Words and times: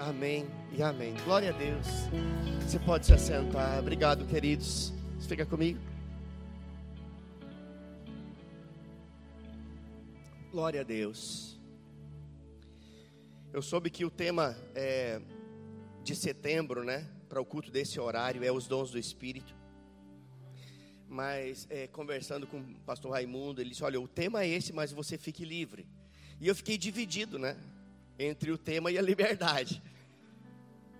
Amém 0.00 0.46
e 0.72 0.82
amém. 0.82 1.12
Glória 1.26 1.50
a 1.50 1.52
Deus. 1.52 1.86
Você 2.62 2.78
pode 2.78 3.04
se 3.04 3.12
assentar. 3.12 3.78
Obrigado, 3.78 4.24
queridos. 4.24 4.94
Fica 5.28 5.44
comigo. 5.44 5.78
Glória 10.50 10.80
a 10.80 10.84
Deus. 10.84 11.60
Eu 13.52 13.60
soube 13.60 13.90
que 13.90 14.02
o 14.02 14.10
tema 14.10 14.56
é, 14.74 15.20
de 16.02 16.16
setembro, 16.16 16.82
né, 16.82 17.06
para 17.28 17.38
o 17.38 17.44
culto 17.44 17.70
desse 17.70 18.00
horário 18.00 18.42
é 18.42 18.50
os 18.50 18.66
dons 18.66 18.90
do 18.90 18.98
Espírito. 18.98 19.54
Mas 21.06 21.66
é, 21.68 21.86
conversando 21.88 22.46
com 22.46 22.60
o 22.60 22.74
pastor 22.86 23.12
Raimundo, 23.12 23.60
ele 23.60 23.68
disse: 23.68 23.84
Olha, 23.84 24.00
o 24.00 24.08
tema 24.08 24.44
é 24.44 24.48
esse, 24.48 24.72
mas 24.72 24.92
você 24.92 25.18
fique 25.18 25.44
livre. 25.44 25.86
E 26.40 26.48
eu 26.48 26.54
fiquei 26.54 26.78
dividido, 26.78 27.38
né, 27.38 27.54
entre 28.18 28.50
o 28.50 28.56
tema 28.56 28.90
e 28.90 28.96
a 28.96 29.02
liberdade. 29.02 29.82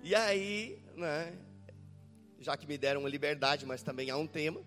E 0.03 0.15
aí, 0.15 0.79
né, 0.97 1.37
já 2.41 2.57
que 2.57 2.67
me 2.67 2.79
deram 2.79 3.01
uma 3.01 3.09
liberdade, 3.09 3.67
mas 3.67 3.83
também 3.83 4.09
há 4.09 4.17
um 4.17 4.27
tema, 4.27 4.63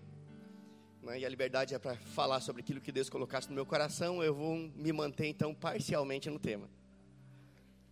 né, 1.02 1.18
e 1.18 1.26
a 1.26 1.28
liberdade 1.28 1.74
é 1.74 1.78
para 1.78 1.96
falar 1.96 2.40
sobre 2.40 2.62
aquilo 2.62 2.80
que 2.80 2.92
Deus 2.92 3.10
colocasse 3.10 3.48
no 3.48 3.54
meu 3.54 3.66
coração, 3.66 4.22
eu 4.22 4.32
vou 4.32 4.56
me 4.56 4.92
manter 4.92 5.26
então 5.26 5.52
parcialmente 5.52 6.30
no 6.30 6.38
tema. 6.38 6.70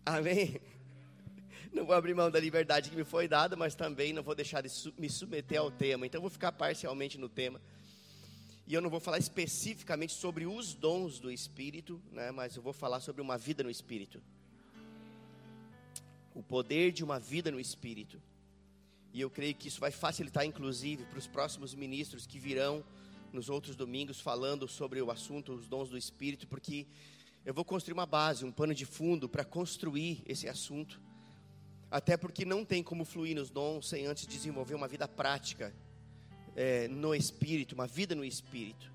Amém? 0.06 0.60
Não 1.73 1.84
vou 1.84 1.97
abrir 1.97 2.14
mão 2.14 2.30
da 2.30 2.38
liberdade 2.38 2.91
que 2.91 2.97
me 2.97 3.05
foi 3.05 3.27
dada, 3.27 3.56
mas 3.56 3.74
também 3.74 4.12
não 4.12 4.22
vou 4.22 4.34
deixar 4.34 4.61
de 4.61 4.69
me 4.98 5.09
submeter 5.09 5.59
ao 5.59 5.70
tema. 5.70 6.05
Então, 6.05 6.20
vou 6.20 6.28
ficar 6.28 6.52
parcialmente 6.52 7.16
no 7.16 7.30
tema. 7.30 7.59
E 8.66 8.74
eu 8.74 8.83
não 8.83 8.91
vou 8.91 9.00
falar 9.00 9.16
especificamente 9.16 10.12
sobre 10.12 10.45
os 10.45 10.74
dons 10.74 11.19
do 11.19 11.33
Espírito, 11.33 11.98
né, 12.12 12.30
mas 12.30 12.56
eu 12.56 12.62
vou 12.62 12.74
falar 12.74 13.00
sobre 13.00 13.22
uma 13.22 13.38
vida 13.38 13.62
no 13.62 13.70
Espírito. 13.70 14.20
O 16.34 16.42
poder 16.42 16.92
de 16.92 17.04
uma 17.04 17.18
vida 17.18 17.50
no 17.50 17.60
Espírito. 17.60 18.20
E 19.12 19.20
eu 19.20 19.28
creio 19.28 19.55
que 19.55 19.69
isso 19.69 19.80
vai 19.80 19.91
facilitar, 19.91 20.44
inclusive, 20.44 21.05
para 21.05 21.19
os 21.19 21.27
próximos 21.27 21.74
ministros 21.74 22.27
que 22.27 22.39
virão 22.39 22.83
nos 23.33 23.48
outros 23.48 23.77
domingos 23.77 24.20
falando 24.20 24.69
sobre 24.69 25.00
o 25.00 25.11
assunto, 25.11 25.52
os 25.52 25.66
dons 25.66 25.89
do 25.89 25.98
Espírito, 25.98 26.47
porque 26.47 26.86
eu 27.44 27.52
vou 27.52 27.64
construir 27.64 27.94
uma 27.94 28.06
base, 28.06 28.44
um 28.44 28.52
pano 28.52 28.74
de 28.74 28.86
fundo 28.86 29.28
para 29.28 29.44
construir 29.44 30.22
esse 30.27 30.48
assunto. 30.48 31.00
Até 31.91 32.16
porque 32.16 32.44
não 32.44 32.64
tem 32.64 32.83
como 32.83 33.05
fluir 33.05 33.36
nos 33.36 33.50
dons 33.50 33.89
sem 33.89 34.06
antes 34.06 34.27
desenvolver 34.27 34.74
uma 34.74 34.89
vida 34.89 35.06
prática 35.06 35.74
é, 36.56 36.89
no 36.89 37.14
Espírito, 37.14 37.74
uma 37.74 37.86
vida 37.86 38.14
no 38.14 38.24
Espírito. 38.24 38.91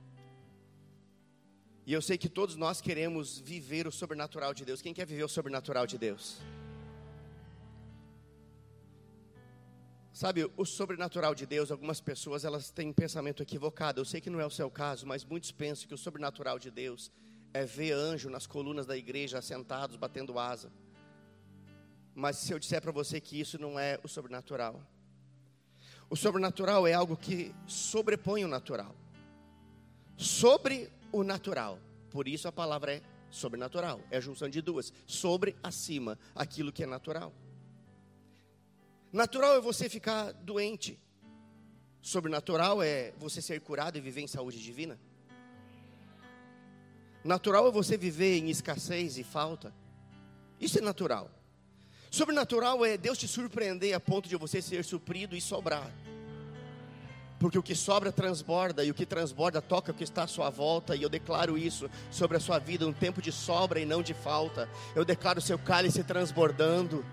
E 1.85 1.93
eu 1.93 2.01
sei 2.01 2.17
que 2.17 2.27
todos 2.27 2.55
nós 2.55 2.81
queremos 2.81 3.39
viver 3.39 3.87
o 3.87 3.91
sobrenatural 3.91 4.53
de 4.53 4.65
Deus. 4.65 4.81
Quem 4.81 4.93
quer 4.93 5.05
viver 5.05 5.23
o 5.23 5.29
sobrenatural 5.29 5.85
de 5.85 5.97
Deus? 5.97 6.37
Sabe, 10.17 10.51
o 10.57 10.65
sobrenatural 10.65 11.35
de 11.35 11.45
Deus, 11.45 11.69
algumas 11.69 12.01
pessoas 12.01 12.43
elas 12.43 12.71
têm 12.71 12.89
um 12.89 12.91
pensamento 12.91 13.43
equivocado. 13.43 14.01
Eu 14.01 14.05
sei 14.05 14.19
que 14.19 14.31
não 14.31 14.39
é 14.39 14.45
o 14.47 14.49
seu 14.49 14.67
caso, 14.67 15.05
mas 15.05 15.23
muitos 15.23 15.51
pensam 15.51 15.87
que 15.87 15.93
o 15.93 15.97
sobrenatural 15.97 16.57
de 16.57 16.71
Deus 16.71 17.11
é 17.53 17.63
ver 17.63 17.91
anjo 17.91 18.27
nas 18.27 18.47
colunas 18.47 18.87
da 18.87 18.97
igreja 18.97 19.43
sentados 19.43 19.95
batendo 19.95 20.39
asa. 20.39 20.71
Mas 22.15 22.37
se 22.37 22.51
eu 22.51 22.57
disser 22.57 22.81
para 22.81 22.91
você 22.91 23.21
que 23.21 23.39
isso 23.39 23.61
não 23.61 23.77
é 23.77 23.99
o 24.03 24.07
sobrenatural. 24.07 24.81
O 26.09 26.15
sobrenatural 26.15 26.87
é 26.87 26.93
algo 26.93 27.15
que 27.15 27.53
sobrepõe 27.67 28.43
o 28.43 28.47
natural. 28.47 28.95
Sobre 30.17 30.91
o 31.11 31.21
natural. 31.21 31.77
Por 32.09 32.27
isso 32.27 32.47
a 32.47 32.51
palavra 32.51 32.95
é 32.95 33.01
sobrenatural. 33.29 34.01
É 34.09 34.17
a 34.17 34.21
junção 34.21 34.49
de 34.49 34.63
duas. 34.63 34.91
Sobre, 35.05 35.55
acima, 35.61 36.17
aquilo 36.33 36.71
que 36.71 36.81
é 36.81 36.87
natural. 36.87 37.31
Natural 39.11 39.55
é 39.55 39.61
você 39.61 39.89
ficar 39.89 40.31
doente. 40.33 40.99
Sobrenatural 42.01 42.81
é 42.81 43.13
você 43.17 43.41
ser 43.41 43.61
curado 43.61 43.97
e 43.97 44.01
viver 44.01 44.21
em 44.21 44.27
saúde 44.27 44.61
divina. 44.61 44.99
Natural 47.23 47.67
é 47.67 47.71
você 47.71 47.97
viver 47.97 48.37
em 48.37 48.49
escassez 48.49 49.17
e 49.17 49.23
falta. 49.23 49.73
Isso 50.59 50.77
é 50.79 50.81
natural. 50.81 51.29
Sobrenatural 52.09 52.85
é 52.85 52.97
Deus 52.97 53.17
te 53.17 53.27
surpreender 53.27 53.93
a 53.93 53.99
ponto 53.99 54.29
de 54.29 54.35
você 54.35 54.61
ser 54.61 54.83
suprido 54.85 55.35
e 55.35 55.41
sobrar. 55.41 55.91
Porque 57.39 57.57
o 57.57 57.63
que 57.63 57.75
sobra 57.75 58.11
transborda, 58.11 58.83
e 58.83 58.89
o 58.89 58.95
que 58.95 59.05
transborda 59.05 59.61
toca 59.61 59.91
o 59.91 59.93
que 59.93 60.03
está 60.03 60.23
à 60.23 60.27
sua 60.27 60.49
volta, 60.49 60.95
e 60.95 61.03
eu 61.03 61.09
declaro 61.09 61.57
isso 61.57 61.89
sobre 62.09 62.37
a 62.37 62.39
sua 62.39 62.57
vida: 62.57 62.87
um 62.87 62.93
tempo 62.93 63.21
de 63.21 63.31
sobra 63.31 63.79
e 63.79 63.85
não 63.85 64.01
de 64.01 64.13
falta. 64.13 64.67
Eu 64.95 65.05
declaro 65.05 65.39
seu 65.39 65.59
cálice 65.59 66.03
transbordando. 66.03 67.05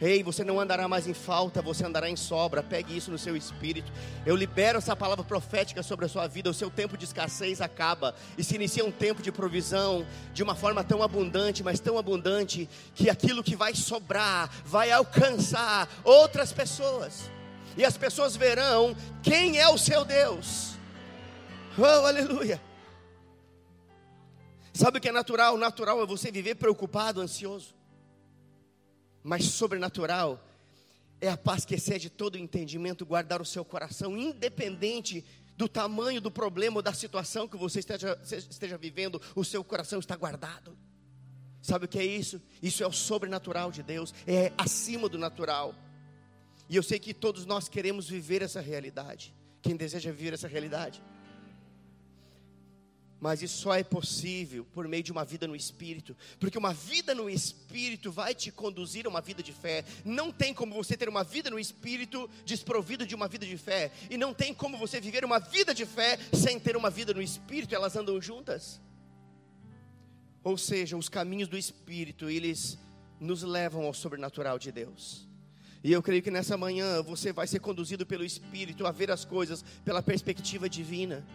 Ei, 0.00 0.22
você 0.22 0.42
não 0.42 0.58
andará 0.58 0.88
mais 0.88 1.06
em 1.06 1.12
falta, 1.12 1.60
você 1.60 1.84
andará 1.84 2.08
em 2.08 2.16
sobra. 2.16 2.62
Pegue 2.62 2.96
isso 2.96 3.10
no 3.10 3.18
seu 3.18 3.36
espírito. 3.36 3.92
Eu 4.24 4.34
libero 4.34 4.78
essa 4.78 4.96
palavra 4.96 5.22
profética 5.22 5.82
sobre 5.82 6.06
a 6.06 6.08
sua 6.08 6.26
vida. 6.26 6.48
O 6.48 6.54
seu 6.54 6.70
tempo 6.70 6.96
de 6.96 7.04
escassez 7.04 7.60
acaba 7.60 8.14
e 8.38 8.42
se 8.42 8.54
inicia 8.54 8.82
um 8.82 8.90
tempo 8.90 9.22
de 9.22 9.30
provisão 9.30 10.06
de 10.32 10.42
uma 10.42 10.54
forma 10.54 10.82
tão 10.82 11.02
abundante, 11.02 11.62
mas 11.62 11.80
tão 11.80 11.98
abundante 11.98 12.66
que 12.94 13.10
aquilo 13.10 13.42
que 13.42 13.54
vai 13.54 13.74
sobrar 13.74 14.50
vai 14.64 14.90
alcançar 14.90 15.86
outras 16.02 16.50
pessoas. 16.50 17.30
E 17.76 17.84
as 17.84 17.98
pessoas 17.98 18.34
verão 18.34 18.96
quem 19.22 19.58
é 19.58 19.68
o 19.68 19.76
seu 19.76 20.02
Deus. 20.02 20.78
Oh, 21.76 22.06
aleluia. 22.06 22.60
Sabe 24.72 24.96
o 24.96 25.00
que 25.00 25.10
é 25.10 25.12
natural? 25.12 25.58
Natural 25.58 26.02
é 26.02 26.06
você 26.06 26.32
viver 26.32 26.54
preocupado, 26.54 27.20
ansioso 27.20 27.79
mas 29.22 29.44
sobrenatural 29.44 30.44
é 31.20 31.28
a 31.28 31.36
paz 31.36 31.64
que 31.64 31.74
excede 31.74 32.08
todo 32.08 32.34
o 32.34 32.38
entendimento, 32.38 33.04
guardar 33.04 33.42
o 33.42 33.44
seu 33.44 33.64
coração, 33.64 34.16
independente 34.16 35.24
do 35.56 35.68
tamanho 35.68 36.20
do 36.20 36.30
problema 36.30 36.76
ou 36.76 36.82
da 36.82 36.94
situação 36.94 37.46
que 37.46 37.56
você 37.56 37.80
esteja, 37.80 38.18
esteja 38.24 38.78
vivendo, 38.78 39.20
o 39.34 39.44
seu 39.44 39.62
coração 39.62 39.98
está 39.98 40.16
guardado. 40.16 40.76
Sabe 41.60 41.84
o 41.84 41.88
que 41.88 41.98
é 41.98 42.04
isso? 42.04 42.40
Isso 42.62 42.82
é 42.82 42.86
o 42.86 42.92
sobrenatural 42.92 43.70
de 43.70 43.82
Deus, 43.82 44.14
é 44.26 44.52
acima 44.56 45.08
do 45.08 45.18
natural. 45.18 45.74
E 46.68 46.76
eu 46.76 46.82
sei 46.82 46.98
que 46.98 47.12
todos 47.12 47.44
nós 47.44 47.68
queremos 47.68 48.08
viver 48.08 48.40
essa 48.40 48.60
realidade. 48.60 49.34
Quem 49.60 49.76
deseja 49.76 50.10
viver 50.10 50.32
essa 50.32 50.48
realidade? 50.48 51.02
Mas 53.20 53.42
isso 53.42 53.58
só 53.58 53.74
é 53.74 53.84
possível 53.84 54.64
por 54.72 54.88
meio 54.88 55.02
de 55.02 55.12
uma 55.12 55.26
vida 55.26 55.46
no 55.46 55.54
Espírito, 55.54 56.16
porque 56.38 56.56
uma 56.56 56.72
vida 56.72 57.14
no 57.14 57.28
Espírito 57.28 58.10
vai 58.10 58.34
te 58.34 58.50
conduzir 58.50 59.04
a 59.04 59.10
uma 59.10 59.20
vida 59.20 59.42
de 59.42 59.52
fé. 59.52 59.84
Não 60.04 60.32
tem 60.32 60.54
como 60.54 60.74
você 60.74 60.96
ter 60.96 61.08
uma 61.08 61.22
vida 61.22 61.50
no 61.50 61.58
Espírito 61.58 62.30
desprovido 62.46 63.06
de 63.06 63.14
uma 63.14 63.28
vida 63.28 63.44
de 63.44 63.58
fé, 63.58 63.92
e 64.08 64.16
não 64.16 64.32
tem 64.32 64.54
como 64.54 64.78
você 64.78 65.00
viver 65.00 65.22
uma 65.22 65.38
vida 65.38 65.74
de 65.74 65.84
fé 65.84 66.18
sem 66.32 66.58
ter 66.58 66.76
uma 66.76 66.88
vida 66.88 67.12
no 67.12 67.20
Espírito, 67.20 67.74
elas 67.74 67.94
andam 67.94 68.20
juntas. 68.22 68.80
Ou 70.42 70.56
seja, 70.56 70.96
os 70.96 71.10
caminhos 71.10 71.48
do 71.48 71.58
Espírito, 71.58 72.30
eles 72.30 72.78
nos 73.20 73.42
levam 73.42 73.84
ao 73.84 73.92
sobrenatural 73.92 74.58
de 74.58 74.72
Deus. 74.72 75.28
E 75.84 75.92
eu 75.92 76.02
creio 76.02 76.22
que 76.22 76.30
nessa 76.30 76.56
manhã 76.56 77.02
você 77.02 77.32
vai 77.32 77.46
ser 77.46 77.58
conduzido 77.58 78.04
pelo 78.06 78.24
Espírito 78.24 78.86
a 78.86 78.92
ver 78.92 79.10
as 79.10 79.24
coisas 79.24 79.62
pela 79.84 80.02
perspectiva 80.02 80.68
divina. 80.68 81.26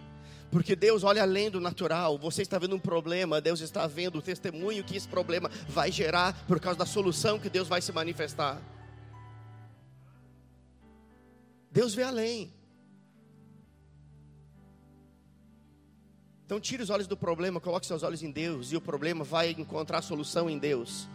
Porque 0.56 0.74
Deus 0.74 1.04
olha 1.04 1.22
além 1.22 1.52
do 1.52 1.60
natural. 1.60 2.18
Você 2.18 2.42
está 2.42 2.58
vendo 2.58 2.78
um 2.78 2.80
problema, 2.80 3.42
Deus 3.42 3.60
está 3.60 3.86
vendo 3.88 4.20
o 4.20 4.22
testemunho 4.22 4.86
que 4.86 4.96
esse 4.96 5.06
problema 5.06 5.52
vai 5.68 5.92
gerar 5.92 6.46
por 6.48 6.62
causa 6.62 6.80
da 6.80 6.86
solução 6.86 7.38
que 7.38 7.50
Deus 7.50 7.68
vai 7.68 7.82
se 7.82 7.92
manifestar. 7.92 8.62
Deus 11.70 11.94
vê 11.94 12.04
além. 12.04 12.54
Então 16.46 16.58
tire 16.58 16.82
os 16.82 16.90
olhos 16.90 17.06
do 17.06 17.18
problema, 17.18 17.60
coloque 17.60 17.86
seus 17.86 18.02
olhos 18.02 18.24
em 18.24 18.32
Deus 18.32 18.72
e 18.72 18.78
o 18.78 18.82
problema 18.82 19.26
vai 19.26 19.52
encontrar 19.52 20.02
solução 20.02 20.50
em 20.50 20.58
Deus. 20.58 21.10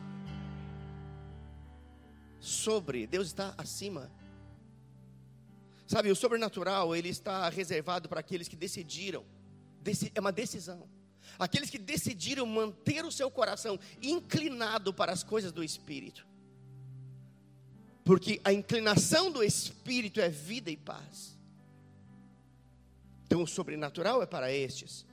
Sobre, 2.39 3.07
Deus 3.07 3.29
está 3.29 3.55
acima. 3.57 4.11
Sabe, 5.91 6.09
o 6.09 6.15
sobrenatural, 6.15 6.95
ele 6.95 7.09
está 7.09 7.49
reservado 7.49 8.09
para 8.09 8.21
aqueles 8.21 8.47
que 8.47 8.55
decidiram. 8.55 9.25
É 10.15 10.21
uma 10.21 10.31
decisão. 10.31 10.89
Aqueles 11.37 11.69
que 11.69 11.79
decidiram 11.79 12.47
manter 12.47 13.05
o 13.05 13.11
seu 13.11 13.29
coração 13.29 13.77
inclinado 14.01 14.95
para 14.95 15.11
as 15.11 15.25
coisas 15.25 15.51
do 15.51 15.65
Espírito. 15.65 16.25
Porque 18.05 18.41
a 18.45 18.53
inclinação 18.53 19.33
do 19.33 19.43
Espírito 19.43 20.21
é 20.21 20.29
vida 20.29 20.71
e 20.71 20.77
paz. 20.77 21.37
Então 23.27 23.43
o 23.43 23.47
sobrenatural 23.49 24.23
é 24.23 24.27
para 24.27 24.53
estes. 24.53 25.05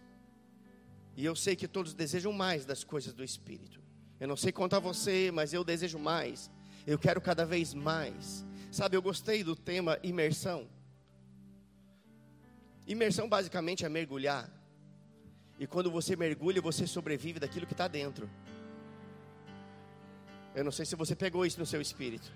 E 1.16 1.26
eu 1.26 1.36
sei 1.36 1.56
que 1.56 1.68
todos 1.68 1.96
desejam 1.96 2.32
mais 2.32 2.68
das 2.68 2.84
coisas 2.84 3.16
do 3.16 3.24
Espírito. 3.24 3.82
Eu 4.20 4.28
não 4.28 4.38
sei 4.38 4.52
contar 4.52 4.78
você, 4.78 5.32
mas 5.34 5.54
eu 5.54 5.64
desejo 5.64 5.98
mais. 5.98 6.52
Eu 6.86 7.00
quero 7.00 7.20
cada 7.20 7.48
vez 7.48 7.74
mais. 7.74 8.46
Sabe, 8.78 8.96
eu 8.96 9.02
gostei 9.02 9.44
do 9.44 9.56
tema 9.56 9.98
imersão. 10.04 10.68
Imersão 12.86 13.28
basicamente 13.28 13.84
é 13.84 13.90
mergulhar. 13.90 14.48
E 15.58 15.66
quando 15.66 15.90
você 15.90 16.16
mergulha, 16.16 16.62
você 16.62 16.86
sobrevive 16.86 17.40
daquilo 17.40 17.66
que 17.66 17.74
está 17.74 17.88
dentro. 17.88 18.30
Eu 20.54 20.64
não 20.64 20.72
sei 20.72 20.86
se 20.86 20.96
você 20.96 21.16
pegou 21.16 21.44
isso 21.44 21.60
no 21.60 21.66
seu 21.66 21.82
espírito. 21.82 22.32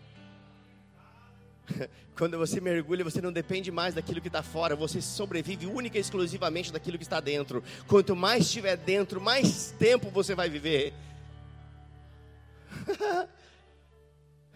Quando 2.17 2.39
você 2.39 2.59
mergulha, 2.59 3.03
você 3.03 3.21
não 3.21 3.31
depende 3.31 3.69
mais 3.69 3.93
daquilo 3.93 4.19
que 4.19 4.27
está 4.27 4.41
fora, 4.41 4.75
você 4.75 4.99
sobrevive 4.99 5.67
única 5.67 5.99
e 5.99 6.01
exclusivamente 6.01 6.73
daquilo 6.73 6.97
que 6.97 7.03
está 7.03 7.19
dentro. 7.19 7.63
Quanto 7.87 8.15
mais 8.15 8.45
estiver 8.45 8.77
dentro, 8.77 9.21
mais 9.21 9.75
tempo 9.77 10.09
você 10.09 10.33
vai 10.33 10.49
viver. 10.49 10.91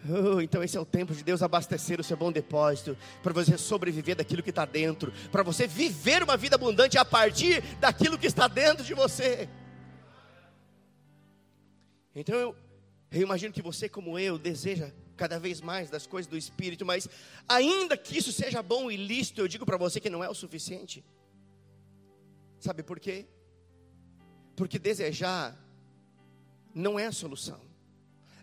Oh, 0.08 0.40
então 0.40 0.62
esse 0.62 0.76
é 0.76 0.80
o 0.80 0.84
tempo 0.84 1.14
de 1.14 1.24
Deus 1.24 1.42
abastecer 1.42 2.00
o 2.00 2.04
seu 2.04 2.16
bom 2.16 2.30
depósito, 2.30 2.96
para 3.22 3.32
você 3.32 3.58
sobreviver 3.58 4.16
daquilo 4.16 4.42
que 4.42 4.50
está 4.50 4.64
dentro, 4.64 5.12
para 5.32 5.42
você 5.42 5.66
viver 5.66 6.22
uma 6.22 6.36
vida 6.36 6.54
abundante 6.54 6.96
a 6.98 7.04
partir 7.04 7.62
daquilo 7.80 8.18
que 8.18 8.26
está 8.26 8.46
dentro 8.46 8.84
de 8.84 8.94
você. 8.94 9.48
Então 12.14 12.34
eu, 12.34 12.56
eu 13.10 13.22
imagino 13.22 13.52
que 13.52 13.62
você, 13.62 13.88
como 13.88 14.18
eu, 14.18 14.38
deseja 14.38 14.92
cada 15.16 15.38
vez 15.38 15.60
mais 15.60 15.90
das 15.90 16.06
coisas 16.06 16.30
do 16.30 16.36
Espírito, 16.36 16.84
mas 16.84 17.08
ainda 17.48 17.96
que 17.96 18.18
isso 18.18 18.32
seja 18.32 18.62
bom 18.62 18.90
e 18.90 18.96
lícito, 18.96 19.40
eu 19.40 19.48
digo 19.48 19.66
para 19.66 19.76
você 19.76 19.98
que 19.98 20.10
não 20.10 20.22
é 20.22 20.28
o 20.28 20.34
suficiente. 20.34 21.04
Sabe 22.60 22.82
por 22.82 23.00
quê? 23.00 23.26
Porque 24.54 24.78
desejar 24.78 25.56
não 26.74 26.98
é 26.98 27.06
a 27.06 27.12
solução. 27.12 27.65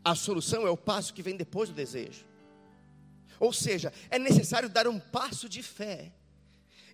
A 0.03 0.15
solução 0.15 0.67
é 0.67 0.69
o 0.69 0.77
passo 0.77 1.13
que 1.13 1.23
vem 1.23 1.35
depois 1.35 1.69
do 1.69 1.75
desejo. 1.75 2.25
Ou 3.39 3.53
seja, 3.53 3.91
é 4.09 4.19
necessário 4.19 4.69
dar 4.69 4.87
um 4.87 4.99
passo 4.99 5.49
de 5.49 5.63
fé 5.63 6.11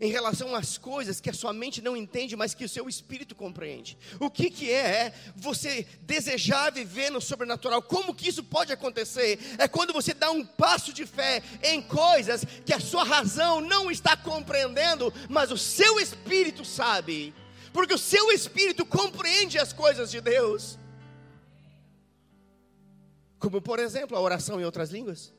em 0.01 0.09
relação 0.09 0.55
às 0.55 0.77
coisas 0.77 1.19
que 1.19 1.29
a 1.29 1.33
sua 1.33 1.51
mente 1.51 1.81
não 1.81 1.95
entende, 1.95 2.35
mas 2.35 2.53
que 2.53 2.63
o 2.63 2.69
seu 2.69 2.87
espírito 2.87 3.35
compreende. 3.35 3.97
O 4.19 4.29
que, 4.29 4.49
que 4.49 4.71
é, 4.71 4.77
é 4.77 5.13
você 5.35 5.85
desejar 6.01 6.71
viver 6.71 7.09
no 7.09 7.19
sobrenatural? 7.19 7.81
Como 7.81 8.15
que 8.15 8.29
isso 8.29 8.43
pode 8.43 8.71
acontecer? 8.71 9.39
É 9.57 9.67
quando 9.67 9.91
você 9.91 10.13
dá 10.13 10.31
um 10.31 10.45
passo 10.45 10.93
de 10.93 11.05
fé 11.05 11.43
em 11.61 11.81
coisas 11.81 12.45
que 12.65 12.73
a 12.73 12.79
sua 12.79 13.03
razão 13.03 13.59
não 13.59 13.91
está 13.91 14.15
compreendendo, 14.15 15.13
mas 15.27 15.51
o 15.51 15.57
seu 15.57 15.99
espírito 15.99 16.63
sabe, 16.63 17.33
porque 17.73 17.93
o 17.93 17.97
seu 17.97 18.31
espírito 18.31 18.85
compreende 18.85 19.59
as 19.59 19.73
coisas 19.73 20.09
de 20.09 20.21
Deus. 20.21 20.79
Como, 23.39 23.61
por 23.61 23.79
exemplo, 23.79 24.17
a 24.17 24.19
oração 24.19 24.59
em 24.59 24.65
outras 24.65 24.89
línguas. 24.89 25.33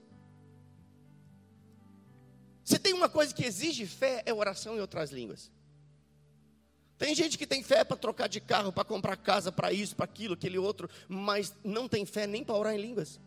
Se 2.64 2.78
tem 2.78 2.94
uma 2.94 3.08
coisa 3.08 3.34
que 3.34 3.44
exige 3.44 3.86
fé, 3.86 4.22
é 4.24 4.32
oração 4.32 4.76
em 4.76 4.80
outras 4.80 5.10
línguas. 5.10 5.50
Tem 6.96 7.14
gente 7.14 7.38
que 7.38 7.46
tem 7.46 7.62
fé 7.62 7.82
para 7.82 7.96
trocar 7.96 8.28
de 8.28 8.40
carro, 8.40 8.72
para 8.72 8.84
comprar 8.84 9.16
casa, 9.16 9.50
para 9.50 9.72
isso, 9.72 9.96
para 9.96 10.04
aquilo, 10.04 10.34
aquele 10.34 10.58
outro, 10.58 10.88
mas 11.08 11.54
não 11.64 11.88
tem 11.88 12.04
fé 12.04 12.26
nem 12.26 12.44
para 12.44 12.54
orar 12.54 12.74
em 12.74 12.80
línguas. 12.80 13.18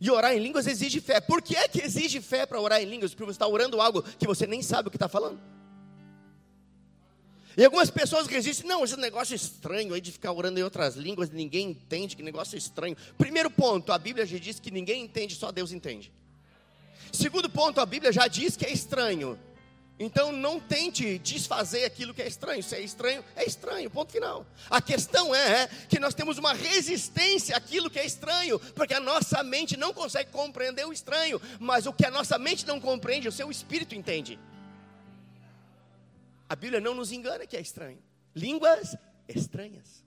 E 0.00 0.10
orar 0.10 0.34
em 0.34 0.40
línguas 0.40 0.66
exige 0.66 1.00
fé. 1.00 1.20
Por 1.20 1.40
que 1.40 1.56
é 1.56 1.68
que 1.68 1.80
exige 1.80 2.20
fé 2.20 2.44
para 2.44 2.60
orar 2.60 2.82
em 2.82 2.86
línguas? 2.86 3.12
Porque 3.12 3.24
você 3.24 3.36
está 3.36 3.46
orando 3.46 3.80
algo 3.80 4.02
que 4.02 4.26
você 4.26 4.46
nem 4.46 4.62
sabe 4.62 4.88
o 4.88 4.90
que 4.90 4.96
está 4.96 5.08
falando. 5.08 5.40
E 7.56 7.64
algumas 7.64 7.90
pessoas 7.90 8.26
resistem, 8.26 8.66
não, 8.66 8.84
esse 8.84 8.96
negócio 8.96 9.32
é 9.32 9.36
estranho 9.36 9.94
aí 9.94 10.00
de 10.00 10.10
ficar 10.10 10.32
orando 10.32 10.58
em 10.58 10.62
outras 10.62 10.96
línguas, 10.96 11.30
ninguém 11.30 11.70
entende, 11.70 12.16
que 12.16 12.22
negócio 12.22 12.58
estranho. 12.58 12.96
Primeiro 13.16 13.50
ponto, 13.50 13.92
a 13.92 13.98
Bíblia 13.98 14.26
já 14.26 14.38
diz 14.38 14.58
que 14.58 14.70
ninguém 14.70 15.02
entende, 15.02 15.36
só 15.36 15.52
Deus 15.52 15.70
entende. 15.70 16.12
Segundo 17.12 17.48
ponto, 17.48 17.80
a 17.80 17.86
Bíblia 17.86 18.12
já 18.12 18.26
diz 18.26 18.56
que 18.56 18.66
é 18.66 18.72
estranho. 18.72 19.38
Então 19.96 20.32
não 20.32 20.58
tente 20.58 21.18
desfazer 21.18 21.84
aquilo 21.84 22.12
que 22.12 22.20
é 22.20 22.26
estranho. 22.26 22.62
Se 22.62 22.74
é 22.74 22.80
estranho, 22.80 23.24
é 23.36 23.44
estranho, 23.44 23.88
ponto 23.88 24.10
final. 24.10 24.44
A 24.68 24.82
questão 24.82 25.32
é, 25.32 25.62
é 25.62 25.68
que 25.88 26.00
nós 26.00 26.14
temos 26.14 26.36
uma 26.36 26.52
resistência 26.52 27.56
àquilo 27.56 27.88
que 27.88 28.00
é 28.00 28.04
estranho, 28.04 28.58
porque 28.74 28.94
a 28.94 28.98
nossa 28.98 29.44
mente 29.44 29.76
não 29.76 29.94
consegue 29.94 30.32
compreender 30.32 30.84
o 30.84 30.92
estranho, 30.92 31.40
mas 31.60 31.86
o 31.86 31.92
que 31.92 32.04
a 32.04 32.10
nossa 32.10 32.36
mente 32.36 32.66
não 32.66 32.80
compreende, 32.80 33.28
o 33.28 33.32
seu 33.32 33.48
espírito 33.50 33.94
entende. 33.94 34.36
A 36.48 36.56
Bíblia 36.56 36.80
não 36.80 36.94
nos 36.94 37.12
engana 37.12 37.46
que 37.46 37.56
é 37.56 37.60
estranho. 37.60 38.02
Línguas 38.34 38.96
estranhas. 39.28 40.04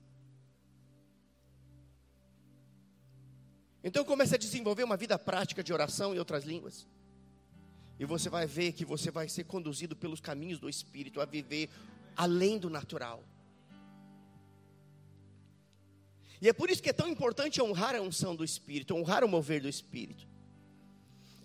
Então 3.83 4.03
comece 4.03 4.35
a 4.35 4.37
desenvolver 4.37 4.83
uma 4.83 4.97
vida 4.97 5.17
prática 5.17 5.63
de 5.63 5.71
oração 5.71 6.13
em 6.13 6.19
outras 6.19 6.43
línguas. 6.43 6.85
E 7.99 8.05
você 8.05 8.29
vai 8.29 8.45
ver 8.45 8.73
que 8.73 8.85
você 8.85 9.09
vai 9.09 9.27
ser 9.27 9.45
conduzido 9.45 9.95
pelos 9.95 10.19
caminhos 10.19 10.59
do 10.59 10.69
Espírito 10.69 11.21
a 11.21 11.25
viver 11.25 11.69
além 12.15 12.59
do 12.59 12.69
natural. 12.69 13.23
E 16.39 16.47
é 16.47 16.53
por 16.53 16.69
isso 16.69 16.83
que 16.83 16.89
é 16.89 16.93
tão 16.93 17.07
importante 17.07 17.61
honrar 17.61 17.95
a 17.95 18.01
unção 18.01 18.35
do 18.35 18.43
Espírito, 18.43 18.93
honrar 18.93 19.23
o 19.23 19.27
mover 19.27 19.61
do 19.61 19.69
Espírito. 19.69 20.27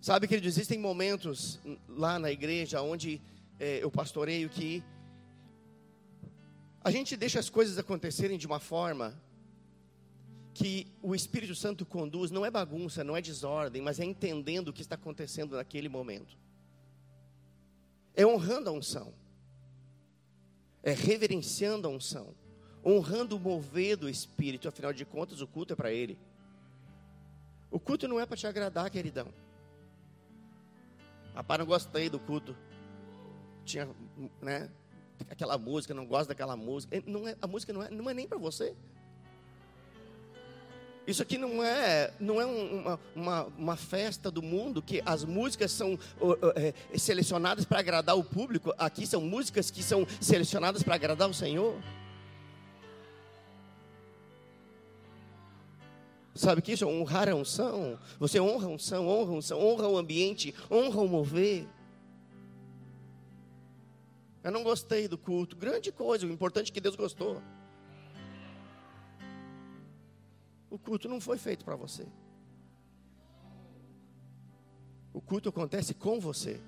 Sabe, 0.01 0.27
que 0.27 0.35
existem 0.35 0.79
momentos 0.79 1.61
lá 1.89 2.19
na 2.19 2.31
igreja 2.31 2.83
onde 2.83 3.23
é, 3.63 3.79
eu 3.81 3.93
pastoreio 3.93 4.49
que 4.49 4.83
a 6.83 6.91
gente 6.91 7.17
deixa 7.17 7.39
as 7.39 7.49
coisas 7.49 7.79
acontecerem 7.79 8.37
de 8.37 8.45
uma 8.45 8.59
forma 8.59 9.17
que 10.53 10.93
o 11.01 11.15
Espírito 11.15 11.55
Santo 11.55 11.87
conduz, 11.87 12.33
não 12.33 12.45
é 12.45 12.51
bagunça, 12.51 13.05
não 13.05 13.17
é 13.17 13.23
desordem, 13.23 13.81
mas 13.81 14.01
é 14.01 14.05
entendendo 14.05 14.69
o 14.69 14.73
que 14.73 14.83
está 14.83 14.97
acontecendo 14.97 15.55
naquele 15.55 15.89
momento. 15.89 16.37
É 18.17 18.27
honrando 18.27 18.69
a 18.69 18.73
unção, 18.73 19.15
é 20.83 20.93
reverenciando 20.93 21.87
a 21.87 21.91
unção, 21.93 22.35
honrando 22.85 23.37
o 23.37 23.41
mover 23.41 23.97
do 23.97 24.09
Espírito, 24.09 24.67
afinal 24.67 24.93
de 24.93 25.05
contas, 25.05 25.41
o 25.41 25.47
culto 25.47 25.73
é 25.73 25.77
para 25.77 25.93
Ele. 25.93 26.19
O 27.71 27.79
culto 27.79 28.09
não 28.09 28.19
é 28.19 28.27
para 28.27 28.37
te 28.37 28.47
agradar, 28.49 28.91
queridão. 28.91 29.33
Rapaz, 31.33 31.61
não 31.61 31.67
gostei 31.67 32.11
do 32.11 32.19
culto. 32.19 32.57
Tinha, 33.65 33.89
né? 34.41 34.69
Aquela 35.31 35.57
música, 35.57 35.95
não 35.95 36.07
gosto 36.07 36.29
daquela 36.29 36.57
música. 36.57 37.03
Não 37.07 37.27
é, 37.29 37.37
a 37.41 37.47
música 37.47 37.73
não 37.73 37.83
é, 37.83 37.91
não 37.91 38.11
é 38.11 38.15
nem 38.15 38.27
para 38.27 38.39
você. 38.39 38.75
Isso 41.07 41.21
aqui 41.21 41.37
não 41.37 41.63
é, 41.63 42.13
não 42.21 42.41
é 42.41 42.47
uma, 42.47 43.01
uma, 43.15 43.45
uma, 43.59 43.77
festa 43.77 44.31
do 44.31 44.41
mundo 44.41 44.81
que 44.81 45.03
as 45.05 45.25
músicas 45.25 45.73
são 45.73 45.99
é, 46.55 46.73
selecionadas 46.97 47.65
para 47.65 47.81
agradar 47.81 48.17
o 48.17 48.23
público. 48.23 48.73
Aqui 48.79 49.05
são 49.05 49.21
músicas 49.21 49.69
que 49.69 49.83
são 49.83 50.07
selecionadas 50.21 50.83
para 50.83 50.95
agradar 50.95 51.29
o 51.29 51.35
Senhor. 51.35 51.77
Sabe 56.35 56.63
que 56.63 56.73
isso 56.73 56.85
é 56.85 56.87
honrar 56.87 57.29
a 57.29 57.35
unção? 57.35 57.99
Você 58.19 58.41
honra 58.41 58.67
a 58.67 58.71
unção, 58.71 59.07
honra 59.09 59.33
a 59.33 59.35
unção, 59.35 59.61
honra 59.61 59.89
o 59.89 59.99
ambiente, 59.99 60.55
honra 60.71 61.01
o 61.01 61.09
mover. 61.09 61.67
Eu 64.43 64.51
não 64.51 64.63
gostei 64.63 65.07
do 65.07 65.17
culto. 65.17 65.57
Grande 65.57 65.93
coisa, 65.93 66.27
o 66.27 66.31
importante 66.31 66.71
é 66.71 66.75
que 66.75 66.81
Deus 66.81 66.97
gostou. 66.97 67.41
O 70.69 70.79
culto 70.79 71.09
não 71.09 71.21
foi 71.21 71.39
feito 71.39 71.65
para 71.65 71.77
você. 71.77 72.07
O 75.13 75.21
culto 75.21 75.49
acontece 75.49 75.95
com 75.95 76.19
você. 76.19 76.61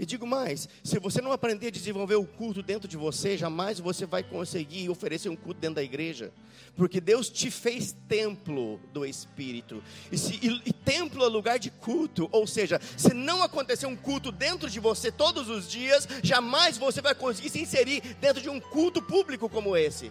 E 0.00 0.06
digo 0.06 0.26
mais: 0.26 0.66
se 0.82 0.98
você 0.98 1.20
não 1.20 1.30
aprender 1.30 1.66
a 1.66 1.70
desenvolver 1.70 2.14
o 2.14 2.24
culto 2.24 2.62
dentro 2.62 2.88
de 2.88 2.96
você, 2.96 3.36
jamais 3.36 3.78
você 3.78 4.06
vai 4.06 4.22
conseguir 4.22 4.88
oferecer 4.88 5.28
um 5.28 5.36
culto 5.36 5.60
dentro 5.60 5.74
da 5.74 5.82
igreja, 5.82 6.32
porque 6.74 7.02
Deus 7.02 7.28
te 7.28 7.50
fez 7.50 7.94
templo 8.08 8.80
do 8.94 9.04
Espírito, 9.04 9.84
e, 10.10 10.16
se, 10.16 10.40
e, 10.42 10.62
e 10.64 10.72
templo 10.72 11.22
é 11.22 11.28
lugar 11.28 11.58
de 11.58 11.70
culto, 11.70 12.30
ou 12.32 12.46
seja, 12.46 12.80
se 12.96 13.12
não 13.12 13.42
acontecer 13.42 13.84
um 13.84 13.94
culto 13.94 14.32
dentro 14.32 14.70
de 14.70 14.80
você 14.80 15.12
todos 15.12 15.50
os 15.50 15.68
dias, 15.70 16.08
jamais 16.22 16.78
você 16.78 17.02
vai 17.02 17.14
conseguir 17.14 17.50
se 17.50 17.60
inserir 17.60 18.00
dentro 18.22 18.40
de 18.40 18.48
um 18.48 18.58
culto 18.58 19.02
público 19.02 19.50
como 19.50 19.76
esse. 19.76 20.10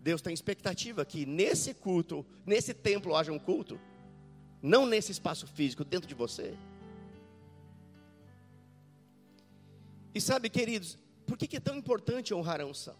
Deus 0.00 0.22
tem 0.22 0.32
expectativa 0.32 1.04
que 1.04 1.26
nesse 1.26 1.74
culto, 1.74 2.24
nesse 2.46 2.72
templo 2.72 3.14
haja 3.14 3.30
um 3.30 3.38
culto, 3.38 3.78
não 4.62 4.86
nesse 4.86 5.12
espaço 5.12 5.46
físico, 5.46 5.84
dentro 5.84 6.08
de 6.08 6.14
você. 6.14 6.56
E 10.14 10.20
sabe, 10.20 10.50
queridos, 10.50 10.98
por 11.26 11.36
que 11.36 11.56
é 11.56 11.60
tão 11.60 11.76
importante 11.76 12.34
honrar 12.34 12.60
a 12.60 12.66
unção? 12.66 12.96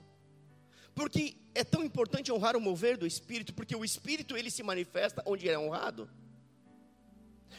Porque 0.95 1.37
é 1.55 1.65
tão 1.65 1.85
importante 1.85 2.33
honrar 2.33 2.57
o 2.57 2.61
mover 2.61 2.97
do 2.97 3.07
Espírito, 3.07 3.55
porque 3.55 3.75
o 3.75 3.85
Espírito 3.85 4.37
ele 4.37 4.51
se 4.51 4.63
manifesta 4.63 5.23
onde 5.27 5.49
é 5.49 5.59
honrado. 5.59 6.09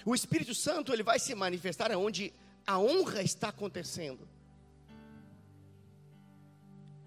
O 0.06 0.14
Espírito 0.14 0.54
Santo 0.54 0.94
ele 0.94 1.04
vai 1.04 1.20
se 1.20 1.34
manifestar 1.36 1.92
onde 1.92 2.34
a 2.66 2.80
honra 2.80 3.22
está 3.22 3.50
acontecendo. 3.50 4.28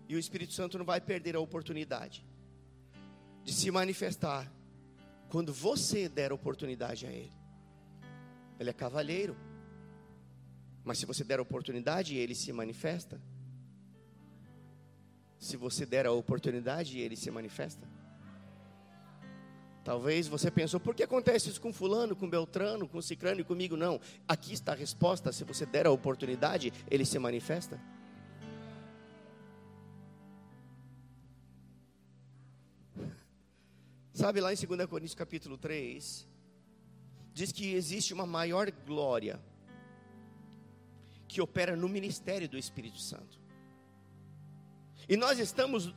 E 0.08 0.14
o 0.14 0.18
Espírito 0.18 0.52
Santo 0.52 0.76
não 0.76 0.84
vai 0.84 1.00
perder 1.00 1.36
a 1.36 1.40
oportunidade 1.40 2.24
de 3.44 3.52
se 3.52 3.70
manifestar 3.70 4.50
quando 5.32 5.50
você 5.50 6.10
der 6.10 6.30
oportunidade 6.30 7.06
a 7.06 7.10
Ele. 7.10 7.32
Ele 8.60 8.68
é 8.68 8.72
cavalheiro, 8.74 9.34
mas 10.84 10.98
se 10.98 11.06
você 11.06 11.24
der 11.24 11.40
oportunidade, 11.40 12.14
Ele 12.14 12.34
se 12.34 12.52
manifesta. 12.52 13.18
se 15.38 15.56
você 15.56 15.84
der 15.84 16.06
a 16.06 16.12
oportunidade, 16.12 17.00
ele 17.00 17.16
se 17.16 17.28
manifesta. 17.28 17.88
Talvez 19.82 20.28
você 20.28 20.52
pensou, 20.52 20.78
por 20.78 20.94
que 20.94 21.02
acontece 21.02 21.48
isso 21.48 21.60
com 21.60 21.72
fulano, 21.72 22.14
com 22.14 22.30
Beltrano, 22.30 22.86
com 22.86 23.02
Cicrano 23.02 23.40
e 23.40 23.44
comigo? 23.44 23.76
Não. 23.76 24.00
Aqui 24.28 24.52
está 24.52 24.70
a 24.70 24.76
resposta, 24.76 25.32
se 25.32 25.42
você 25.42 25.66
der 25.66 25.84
a 25.84 25.90
oportunidade, 25.90 26.72
ele 26.88 27.04
se 27.04 27.18
manifesta. 27.18 27.80
Sabe 34.12 34.40
lá 34.40 34.52
em 34.52 34.56
2 34.56 34.86
Coríntios 34.86 35.14
capítulo 35.14 35.56
3, 35.56 36.28
diz 37.32 37.50
que 37.50 37.72
existe 37.72 38.12
uma 38.12 38.26
maior 38.26 38.70
glória 38.70 39.40
que 41.26 41.40
opera 41.40 41.74
no 41.74 41.88
ministério 41.88 42.46
do 42.46 42.58
Espírito 42.58 42.98
Santo. 42.98 43.40
E 45.08 45.16
nós 45.16 45.38
estamos 45.38 45.94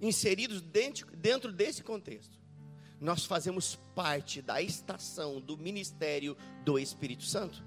inseridos 0.00 0.60
dentro, 0.60 1.16
dentro 1.16 1.52
desse 1.52 1.84
contexto. 1.84 2.36
Nós 3.00 3.24
fazemos 3.24 3.76
parte 3.94 4.42
da 4.42 4.60
estação 4.60 5.40
do 5.40 5.56
ministério 5.56 6.36
do 6.64 6.78
Espírito 6.78 7.22
Santo. 7.22 7.62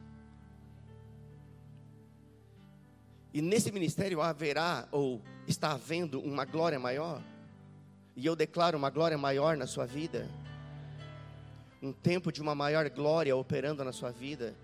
E 3.33 3.41
nesse 3.41 3.71
ministério 3.71 4.21
haverá 4.21 4.87
ou 4.91 5.21
está 5.47 5.71
havendo 5.71 6.19
uma 6.21 6.43
glória 6.45 6.79
maior. 6.79 7.23
E 8.15 8.25
eu 8.25 8.35
declaro 8.35 8.77
uma 8.77 8.89
glória 8.89 9.17
maior 9.17 9.57
na 9.57 9.67
sua 9.67 9.85
vida. 9.85 10.29
Um 11.81 11.91
tempo 11.91 12.31
de 12.31 12.41
uma 12.41 12.55
maior 12.55 12.89
glória 12.89 13.35
operando 13.35 13.83
na 13.83 13.91
sua 13.91 14.09
vida. 14.09 14.55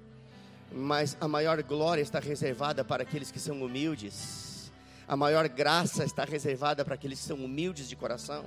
Mas 0.72 1.18
a 1.20 1.28
maior 1.28 1.62
glória 1.62 2.02
está 2.02 2.20
reservada 2.20 2.84
para 2.86 3.04
aqueles 3.04 3.30
que 3.30 3.40
são 3.40 3.62
humildes. 3.62 4.72
A 5.06 5.18
maior 5.18 5.50
graça 5.50 6.06
está 6.06 6.24
reservada 6.24 6.86
para 6.86 6.96
aqueles 6.96 7.20
que 7.20 7.26
são 7.26 7.44
humildes 7.44 7.90
de 7.90 7.96
coração. 7.98 8.46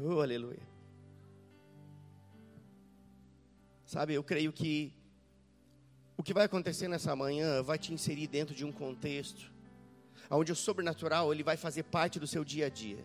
Oh, 0.00 0.22
aleluia. 0.22 0.66
Sabe, 3.84 4.14
eu 4.14 4.24
creio 4.24 4.52
que 4.52 4.94
o 6.16 6.22
que 6.22 6.32
vai 6.32 6.46
acontecer 6.46 6.88
nessa 6.88 7.14
manhã 7.14 7.62
vai 7.62 7.78
te 7.78 7.92
inserir 7.92 8.26
dentro 8.26 8.54
de 8.54 8.64
um 8.64 8.72
contexto 8.72 9.57
onde 10.30 10.52
o 10.52 10.56
sobrenatural 10.56 11.32
ele 11.32 11.42
vai 11.42 11.56
fazer 11.56 11.84
parte 11.84 12.18
do 12.18 12.26
seu 12.26 12.44
dia 12.44 12.66
a 12.66 12.68
dia. 12.68 13.04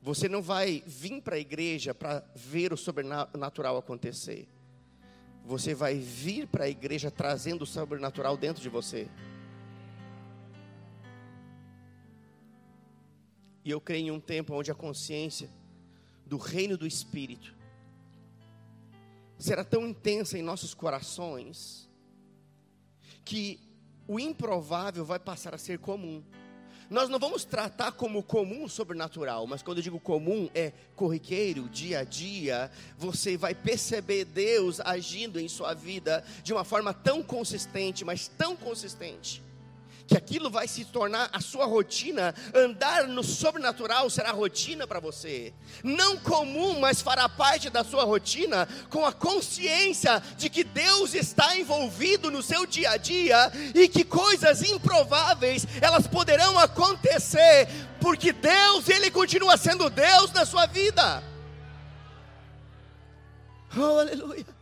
Você 0.00 0.28
não 0.28 0.42
vai 0.42 0.82
vir 0.86 1.22
para 1.22 1.36
a 1.36 1.38
igreja 1.38 1.94
para 1.94 2.22
ver 2.34 2.72
o 2.72 2.76
sobrenatural 2.76 3.78
acontecer. 3.78 4.46
Você 5.44 5.74
vai 5.74 5.94
vir 5.94 6.46
para 6.46 6.64
a 6.64 6.68
igreja 6.68 7.10
trazendo 7.10 7.62
o 7.62 7.66
sobrenatural 7.66 8.36
dentro 8.36 8.62
de 8.62 8.68
você. 8.68 9.08
E 13.64 13.70
eu 13.70 13.80
creio 13.80 14.08
em 14.08 14.10
um 14.10 14.20
tempo 14.20 14.54
onde 14.54 14.70
a 14.70 14.74
consciência 14.74 15.50
do 16.26 16.36
reino 16.36 16.76
do 16.76 16.86
Espírito 16.86 17.54
será 19.38 19.64
tão 19.64 19.86
intensa 19.86 20.38
em 20.38 20.42
nossos 20.42 20.74
corações 20.74 21.88
que 23.24 23.58
o 24.06 24.18
improvável 24.20 25.04
vai 25.04 25.18
passar 25.18 25.54
a 25.54 25.58
ser 25.58 25.78
comum. 25.78 26.22
Nós 26.90 27.08
não 27.08 27.18
vamos 27.18 27.44
tratar 27.44 27.92
como 27.92 28.22
comum 28.22 28.68
sobrenatural, 28.68 29.46
mas 29.46 29.62
quando 29.62 29.78
eu 29.78 29.82
digo 29.82 29.98
comum 29.98 30.50
é 30.54 30.72
corriqueiro, 30.94 31.68
dia 31.68 32.00
a 32.00 32.04
dia, 32.04 32.70
você 32.98 33.36
vai 33.36 33.54
perceber 33.54 34.26
Deus 34.26 34.80
agindo 34.80 35.40
em 35.40 35.48
sua 35.48 35.72
vida 35.72 36.22
de 36.42 36.52
uma 36.52 36.62
forma 36.62 36.92
tão 36.92 37.22
consistente, 37.22 38.04
mas 38.04 38.28
tão 38.28 38.54
consistente, 38.54 39.42
que 40.06 40.16
aquilo 40.16 40.50
vai 40.50 40.68
se 40.68 40.84
tornar 40.84 41.30
a 41.32 41.40
sua 41.40 41.64
rotina, 41.64 42.34
andar 42.54 43.06
no 43.06 43.22
sobrenatural 43.22 44.10
será 44.10 44.30
rotina 44.32 44.86
para 44.86 45.00
você. 45.00 45.52
Não 45.82 46.16
comum, 46.18 46.78
mas 46.80 47.00
fará 47.00 47.28
parte 47.28 47.70
da 47.70 47.82
sua 47.82 48.04
rotina 48.04 48.68
com 48.90 49.04
a 49.04 49.12
consciência 49.12 50.22
de 50.36 50.50
que 50.50 50.62
Deus 50.62 51.14
está 51.14 51.56
envolvido 51.56 52.30
no 52.30 52.42
seu 52.42 52.66
dia 52.66 52.90
a 52.90 52.96
dia 52.96 53.50
e 53.74 53.88
que 53.88 54.04
coisas 54.04 54.62
improváveis, 54.62 55.66
elas 55.80 56.06
poderão 56.06 56.58
acontecer, 56.58 57.68
porque 58.00 58.32
Deus, 58.32 58.88
ele 58.88 59.10
continua 59.10 59.56
sendo 59.56 59.88
Deus 59.88 60.32
na 60.32 60.44
sua 60.44 60.66
vida. 60.66 61.22
Oh, 63.76 63.98
aleluia. 63.98 64.53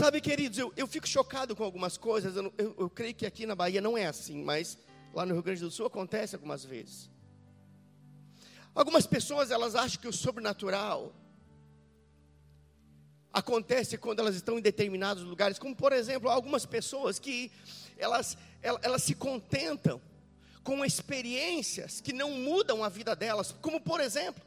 Sabe, 0.00 0.18
queridos, 0.18 0.56
eu, 0.56 0.72
eu 0.78 0.86
fico 0.86 1.06
chocado 1.06 1.54
com 1.54 1.62
algumas 1.62 1.98
coisas. 1.98 2.34
Eu, 2.34 2.50
eu, 2.56 2.74
eu 2.78 2.88
creio 2.88 3.14
que 3.14 3.26
aqui 3.26 3.44
na 3.44 3.54
Bahia 3.54 3.82
não 3.82 3.98
é 3.98 4.06
assim, 4.06 4.42
mas 4.42 4.78
lá 5.12 5.26
no 5.26 5.34
Rio 5.34 5.42
Grande 5.42 5.60
do 5.60 5.70
Sul 5.70 5.84
acontece 5.84 6.34
algumas 6.34 6.64
vezes. 6.64 7.10
Algumas 8.74 9.06
pessoas 9.06 9.50
elas 9.50 9.74
acham 9.74 10.00
que 10.00 10.08
o 10.08 10.12
sobrenatural 10.12 11.12
acontece 13.30 13.98
quando 13.98 14.20
elas 14.20 14.36
estão 14.36 14.58
em 14.58 14.62
determinados 14.62 15.22
lugares, 15.22 15.58
como 15.58 15.76
por 15.76 15.92
exemplo, 15.92 16.30
algumas 16.30 16.64
pessoas 16.64 17.18
que 17.18 17.52
elas, 17.98 18.38
elas, 18.62 18.80
elas 18.82 19.02
se 19.02 19.14
contentam 19.14 20.00
com 20.64 20.82
experiências 20.82 22.00
que 22.00 22.14
não 22.14 22.30
mudam 22.30 22.82
a 22.82 22.88
vida 22.88 23.14
delas, 23.14 23.54
como 23.60 23.78
por 23.78 24.00
exemplo, 24.00 24.42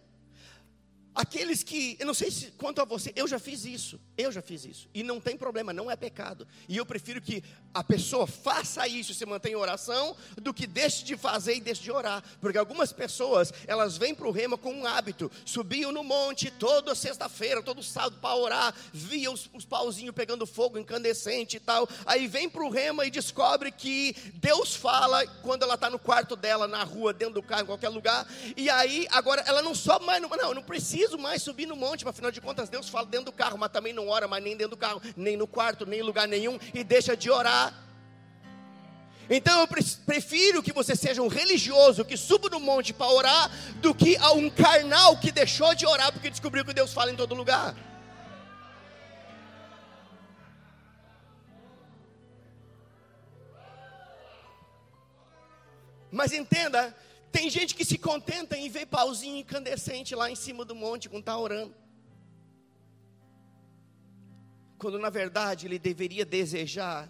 Aqueles 1.15 1.61
que, 1.61 1.95
eu 1.99 2.07
não 2.07 2.13
sei 2.13 2.31
se 2.31 2.47
quanto 2.51 2.81
a 2.81 2.85
você, 2.85 3.13
eu 3.15 3.27
já 3.27 3.37
fiz 3.37 3.65
isso, 3.65 3.99
eu 4.17 4.31
já 4.31 4.41
fiz 4.41 4.65
isso, 4.65 4.89
e 4.93 5.03
não 5.03 5.19
tem 5.19 5.37
problema, 5.37 5.71
não 5.71 5.89
é 5.89 5.95
pecado. 5.95 6.47
E 6.67 6.75
eu 6.75 6.85
prefiro 6.85 7.21
que 7.21 7.43
a 7.71 7.83
pessoa 7.83 8.25
faça 8.25 8.87
isso 8.87 9.11
e 9.11 9.15
se 9.15 9.25
mantenha 9.25 9.53
em 9.53 9.59
oração, 9.59 10.15
do 10.37 10.53
que 10.53 10.65
deixe 10.65 11.03
de 11.03 11.15
fazer 11.15 11.55
e 11.55 11.61
deixe 11.61 11.83
de 11.83 11.91
orar. 11.91 12.23
Porque 12.41 12.57
algumas 12.57 12.91
pessoas, 12.91 13.53
elas 13.67 13.95
vêm 13.95 14.15
para 14.15 14.27
o 14.27 14.31
rema 14.31 14.57
com 14.57 14.73
um 14.73 14.87
hábito, 14.87 15.31
subiam 15.45 15.91
no 15.91 16.03
monte 16.03 16.49
toda 16.49 16.95
sexta-feira, 16.95 17.61
todo 17.61 17.83
sábado 17.83 18.17
para 18.19 18.35
orar, 18.35 18.75
via 18.91 19.31
os, 19.31 19.47
os 19.53 19.65
pauzinhos 19.65 20.15
pegando 20.15 20.47
fogo 20.47 20.79
incandescente 20.79 21.57
e 21.57 21.59
tal. 21.59 21.87
Aí 22.07 22.27
vem 22.27 22.49
para 22.49 22.63
o 22.63 22.69
rema 22.69 23.05
e 23.05 23.11
descobre 23.11 23.71
que 23.71 24.15
Deus 24.35 24.75
fala 24.75 25.27
quando 25.43 25.61
ela 25.61 25.75
está 25.75 25.91
no 25.91 25.99
quarto 25.99 26.35
dela, 26.35 26.67
na 26.67 26.83
rua, 26.83 27.13
dentro 27.13 27.35
do 27.35 27.43
carro, 27.43 27.63
em 27.63 27.67
qualquer 27.67 27.89
lugar. 27.89 28.27
E 28.57 28.67
aí, 28.67 29.07
agora, 29.11 29.41
ela 29.45 29.61
não 29.61 29.75
sobe 29.75 30.05
mais, 30.05 30.19
não, 30.21 30.29
não, 30.29 30.53
não 30.55 30.63
precisa 30.63 31.02
preciso 31.03 31.17
mais 31.17 31.41
subir 31.41 31.65
no 31.65 31.75
monte, 31.75 32.05
mas 32.05 32.13
afinal 32.13 32.31
de 32.31 32.39
contas 32.39 32.69
Deus 32.69 32.87
fala 32.87 33.05
dentro 33.05 33.25
do 33.25 33.31
carro, 33.31 33.57
mas 33.57 33.71
também 33.71 33.91
não 33.91 34.07
ora 34.07 34.27
mais 34.27 34.43
nem 34.43 34.55
dentro 34.55 34.71
do 34.71 34.77
carro, 34.77 35.01
nem 35.17 35.35
no 35.35 35.45
quarto, 35.45 35.85
nem 35.85 35.99
em 35.99 36.03
lugar 36.03 36.27
nenhum, 36.27 36.57
e 36.73 36.83
deixa 36.83 37.15
de 37.15 37.29
orar. 37.29 37.73
Então 39.29 39.61
eu 39.61 39.67
prefiro 40.05 40.61
que 40.61 40.71
você 40.71 40.95
seja 40.95 41.21
um 41.21 41.27
religioso 41.27 42.05
que 42.05 42.15
suba 42.15 42.49
no 42.49 42.59
monte 42.59 42.93
para 42.93 43.07
orar, 43.07 43.51
do 43.81 43.93
que 43.93 44.15
a 44.17 44.31
um 44.31 44.49
carnal 44.49 45.17
que 45.17 45.31
deixou 45.31 45.75
de 45.75 45.85
orar 45.85 46.11
porque 46.11 46.29
descobriu 46.29 46.63
que 46.63 46.73
Deus 46.73 46.93
fala 46.93 47.11
em 47.11 47.15
todo 47.15 47.35
lugar. 47.35 47.75
Mas 56.11 56.31
entenda 56.31 56.95
tem 57.33 57.49
gente 57.49 57.73
que 57.73 57.83
se 57.83 57.97
contenta 57.97 58.55
em 58.55 58.69
ver 58.69 58.85
pauzinho 58.85 59.37
incandescente 59.37 60.13
lá 60.13 60.29
em 60.29 60.35
cima 60.35 60.63
do 60.63 60.75
monte 60.75 61.09
quando 61.09 61.23
está 61.23 61.35
orando. 61.35 61.73
Quando 64.77 64.99
na 64.99 65.09
verdade 65.09 65.65
ele 65.65 65.79
deveria 65.79 66.23
desejar 66.23 67.09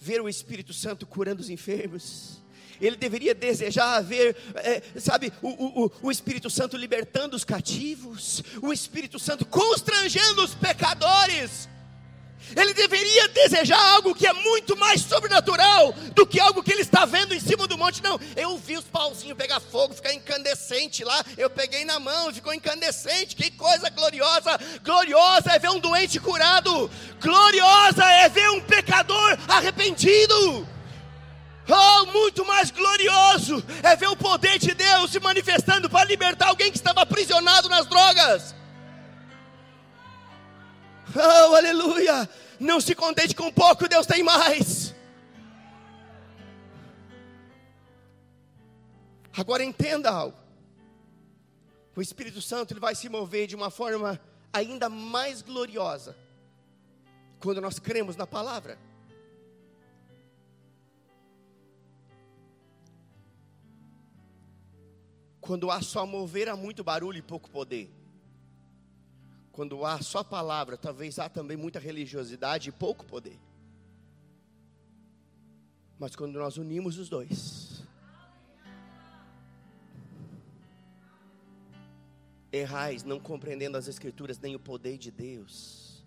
ver 0.00 0.22
o 0.22 0.30
Espírito 0.30 0.72
Santo 0.72 1.06
curando 1.06 1.42
os 1.42 1.50
enfermos. 1.50 2.42
Ele 2.80 2.96
deveria 2.96 3.34
desejar 3.34 4.00
ver, 4.00 4.34
é, 4.54 4.82
sabe, 4.98 5.30
o, 5.42 5.84
o, 5.84 5.92
o 6.02 6.10
Espírito 6.10 6.48
Santo 6.48 6.76
libertando 6.78 7.36
os 7.36 7.44
cativos, 7.44 8.42
o 8.62 8.72
Espírito 8.72 9.18
Santo 9.18 9.44
constrangendo 9.44 10.42
os 10.42 10.54
pecadores. 10.54 11.68
Ele 12.56 12.74
deveria 12.74 13.28
desejar 13.28 13.80
algo 13.94 14.14
que 14.14 14.26
é 14.26 14.32
muito 14.32 14.76
mais 14.76 15.00
sobrenatural 15.00 15.92
do 16.14 16.26
que 16.26 16.38
algo 16.38 16.62
que 16.62 16.72
ele 16.72 16.82
está 16.82 17.04
vendo 17.04 17.34
em 17.34 17.40
cima 17.40 17.66
do 17.66 17.76
monte. 17.76 18.02
Não, 18.02 18.20
eu 18.36 18.56
vi 18.58 18.76
os 18.76 18.84
pauzinhos 18.84 19.36
pegar 19.36 19.60
fogo, 19.60 19.94
ficar 19.94 20.12
incandescente 20.12 21.02
lá. 21.02 21.24
Eu 21.36 21.50
peguei 21.50 21.84
na 21.84 21.98
mão 21.98 22.32
ficou 22.32 22.52
incandescente. 22.52 23.34
Que 23.34 23.50
coisa 23.50 23.88
gloriosa! 23.90 24.58
Gloriosa 24.84 25.52
é 25.52 25.58
ver 25.58 25.70
um 25.70 25.80
doente 25.80 26.20
curado. 26.20 26.90
Gloriosa 27.20 28.04
é 28.04 28.28
ver 28.28 28.50
um 28.50 28.60
pecador 28.60 29.38
arrependido. 29.48 30.68
Oh, 31.66 32.06
muito 32.12 32.44
mais 32.44 32.70
glorioso 32.70 33.64
é 33.82 33.96
ver 33.96 34.08
o 34.08 34.16
poder 34.16 34.58
de 34.58 34.74
Deus 34.74 35.10
se 35.10 35.18
manifestando 35.18 35.88
para 35.88 36.04
libertar 36.04 36.48
alguém 36.48 36.70
que 36.70 36.76
estava 36.76 37.00
aprisionado 37.00 37.70
nas 37.70 37.86
drogas. 37.86 38.54
Oh, 41.14 41.54
aleluia! 41.54 42.28
Não 42.58 42.80
se 42.80 42.94
contente 42.94 43.34
com 43.34 43.52
pouco, 43.52 43.88
Deus 43.88 44.06
tem 44.06 44.22
mais. 44.22 44.94
Agora 49.36 49.64
entenda 49.64 50.10
algo. 50.10 50.36
O 51.96 52.02
Espírito 52.02 52.40
Santo 52.42 52.72
ele 52.72 52.80
vai 52.80 52.94
se 52.94 53.08
mover 53.08 53.46
de 53.46 53.54
uma 53.54 53.70
forma 53.70 54.20
ainda 54.52 54.88
mais 54.88 55.42
gloriosa 55.42 56.16
quando 57.40 57.60
nós 57.60 57.78
cremos 57.78 58.16
na 58.16 58.26
palavra. 58.26 58.78
Quando 65.40 65.70
há 65.70 65.82
só 65.82 66.06
mover 66.06 66.48
há 66.48 66.56
muito 66.56 66.82
barulho 66.82 67.18
e 67.18 67.22
pouco 67.22 67.50
poder. 67.50 67.92
Quando 69.54 69.86
há 69.86 70.02
só 70.02 70.24
palavra, 70.24 70.76
talvez 70.76 71.16
há 71.20 71.28
também 71.28 71.56
muita 71.56 71.78
religiosidade 71.78 72.70
e 72.70 72.72
pouco 72.72 73.06
poder. 73.06 73.38
Mas 75.96 76.16
quando 76.16 76.40
nós 76.40 76.56
unimos 76.56 76.98
os 76.98 77.08
dois, 77.08 77.84
errais 82.50 83.04
não 83.04 83.20
compreendendo 83.20 83.78
as 83.78 83.86
Escrituras 83.86 84.40
nem 84.40 84.56
o 84.56 84.58
poder 84.58 84.98
de 84.98 85.12
Deus. 85.12 86.04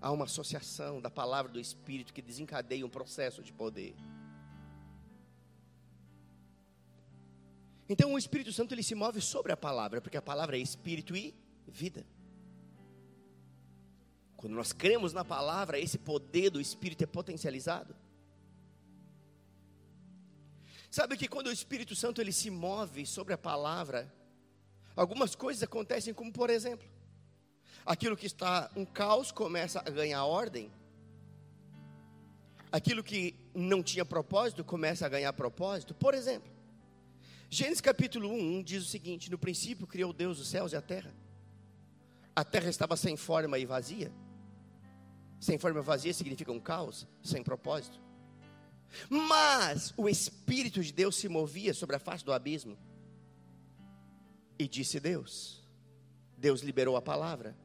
Há 0.00 0.12
uma 0.12 0.26
associação 0.26 1.00
da 1.00 1.10
palavra 1.10 1.50
do 1.50 1.58
Espírito 1.58 2.14
que 2.14 2.22
desencadeia 2.22 2.86
um 2.86 2.88
processo 2.88 3.42
de 3.42 3.52
poder. 3.52 3.96
Então 7.88 8.14
o 8.14 8.18
Espírito 8.18 8.52
Santo 8.52 8.74
ele 8.74 8.84
se 8.84 8.94
move 8.94 9.20
sobre 9.20 9.50
a 9.50 9.56
palavra, 9.56 10.00
porque 10.00 10.16
a 10.16 10.22
palavra 10.22 10.56
é 10.56 10.60
espírito 10.60 11.16
e 11.16 11.34
vida. 11.66 12.06
Quando 14.38 14.54
nós 14.54 14.72
cremos 14.72 15.12
na 15.12 15.24
palavra, 15.24 15.80
esse 15.80 15.98
poder 15.98 16.48
do 16.48 16.60
Espírito 16.60 17.02
é 17.02 17.08
potencializado. 17.08 17.94
Sabe 20.88 21.16
que 21.16 21.26
quando 21.26 21.48
o 21.48 21.52
Espírito 21.52 21.96
Santo 21.96 22.20
ele 22.20 22.32
se 22.32 22.48
move 22.48 23.04
sobre 23.04 23.34
a 23.34 23.38
palavra, 23.38 24.14
algumas 24.94 25.34
coisas 25.34 25.64
acontecem, 25.64 26.14
como 26.14 26.32
por 26.32 26.50
exemplo, 26.50 26.88
aquilo 27.84 28.16
que 28.16 28.26
está 28.26 28.70
um 28.76 28.84
caos 28.84 29.32
começa 29.32 29.80
a 29.80 29.90
ganhar 29.90 30.24
ordem, 30.24 30.70
aquilo 32.70 33.02
que 33.02 33.34
não 33.52 33.82
tinha 33.82 34.04
propósito 34.04 34.62
começa 34.62 35.04
a 35.04 35.08
ganhar 35.08 35.32
propósito. 35.32 35.96
Por 35.96 36.14
exemplo, 36.14 36.48
Gênesis 37.50 37.80
capítulo 37.80 38.32
1 38.32 38.62
diz 38.62 38.84
o 38.84 38.88
seguinte: 38.88 39.32
No 39.32 39.36
princípio 39.36 39.84
criou 39.84 40.12
Deus 40.12 40.38
os 40.38 40.46
céus 40.46 40.72
e 40.72 40.76
a 40.76 40.80
terra. 40.80 41.12
A 42.36 42.44
terra 42.44 42.70
estava 42.70 42.96
sem 42.96 43.16
forma 43.16 43.58
e 43.58 43.66
vazia. 43.66 44.12
Sem 45.40 45.58
forma 45.58 45.80
vazia 45.80 46.12
significa 46.12 46.50
um 46.50 46.60
caos, 46.60 47.06
sem 47.22 47.42
propósito. 47.42 48.00
Mas 49.08 49.92
o 49.96 50.08
Espírito 50.08 50.82
de 50.82 50.92
Deus 50.92 51.16
se 51.16 51.28
movia 51.28 51.72
sobre 51.74 51.96
a 51.96 51.98
face 51.98 52.24
do 52.24 52.32
abismo. 52.32 52.76
E 54.58 54.66
disse 54.66 54.98
Deus. 54.98 55.62
Deus 56.36 56.62
liberou 56.62 56.96
a 56.96 57.02
palavra. 57.02 57.56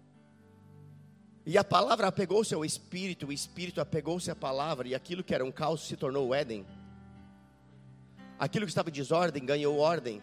E 1.46 1.58
a 1.58 1.64
palavra 1.64 2.08
apegou-se 2.08 2.54
ao 2.54 2.64
Espírito, 2.64 3.28
o 3.28 3.34
Espírito 3.34 3.82
apegou-se 3.82 4.32
à 4.32 4.36
palavra, 4.36 4.88
e 4.88 4.96
aquilo 4.96 5.24
que 5.24 5.36
era 5.36 5.44
um 5.44 5.52
caos 5.52 5.86
se 5.86 5.98
tornou 5.98 6.30
o 6.30 6.34
Éden. 6.34 6.66
Aquilo 8.40 8.66
que 8.66 8.72
estava 8.72 8.90
em 8.90 8.94
desordem 8.94 9.46
ganhou 9.46 9.78
ordem. 9.78 10.22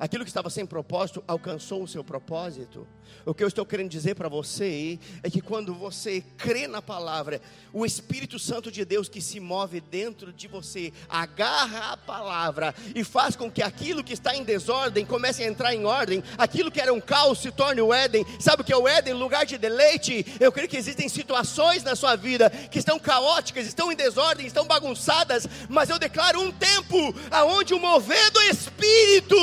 Aquilo 0.00 0.24
que 0.24 0.30
estava 0.30 0.48
sem 0.48 0.64
propósito 0.64 1.22
alcançou 1.28 1.82
o 1.82 1.86
seu 1.86 2.02
propósito. 2.02 2.88
O 3.26 3.34
que 3.34 3.44
eu 3.44 3.48
estou 3.48 3.66
querendo 3.66 3.90
dizer 3.90 4.14
para 4.14 4.30
você 4.30 4.98
é 5.22 5.28
que 5.28 5.42
quando 5.42 5.74
você 5.74 6.24
crê 6.38 6.66
na 6.66 6.80
palavra, 6.80 7.38
o 7.70 7.84
Espírito 7.84 8.38
Santo 8.38 8.72
de 8.72 8.82
Deus 8.82 9.10
que 9.10 9.20
se 9.20 9.38
move 9.38 9.78
dentro 9.78 10.32
de 10.32 10.48
você 10.48 10.90
agarra 11.06 11.92
a 11.92 11.96
palavra 11.98 12.74
e 12.94 13.04
faz 13.04 13.36
com 13.36 13.50
que 13.50 13.62
aquilo 13.62 14.02
que 14.02 14.14
está 14.14 14.34
em 14.34 14.42
desordem 14.42 15.04
comece 15.04 15.42
a 15.42 15.46
entrar 15.46 15.74
em 15.74 15.84
ordem, 15.84 16.24
aquilo 16.38 16.70
que 16.70 16.80
era 16.80 16.94
um 16.94 17.00
caos 17.00 17.40
se 17.40 17.50
torne 17.50 17.82
o 17.82 17.92
Éden. 17.92 18.24
Sabe 18.38 18.62
o 18.62 18.64
que 18.64 18.72
é 18.72 18.76
o 18.76 18.88
Éden? 18.88 19.12
Lugar 19.12 19.44
de 19.44 19.58
deleite. 19.58 20.24
Eu 20.40 20.50
creio 20.50 20.68
que 20.68 20.78
existem 20.78 21.10
situações 21.10 21.82
na 21.82 21.94
sua 21.94 22.16
vida 22.16 22.48
que 22.48 22.78
estão 22.78 22.98
caóticas, 22.98 23.66
estão 23.66 23.92
em 23.92 23.96
desordem, 23.96 24.46
estão 24.46 24.66
bagunçadas, 24.66 25.46
mas 25.68 25.90
eu 25.90 25.98
declaro 25.98 26.40
um 26.40 26.50
tempo 26.50 27.14
aonde 27.30 27.74
o 27.74 27.78
mover 27.78 28.30
do 28.30 28.40
Espírito 28.42 29.36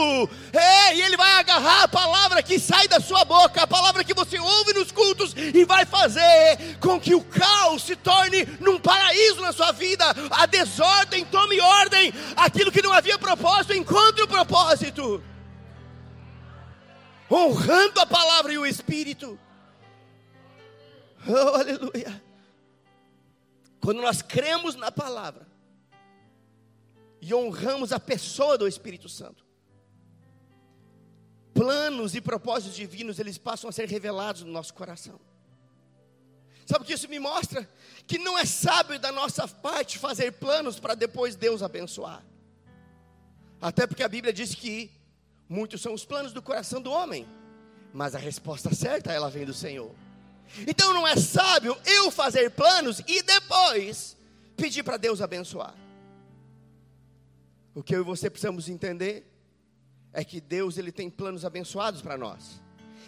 é, 0.57 0.95
e 0.95 1.01
ele 1.01 1.15
vai 1.15 1.33
agarrar 1.33 1.83
a 1.83 1.87
palavra 1.87 2.43
que 2.43 2.59
sai 2.59 2.87
da 2.87 2.99
sua 2.99 3.23
boca, 3.23 3.63
a 3.63 3.67
palavra 3.67 4.03
que 4.03 4.13
você 4.13 4.39
ouve 4.39 4.73
nos 4.73 4.91
cultos, 4.91 5.33
e 5.35 5.63
vai 5.65 5.85
fazer 5.85 6.77
com 6.79 6.99
que 6.99 7.15
o 7.15 7.23
caos 7.23 7.83
se 7.83 7.95
torne 7.95 8.45
num 8.59 8.79
paraíso 8.79 9.41
na 9.41 9.51
sua 9.51 9.71
vida. 9.71 10.05
A 10.31 10.45
desordem 10.45 11.25
tome 11.25 11.59
ordem, 11.59 12.13
aquilo 12.35 12.71
que 12.71 12.81
não 12.81 12.91
havia 12.91 13.17
propósito 13.17 13.73
encontre 13.73 14.23
o 14.23 14.27
propósito. 14.27 15.23
Honrando 17.29 17.99
a 17.99 18.05
palavra 18.05 18.53
e 18.53 18.57
o 18.57 18.65
Espírito. 18.65 19.39
Oh, 21.27 21.55
aleluia. 21.55 22.21
Quando 23.81 24.01
nós 24.01 24.21
cremos 24.21 24.75
na 24.75 24.91
palavra 24.91 25.47
e 27.21 27.33
honramos 27.33 27.91
a 27.91 27.99
pessoa 27.99 28.57
do 28.57 28.67
Espírito 28.67 29.07
Santo, 29.07 29.46
planos 31.57 32.13
e 32.13 32.21
propósitos 32.21 32.75
divinos, 32.75 33.17
eles 33.17 33.39
passam 33.39 33.67
a 33.67 33.73
ser 33.73 33.89
revelados 33.89 34.43
no 34.43 34.51
nosso 34.51 34.75
coração. 34.75 35.19
Sabe 36.67 36.83
o 36.83 36.87
que 36.87 36.93
isso 36.93 37.09
me 37.09 37.17
mostra? 37.17 37.67
Que 38.05 38.19
não 38.19 38.37
é 38.37 38.45
sábio 38.45 38.99
da 38.99 39.11
nossa 39.11 39.47
parte 39.47 39.97
fazer 39.97 40.33
planos 40.33 40.79
para 40.79 40.93
depois 40.93 41.35
Deus 41.35 41.63
abençoar. 41.63 42.23
Até 43.59 43.87
porque 43.87 44.03
a 44.03 44.07
Bíblia 44.07 44.31
diz 44.31 44.53
que 44.53 44.91
muitos 45.49 45.81
são 45.81 45.93
os 45.95 46.05
planos 46.05 46.31
do 46.31 46.43
coração 46.43 46.79
do 46.79 46.91
homem, 46.91 47.27
mas 47.91 48.13
a 48.13 48.19
resposta 48.19 48.75
certa 48.75 49.11
ela 49.11 49.29
vem 49.29 49.45
do 49.45 49.53
Senhor. 49.53 49.95
Então 50.67 50.93
não 50.93 51.07
é 51.07 51.15
sábio 51.15 51.75
eu 51.85 52.11
fazer 52.11 52.51
planos 52.51 53.01
e 53.07 53.23
depois 53.23 54.15
pedir 54.55 54.83
para 54.83 54.97
Deus 54.97 55.21
abençoar. 55.21 55.73
O 57.73 57.81
que 57.81 57.95
eu 57.95 58.01
e 58.01 58.03
você 58.03 58.29
precisamos 58.29 58.69
entender 58.69 59.36
é 60.17 60.23
que 60.23 60.41
Deus 60.41 60.79
ele 60.79 60.91
tem 60.91 61.11
planos 61.11 61.45
abençoados 61.45 62.01
para 62.01 62.17
nós. 62.17 62.59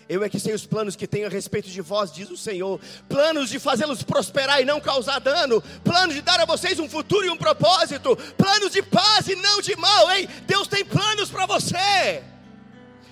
Eu 0.08 0.24
é 0.24 0.30
que 0.30 0.40
sei 0.40 0.54
os 0.54 0.68
planos 0.68 0.96
que 0.96 1.08
tenho 1.08 1.26
a 1.26 1.30
respeito 1.30 1.68
de 1.68 1.82
vós, 1.82 2.12
diz 2.14 2.30
o 2.30 2.38
Senhor. 2.38 2.80
Planos 3.08 3.50
de 3.50 3.58
fazê-los 3.58 4.04
prosperar 4.04 4.62
e 4.62 4.66
não 4.66 4.80
causar 4.80 5.18
dano. 5.18 5.60
Planos 5.84 6.14
de 6.14 6.22
dar 6.22 6.40
a 6.40 6.46
vocês 6.46 6.80
um 6.80 6.88
futuro 6.88 7.26
e 7.26 7.30
um 7.32 7.38
propósito. 7.38 8.16
Planos 8.38 8.74
de 8.74 8.84
paz 8.84 9.28
e 9.28 9.36
não 9.36 9.60
de 9.60 9.76
mal, 9.76 10.12
hein? 10.12 10.30
Deus 10.46 10.68
tem 10.68 10.86
planos 10.86 11.32
para 11.32 11.48
você. 11.48 12.24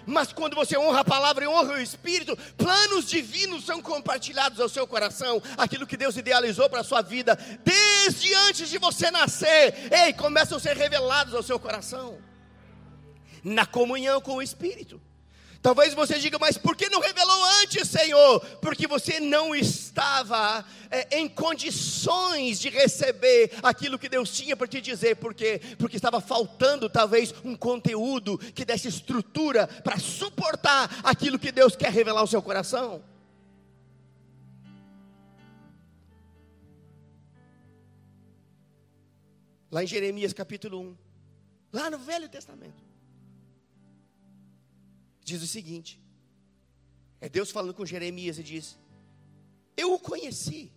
Mas 0.05 0.31
quando 0.31 0.55
você 0.55 0.77
honra 0.77 0.99
a 0.99 1.05
palavra 1.05 1.45
e 1.45 1.47
honra 1.47 1.73
o 1.73 1.81
Espírito, 1.81 2.37
planos 2.55 3.09
divinos 3.09 3.65
são 3.65 3.81
compartilhados 3.81 4.59
ao 4.59 4.69
seu 4.69 4.85
coração. 4.85 5.41
Aquilo 5.57 5.87
que 5.87 5.97
Deus 5.97 6.15
idealizou 6.17 6.69
para 6.69 6.81
a 6.81 6.83
sua 6.83 7.01
vida, 7.01 7.35
desde 7.65 8.31
antes 8.35 8.69
de 8.69 8.77
você 8.77 9.09
nascer, 9.09 9.73
ei, 9.91 10.13
começam 10.13 10.57
a 10.59 10.61
ser 10.61 10.77
revelados 10.77 11.33
ao 11.33 11.41
seu 11.41 11.59
coração 11.59 12.26
na 13.43 13.65
comunhão 13.65 14.21
com 14.21 14.35
o 14.35 14.41
Espírito. 14.41 14.99
Talvez 15.61 15.93
você 15.93 16.19
diga, 16.19 16.37
mas 16.39 16.57
por 16.57 16.75
que 16.75 16.89
não 16.89 17.01
revelou 17.01 17.43
antes, 17.61 17.89
Senhor? 17.89 18.39
Porque 18.61 18.87
você 18.87 19.19
não 19.19 19.55
estava 19.55 20.63
é, 20.89 21.19
em 21.19 21.27
condições 21.27 22.59
de 22.59 22.69
receber 22.69 23.51
aquilo 23.63 23.99
que 23.99 24.07
Deus 24.07 24.31
tinha 24.31 24.55
para 24.55 24.67
te 24.67 24.79
dizer. 24.79 25.17
Por 25.17 25.33
quê? 25.33 25.59
Porque 25.77 25.97
estava 25.97 26.21
faltando 26.21 26.89
talvez 26.89 27.33
um 27.43 27.55
conteúdo 27.55 28.37
que 28.37 28.63
desse 28.63 28.87
estrutura 28.87 29.67
para 29.67 29.99
suportar 29.99 31.01
aquilo 31.03 31.39
que 31.39 31.51
Deus 31.51 31.75
quer 31.75 31.91
revelar 31.91 32.21
ao 32.21 32.27
seu 32.27 32.41
coração. 32.41 33.03
Lá 39.69 39.83
em 39.83 39.87
Jeremias 39.87 40.31
capítulo 40.31 40.79
1, 40.79 40.97
lá 41.73 41.89
no 41.89 41.97
Velho 41.97 42.29
Testamento 42.29 42.86
diz 45.27 45.43
o 45.43 45.47
seguinte: 45.47 46.01
é 47.19 47.27
Deus 47.27 47.51
falando 47.51 47.73
com 47.73 47.85
Jeremias 47.85 48.39
e 48.39 48.43
diz: 48.43 48.77
Eu 49.75 49.93
o 49.93 49.99
conheci 49.99 50.71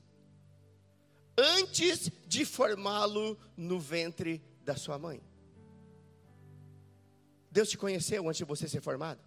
antes 1.39 2.11
de 2.27 2.45
formá-lo 2.45 3.39
no 3.57 3.79
ventre 3.79 4.43
da 4.65 4.75
sua 4.77 4.99
mãe. 4.99 5.23
Deus 7.51 7.71
te 7.71 7.79
conheceu 7.79 8.29
antes 8.29 8.39
de 8.39 8.45
você 8.45 8.69
ser 8.69 8.81
formado? 8.81 9.21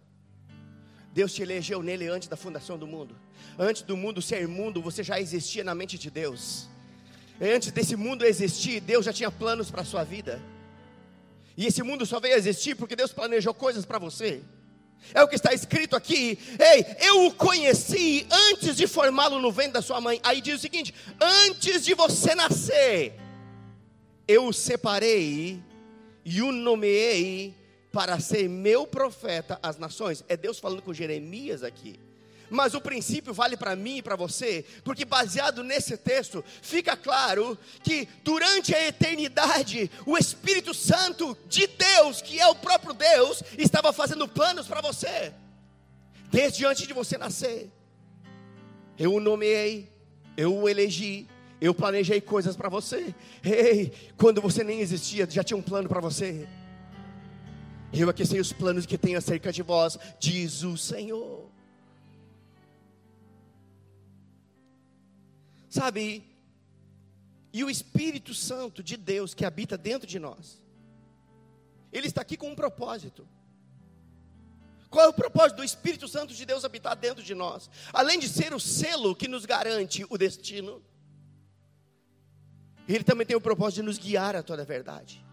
Deus 1.12 1.32
te 1.32 1.42
elegeu 1.42 1.82
nele 1.82 2.06
antes 2.08 2.28
da 2.28 2.36
fundação 2.36 2.76
do 2.78 2.86
mundo. 2.86 3.16
Antes 3.58 3.82
do 3.82 3.96
mundo 3.96 4.20
ser 4.20 4.46
mundo, 4.48 4.82
você 4.82 5.02
já 5.02 5.20
existia 5.20 5.64
na 5.64 5.74
mente 5.74 5.96
de 5.96 6.10
Deus. 6.10 6.68
Antes 7.40 7.70
desse 7.70 7.96
mundo 7.96 8.24
existir, 8.24 8.80
Deus 8.80 9.04
já 9.04 9.12
tinha 9.12 9.30
planos 9.30 9.70
para 9.70 9.82
a 9.82 9.84
sua 9.84 10.04
vida. 10.04 10.42
E 11.56 11.66
esse 11.66 11.82
mundo 11.82 12.04
só 12.04 12.18
veio 12.18 12.34
a 12.34 12.38
existir 12.38 12.74
porque 12.74 12.96
Deus 12.96 13.12
planejou 13.12 13.54
coisas 13.54 13.84
para 13.84 13.98
você. 13.98 14.42
É 15.12 15.22
o 15.22 15.28
que 15.28 15.36
está 15.36 15.52
escrito 15.52 15.94
aqui. 15.94 16.38
Ei, 16.58 16.84
eu 17.06 17.26
o 17.26 17.34
conheci 17.34 18.26
antes 18.30 18.76
de 18.76 18.86
formá-lo 18.86 19.38
no 19.38 19.52
ventre 19.52 19.72
da 19.72 19.82
sua 19.82 20.00
mãe. 20.00 20.20
Aí 20.22 20.40
diz 20.40 20.56
o 20.56 20.58
seguinte: 20.58 20.94
antes 21.20 21.84
de 21.84 21.94
você 21.94 22.34
nascer, 22.34 23.14
eu 24.26 24.46
o 24.46 24.52
separei 24.52 25.62
e 26.24 26.42
o 26.42 26.50
nomeei 26.50 27.54
para 27.92 28.18
ser 28.18 28.48
meu 28.48 28.86
profeta 28.86 29.58
às 29.62 29.78
nações. 29.78 30.24
É 30.28 30.36
Deus 30.36 30.58
falando 30.58 30.82
com 30.82 30.92
Jeremias 30.92 31.62
aqui. 31.62 32.00
Mas 32.50 32.74
o 32.74 32.80
princípio 32.80 33.32
vale 33.32 33.56
para 33.56 33.76
mim 33.76 33.98
e 33.98 34.02
para 34.02 34.16
você, 34.16 34.64
porque 34.84 35.04
baseado 35.04 35.62
nesse 35.62 35.96
texto, 35.96 36.44
fica 36.62 36.96
claro 36.96 37.58
que 37.82 38.08
durante 38.22 38.74
a 38.74 38.88
eternidade, 38.88 39.90
o 40.06 40.16
Espírito 40.16 40.72
Santo 40.72 41.36
de 41.48 41.66
Deus, 41.66 42.20
que 42.20 42.40
é 42.40 42.46
o 42.46 42.54
próprio 42.54 42.94
Deus, 42.94 43.42
estava 43.58 43.92
fazendo 43.92 44.28
planos 44.28 44.66
para 44.66 44.80
você, 44.80 45.32
desde 46.30 46.64
antes 46.66 46.86
de 46.86 46.92
você 46.92 47.16
nascer. 47.18 47.70
Eu 48.98 49.14
o 49.14 49.20
nomeei, 49.20 49.90
eu 50.36 50.54
o 50.54 50.68
elegi, 50.68 51.28
eu 51.60 51.74
planejei 51.74 52.20
coisas 52.20 52.56
para 52.56 52.68
você. 52.68 53.14
Ei, 53.42 53.92
quando 54.16 54.40
você 54.40 54.62
nem 54.62 54.80
existia, 54.80 55.28
já 55.28 55.42
tinha 55.42 55.56
um 55.56 55.62
plano 55.62 55.88
para 55.88 56.00
você. 56.00 56.46
Eu 57.92 58.10
aquecei 58.10 58.40
os 58.40 58.52
planos 58.52 58.86
que 58.86 58.98
tenho 58.98 59.16
acerca 59.18 59.52
de 59.52 59.62
vós, 59.62 59.96
diz 60.18 60.62
o 60.62 60.76
Senhor. 60.76 61.53
Sabe, 65.74 66.24
e 67.52 67.64
o 67.64 67.68
Espírito 67.68 68.32
Santo 68.32 68.80
de 68.80 68.96
Deus 68.96 69.34
que 69.34 69.44
habita 69.44 69.76
dentro 69.76 70.06
de 70.06 70.20
nós, 70.20 70.62
ele 71.92 72.06
está 72.06 72.20
aqui 72.20 72.36
com 72.36 72.48
um 72.48 72.54
propósito. 72.54 73.26
Qual 74.88 75.04
é 75.04 75.08
o 75.08 75.12
propósito 75.12 75.56
do 75.56 75.64
Espírito 75.64 76.06
Santo 76.06 76.32
de 76.32 76.46
Deus 76.46 76.64
habitar 76.64 76.94
dentro 76.94 77.24
de 77.24 77.34
nós? 77.34 77.68
Além 77.92 78.20
de 78.20 78.28
ser 78.28 78.54
o 78.54 78.60
selo 78.60 79.16
que 79.16 79.26
nos 79.26 79.44
garante 79.44 80.06
o 80.08 80.16
destino, 80.16 80.80
ele 82.86 83.02
também 83.02 83.26
tem 83.26 83.36
o 83.36 83.40
propósito 83.40 83.80
de 83.80 83.82
nos 83.82 83.98
guiar 83.98 84.36
a 84.36 84.44
toda 84.44 84.62
a 84.62 84.64
verdade. 84.64 85.23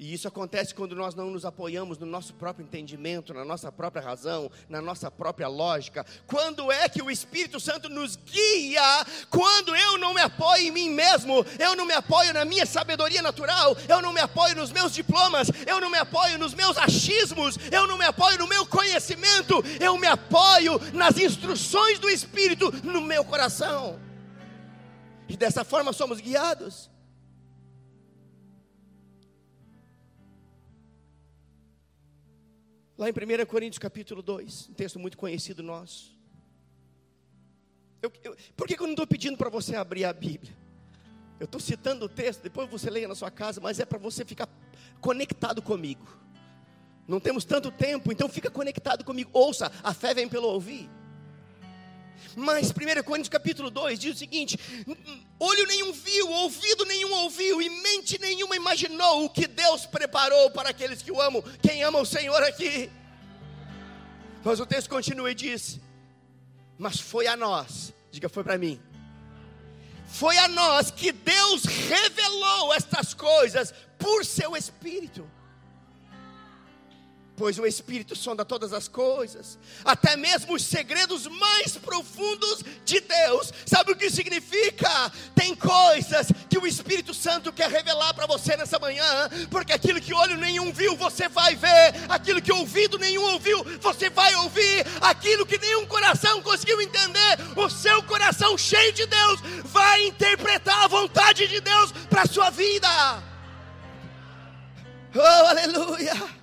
E 0.00 0.14
isso 0.14 0.26
acontece 0.26 0.74
quando 0.74 0.96
nós 0.96 1.14
não 1.14 1.28
nos 1.28 1.44
apoiamos 1.44 1.98
no 1.98 2.06
nosso 2.06 2.32
próprio 2.32 2.64
entendimento, 2.64 3.34
na 3.34 3.44
nossa 3.44 3.70
própria 3.70 4.00
razão, 4.00 4.50
na 4.66 4.80
nossa 4.80 5.10
própria 5.10 5.46
lógica. 5.46 6.06
Quando 6.26 6.72
é 6.72 6.88
que 6.88 7.02
o 7.02 7.10
Espírito 7.10 7.60
Santo 7.60 7.86
nos 7.90 8.16
guia? 8.16 9.06
Quando 9.28 9.76
eu 9.76 9.98
não 9.98 10.14
me 10.14 10.22
apoio 10.22 10.68
em 10.68 10.70
mim 10.70 10.88
mesmo, 10.88 11.44
eu 11.58 11.76
não 11.76 11.84
me 11.84 11.92
apoio 11.92 12.32
na 12.32 12.46
minha 12.46 12.64
sabedoria 12.64 13.20
natural, 13.20 13.76
eu 13.86 14.00
não 14.00 14.10
me 14.10 14.20
apoio 14.20 14.56
nos 14.56 14.72
meus 14.72 14.94
diplomas, 14.94 15.48
eu 15.66 15.78
não 15.78 15.90
me 15.90 15.98
apoio 15.98 16.38
nos 16.38 16.54
meus 16.54 16.78
achismos, 16.78 17.58
eu 17.70 17.86
não 17.86 17.98
me 17.98 18.06
apoio 18.06 18.38
no 18.38 18.48
meu 18.48 18.64
conhecimento, 18.64 19.62
eu 19.78 19.98
me 19.98 20.06
apoio 20.06 20.80
nas 20.94 21.18
instruções 21.18 21.98
do 21.98 22.08
Espírito 22.08 22.72
no 22.82 23.02
meu 23.02 23.22
coração. 23.22 24.00
E 25.28 25.36
dessa 25.36 25.62
forma 25.62 25.92
somos 25.92 26.22
guiados. 26.22 26.88
Lá 33.00 33.08
em 33.08 33.12
1 33.12 33.46
Coríntios 33.46 33.78
capítulo 33.78 34.20
2, 34.20 34.68
um 34.68 34.74
texto 34.74 34.98
muito 34.98 35.16
conhecido 35.16 35.62
nosso. 35.62 36.14
Eu, 38.02 38.12
eu, 38.22 38.36
por 38.54 38.68
que, 38.68 38.76
que 38.76 38.82
eu 38.82 38.86
não 38.86 38.92
estou 38.92 39.06
pedindo 39.06 39.38
para 39.38 39.48
você 39.48 39.74
abrir 39.74 40.04
a 40.04 40.12
Bíblia? 40.12 40.54
Eu 41.38 41.46
estou 41.46 41.58
citando 41.58 42.04
o 42.04 42.08
texto, 42.10 42.42
depois 42.42 42.68
você 42.68 42.90
leia 42.90 43.08
na 43.08 43.14
sua 43.14 43.30
casa, 43.30 43.58
mas 43.58 43.80
é 43.80 43.86
para 43.86 43.96
você 43.96 44.22
ficar 44.22 44.46
conectado 45.00 45.62
comigo. 45.62 46.06
Não 47.08 47.18
temos 47.18 47.42
tanto 47.42 47.70
tempo, 47.70 48.12
então 48.12 48.28
fica 48.28 48.50
conectado 48.50 49.02
comigo. 49.02 49.30
Ouça, 49.32 49.72
a 49.82 49.94
fé 49.94 50.12
vem 50.12 50.28
pelo 50.28 50.48
ouvir. 50.48 50.86
Mas 52.36 52.70
1 52.70 53.02
Coríntios 53.02 53.28
capítulo 53.28 53.70
2 53.70 53.98
diz 53.98 54.16
o 54.16 54.18
seguinte: 54.18 54.58
olho 55.38 55.66
nenhum 55.66 55.92
viu, 55.92 56.30
ouvido 56.30 56.84
nenhum 56.84 57.12
ouviu, 57.12 57.60
e 57.60 57.68
mente 57.68 58.18
nenhuma 58.20 58.56
imaginou 58.56 59.24
o 59.24 59.30
que 59.30 59.46
Deus 59.46 59.86
preparou 59.86 60.50
para 60.50 60.70
aqueles 60.70 61.02
que 61.02 61.12
o 61.12 61.20
amam. 61.20 61.42
Quem 61.62 61.82
ama 61.82 61.98
o 61.98 62.06
Senhor 62.06 62.42
aqui? 62.42 62.90
Mas 64.44 64.60
o 64.60 64.66
texto 64.66 64.88
continua 64.88 65.30
e 65.30 65.34
diz: 65.34 65.80
Mas 66.78 67.00
foi 67.00 67.26
a 67.26 67.36
nós, 67.36 67.92
diga 68.10 68.28
foi 68.28 68.44
para 68.44 68.58
mim. 68.58 68.80
Foi 70.06 70.36
a 70.38 70.48
nós 70.48 70.90
que 70.90 71.12
Deus 71.12 71.64
revelou 71.64 72.74
estas 72.74 73.14
coisas 73.14 73.72
por 73.98 74.24
seu 74.24 74.56
Espírito 74.56 75.30
pois 77.40 77.58
o 77.58 77.64
Espírito 77.64 78.14
sonda 78.14 78.44
todas 78.44 78.70
as 78.74 78.86
coisas, 78.86 79.58
até 79.82 80.14
mesmo 80.14 80.52
os 80.52 80.62
segredos 80.62 81.26
mais 81.26 81.74
profundos 81.74 82.62
de 82.84 83.00
Deus. 83.00 83.50
Sabe 83.64 83.92
o 83.92 83.96
que 83.96 84.10
significa? 84.10 85.10
Tem 85.34 85.54
coisas 85.54 86.26
que 86.50 86.58
o 86.58 86.66
Espírito 86.66 87.14
Santo 87.14 87.50
quer 87.50 87.70
revelar 87.70 88.12
para 88.12 88.26
você 88.26 88.58
nessa 88.58 88.78
manhã, 88.78 89.30
porque 89.50 89.72
aquilo 89.72 90.02
que 90.02 90.12
olho 90.12 90.36
nenhum 90.36 90.70
viu, 90.70 90.94
você 90.98 91.30
vai 91.30 91.56
ver, 91.56 91.94
aquilo 92.10 92.42
que 92.42 92.52
ouvido 92.52 92.98
nenhum 92.98 93.22
ouviu, 93.32 93.64
você 93.80 94.10
vai 94.10 94.34
ouvir, 94.34 94.86
aquilo 95.00 95.46
que 95.46 95.56
nenhum 95.56 95.86
coração 95.86 96.42
conseguiu 96.42 96.78
entender, 96.82 97.38
o 97.56 97.70
seu 97.70 98.02
coração 98.02 98.58
cheio 98.58 98.92
de 98.92 99.06
Deus 99.06 99.40
vai 99.64 100.04
interpretar 100.04 100.84
a 100.84 100.88
vontade 100.88 101.48
de 101.48 101.58
Deus 101.58 101.90
para 102.10 102.20
a 102.20 102.28
sua 102.28 102.50
vida. 102.50 103.22
Oh, 105.14 105.46
aleluia! 105.46 106.39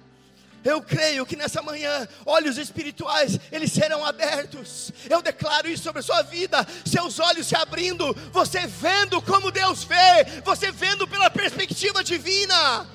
Eu 0.68 0.82
creio 0.82 1.26
que 1.26 1.38
nessa 1.38 1.62
manhã, 1.62 2.06
olhos 2.26 2.58
espirituais, 2.58 3.40
eles 3.54 3.72
serão 3.72 4.06
abertos. 4.06 4.92
Eu 5.10 5.22
declaro 5.22 5.70
isso 5.70 5.84
sobre 5.84 6.00
a 6.02 6.04
sua 6.04 6.22
vida. 6.24 6.58
Seus 6.86 7.20
olhos 7.20 7.48
se 7.48 7.56
abrindo, 7.56 8.14
você 8.34 8.68
vendo 8.68 9.22
como 9.22 9.50
Deus 9.50 9.86
vê, 9.86 10.26
você 10.44 10.70
vendo 10.70 11.08
pela 11.08 11.30
perspectiva 11.30 12.04
divina. 12.04 12.86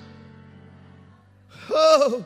Oh. 1.71 2.23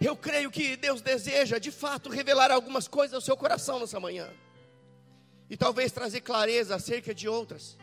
Eu 0.00 0.16
creio 0.16 0.48
que 0.48 0.76
Deus 0.76 1.00
deseja, 1.00 1.58
de 1.58 1.72
fato, 1.72 2.10
revelar 2.10 2.52
algumas 2.52 2.86
coisas 2.86 3.14
ao 3.14 3.20
seu 3.20 3.36
coração 3.36 3.80
nessa 3.80 3.98
manhã. 3.98 4.30
E 5.50 5.56
talvez 5.56 5.90
trazer 5.90 6.20
clareza 6.20 6.76
acerca 6.76 7.12
de 7.12 7.28
outras. 7.28 7.76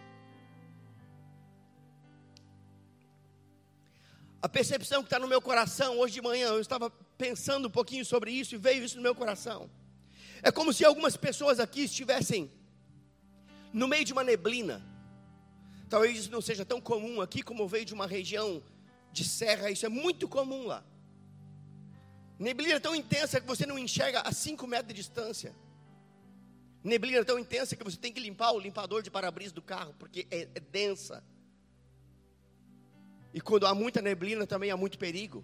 A 4.42 4.48
percepção 4.48 5.02
que 5.02 5.08
está 5.08 5.20
no 5.20 5.28
meu 5.28 5.42
coração, 5.42 6.00
hoje 6.00 6.14
de 6.14 6.22
manhã, 6.22 6.48
eu 6.48 6.62
estava 6.62 6.90
pensando 7.18 7.68
um 7.68 7.72
pouquinho 7.72 8.06
sobre 8.06 8.32
isso 8.32 8.56
e 8.56 8.58
veio 8.58 8.84
isso 8.84 8.96
no 8.96 9.02
meu 9.02 9.14
coração. 9.14 9.70
É 10.42 10.50
como 10.52 10.72
se 10.72 10.86
algumas 10.86 11.18
pessoas 11.18 11.60
aqui 11.60 11.82
estivessem 11.82 12.50
no 13.74 13.88
meio 13.88 14.06
de 14.06 14.14
uma 14.14 14.24
neblina. 14.24 14.82
Talvez 15.90 16.18
isso 16.18 16.32
não 16.32 16.40
seja 16.40 16.64
tão 16.64 16.80
comum 16.80 17.20
aqui 17.20 17.42
como 17.42 17.68
veio 17.68 17.84
de 17.84 17.94
uma 17.94 18.08
região 18.08 18.64
de 19.12 19.26
serra, 19.26 19.72
isso 19.72 19.86
é 19.86 19.90
muito 19.90 20.28
comum 20.28 20.66
lá. 20.68 20.86
Neblina 22.38 22.80
tão 22.80 22.96
intensa 22.96 23.42
que 23.42 23.48
você 23.48 23.66
não 23.66 23.78
enxerga 23.78 24.22
a 24.22 24.32
5 24.32 24.66
metros 24.66 24.88
de 24.90 25.02
distância. 25.02 25.54
Neblina 26.82 27.26
tão 27.26 27.38
intensa 27.38 27.76
que 27.76 27.84
você 27.84 27.98
tem 27.98 28.14
que 28.14 28.22
limpar 28.22 28.54
o 28.54 28.60
limpador 28.60 29.02
de 29.02 29.12
para-brisa 29.12 29.54
do 29.54 29.62
carro, 29.62 29.94
porque 30.00 30.26
é, 30.32 30.48
é 30.56 30.60
densa. 30.62 31.22
E 33.34 33.40
quando 33.40 33.68
há 33.68 33.76
muita 33.76 34.02
neblina, 34.02 34.48
também 34.48 34.72
há 34.72 34.78
muito 34.78 34.98
perigo. 34.98 35.44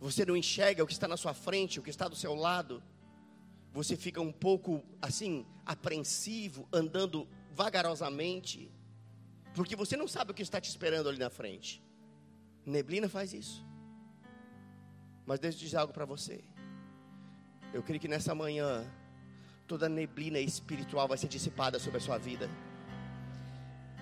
Você 0.00 0.24
não 0.24 0.36
enxerga 0.36 0.82
o 0.82 0.86
que 0.86 0.92
está 0.92 1.06
na 1.06 1.16
sua 1.16 1.34
frente, 1.34 1.78
o 1.78 1.82
que 1.82 1.90
está 1.90 2.08
do 2.08 2.16
seu 2.16 2.34
lado. 2.34 2.82
Você 3.72 3.96
fica 3.96 4.20
um 4.20 4.32
pouco 4.32 4.82
assim, 5.00 5.46
apreensivo, 5.64 6.68
andando 6.72 7.26
vagarosamente, 7.54 8.70
porque 9.54 9.76
você 9.76 9.96
não 9.96 10.08
sabe 10.08 10.30
o 10.30 10.34
que 10.34 10.42
está 10.42 10.60
te 10.60 10.68
esperando 10.68 11.08
ali 11.08 11.18
na 11.18 11.30
frente. 11.30 11.82
Neblina 12.64 13.08
faz 13.08 13.32
isso. 13.32 13.64
Mas 15.26 15.38
deixa 15.38 15.58
eu 15.58 15.60
dizer 15.62 15.76
algo 15.76 15.92
para 15.92 16.04
você. 16.04 16.42
Eu 17.72 17.82
creio 17.82 18.00
que 18.00 18.08
nessa 18.08 18.34
manhã, 18.34 18.84
toda 19.66 19.88
neblina 19.88 20.38
espiritual 20.38 21.08
vai 21.08 21.16
ser 21.16 21.28
dissipada 21.28 21.78
sobre 21.78 21.98
a 21.98 22.00
sua 22.00 22.18
vida. 22.18 22.48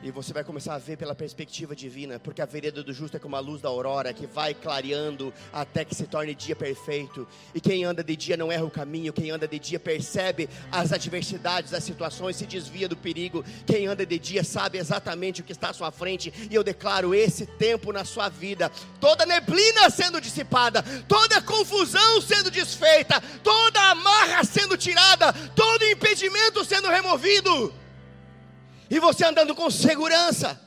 E 0.02 0.10
você 0.10 0.32
vai 0.32 0.42
começar 0.42 0.74
a 0.74 0.78
ver 0.78 0.96
pela 0.96 1.14
perspectiva 1.14 1.76
divina, 1.76 2.18
porque 2.18 2.40
a 2.40 2.46
vereda 2.46 2.82
do 2.82 2.90
justo 2.90 3.18
é 3.18 3.20
como 3.20 3.36
a 3.36 3.40
luz 3.40 3.60
da 3.60 3.68
aurora 3.68 4.14
que 4.14 4.26
vai 4.26 4.54
clareando 4.54 5.30
até 5.52 5.84
que 5.84 5.94
se 5.94 6.06
torne 6.06 6.34
dia 6.34 6.56
perfeito. 6.56 7.28
E 7.54 7.60
quem 7.60 7.84
anda 7.84 8.02
de 8.02 8.16
dia 8.16 8.34
não 8.34 8.50
erra 8.50 8.64
o 8.64 8.70
caminho, 8.70 9.12
quem 9.12 9.30
anda 9.30 9.46
de 9.46 9.58
dia 9.58 9.78
percebe 9.78 10.48
as 10.72 10.90
adversidades, 10.90 11.74
as 11.74 11.84
situações, 11.84 12.36
se 12.36 12.46
desvia 12.46 12.88
do 12.88 12.96
perigo. 12.96 13.44
Quem 13.66 13.86
anda 13.86 14.06
de 14.06 14.18
dia 14.18 14.42
sabe 14.42 14.78
exatamente 14.78 15.42
o 15.42 15.44
que 15.44 15.52
está 15.52 15.68
à 15.68 15.74
sua 15.74 15.90
frente. 15.90 16.32
E 16.50 16.54
eu 16.54 16.64
declaro 16.64 17.14
esse 17.14 17.44
tempo 17.44 17.92
na 17.92 18.06
sua 18.06 18.30
vida, 18.30 18.70
toda 18.98 19.26
neblina 19.26 19.90
sendo 19.90 20.18
dissipada, 20.18 20.82
toda 21.06 21.42
confusão 21.42 22.22
sendo 22.22 22.50
desfeita, 22.50 23.20
toda 23.42 23.90
amarra 23.90 24.44
sendo 24.44 24.78
tirada, 24.78 25.30
todo 25.54 25.84
impedimento 25.84 26.64
sendo 26.64 26.88
removido 26.88 27.70
e 28.90 28.98
você 28.98 29.24
andando 29.24 29.54
com 29.54 29.70
segurança. 29.70 30.60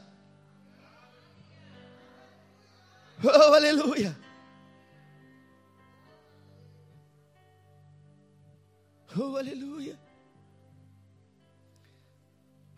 Oh, 3.21 3.53
aleluia. 3.53 4.17
Oh, 9.17 9.37
aleluia. 9.37 9.99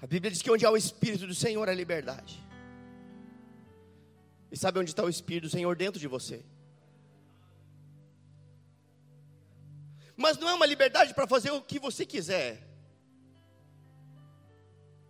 A 0.01 0.07
Bíblia 0.07 0.31
diz 0.31 0.41
que 0.41 0.51
onde 0.51 0.65
há 0.65 0.71
o 0.71 0.77
Espírito 0.77 1.27
do 1.27 1.35
Senhor 1.35 1.69
há 1.69 1.73
liberdade. 1.73 2.43
E 4.51 4.57
sabe 4.57 4.79
onde 4.79 4.89
está 4.89 5.03
o 5.03 5.09
Espírito 5.09 5.43
do 5.43 5.49
Senhor 5.49 5.75
dentro 5.75 5.99
de 5.99 6.07
você? 6.07 6.43
Mas 10.17 10.37
não 10.37 10.49
é 10.49 10.53
uma 10.53 10.65
liberdade 10.65 11.13
para 11.13 11.27
fazer 11.27 11.51
o 11.51 11.61
que 11.61 11.77
você 11.77 12.05
quiser. 12.05 12.64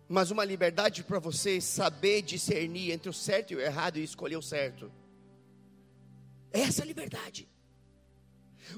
Mas 0.08 0.30
uma 0.30 0.44
liberdade 0.44 1.02
para 1.02 1.18
você 1.18 1.60
saber 1.60 2.22
discernir 2.22 2.92
entre 2.92 3.08
o 3.08 3.12
certo 3.12 3.52
e 3.52 3.56
o 3.56 3.60
errado 3.60 3.98
e 3.98 4.04
escolher 4.04 4.36
o 4.36 4.42
certo. 4.42 4.90
Essa 6.52 6.82
é 6.82 6.84
a 6.84 6.86
liberdade. 6.86 7.48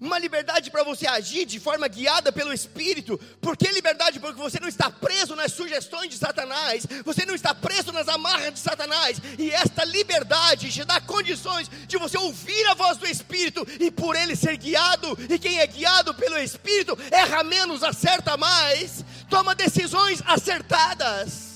Uma 0.00 0.18
liberdade 0.18 0.70
para 0.70 0.84
você 0.84 1.06
agir 1.06 1.44
de 1.44 1.58
forma 1.58 1.88
guiada 1.88 2.30
pelo 2.30 2.52
Espírito. 2.52 3.18
Por 3.40 3.56
que 3.56 3.70
liberdade? 3.72 4.20
Porque 4.20 4.40
você 4.40 4.60
não 4.60 4.68
está 4.68 4.90
preso 4.90 5.34
nas 5.34 5.52
sugestões 5.52 6.10
de 6.10 6.16
Satanás, 6.16 6.86
você 7.04 7.24
não 7.24 7.34
está 7.34 7.54
preso 7.54 7.90
nas 7.92 8.08
amarras 8.08 8.54
de 8.54 8.60
Satanás, 8.60 9.20
e 9.38 9.50
esta 9.50 9.84
liberdade 9.84 10.70
te 10.70 10.84
dá 10.84 11.00
condições 11.00 11.68
de 11.86 11.96
você 11.96 12.16
ouvir 12.18 12.66
a 12.66 12.74
voz 12.74 12.98
do 12.98 13.06
Espírito 13.06 13.66
e 13.80 13.90
por 13.90 14.14
ele 14.14 14.36
ser 14.36 14.56
guiado. 14.56 15.18
E 15.28 15.38
quem 15.38 15.58
é 15.58 15.66
guiado 15.66 16.14
pelo 16.14 16.38
Espírito 16.38 16.96
erra 17.10 17.42
menos, 17.42 17.82
acerta 17.82 18.36
mais, 18.36 19.04
toma 19.28 19.54
decisões 19.54 20.22
acertadas 20.26 21.48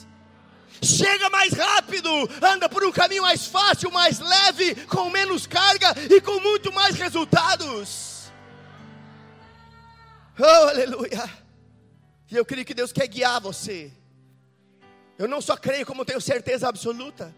chega 0.84 1.30
mais 1.30 1.52
rápido, 1.52 2.08
anda 2.42 2.68
por 2.68 2.84
um 2.84 2.90
caminho 2.90 3.22
mais 3.22 3.46
fácil, 3.46 3.90
mais 3.92 4.18
leve, 4.18 4.74
com 4.86 5.08
menos 5.10 5.46
carga 5.46 5.94
e 6.10 6.20
com 6.20 6.40
muito 6.40 6.72
mais 6.72 6.96
resultados. 6.96 8.11
Oh, 10.38 10.68
aleluia. 10.68 11.30
E 12.30 12.36
eu 12.36 12.44
creio 12.44 12.64
que 12.64 12.74
Deus 12.74 12.92
quer 12.92 13.06
guiar 13.06 13.40
você. 13.40 13.92
Eu 15.18 15.28
não 15.28 15.40
só 15.40 15.56
creio, 15.56 15.84
como 15.84 16.04
tenho 16.04 16.20
certeza 16.20 16.68
absoluta. 16.68 17.34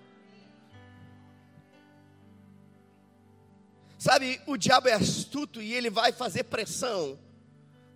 Sabe, 3.99 4.41
o 4.47 4.57
diabo 4.57 4.89
é 4.89 4.93
astuto 4.93 5.61
e 5.61 5.75
ele 5.75 5.91
vai 5.91 6.13
fazer 6.13 6.45
pressão 6.45 7.19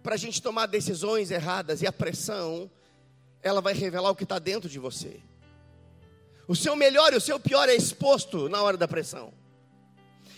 para 0.03 0.15
a 0.15 0.19
gente 0.19 0.41
tomar 0.41 0.67
decisões 0.67 1.31
erradas, 1.31 1.83
e 1.83 1.87
a 1.87 1.93
pressão, 1.93 2.71
ela 3.43 3.61
vai 3.61 3.75
revelar 3.75 4.11
o 4.11 4.17
que 4.17 4.23
está 4.23 4.39
dentro 4.39 4.69
de 4.69 4.79
você. 4.79 5.21
O 6.47 6.57
seu 6.57 6.75
melhor 6.75 7.13
e 7.13 7.17
o 7.17 7.21
seu 7.21 7.39
pior 7.39 7.69
é 7.69 7.75
exposto 7.75 8.49
na 8.49 8.63
hora 8.63 8.77
da 8.77 8.89
pressão. 8.89 9.35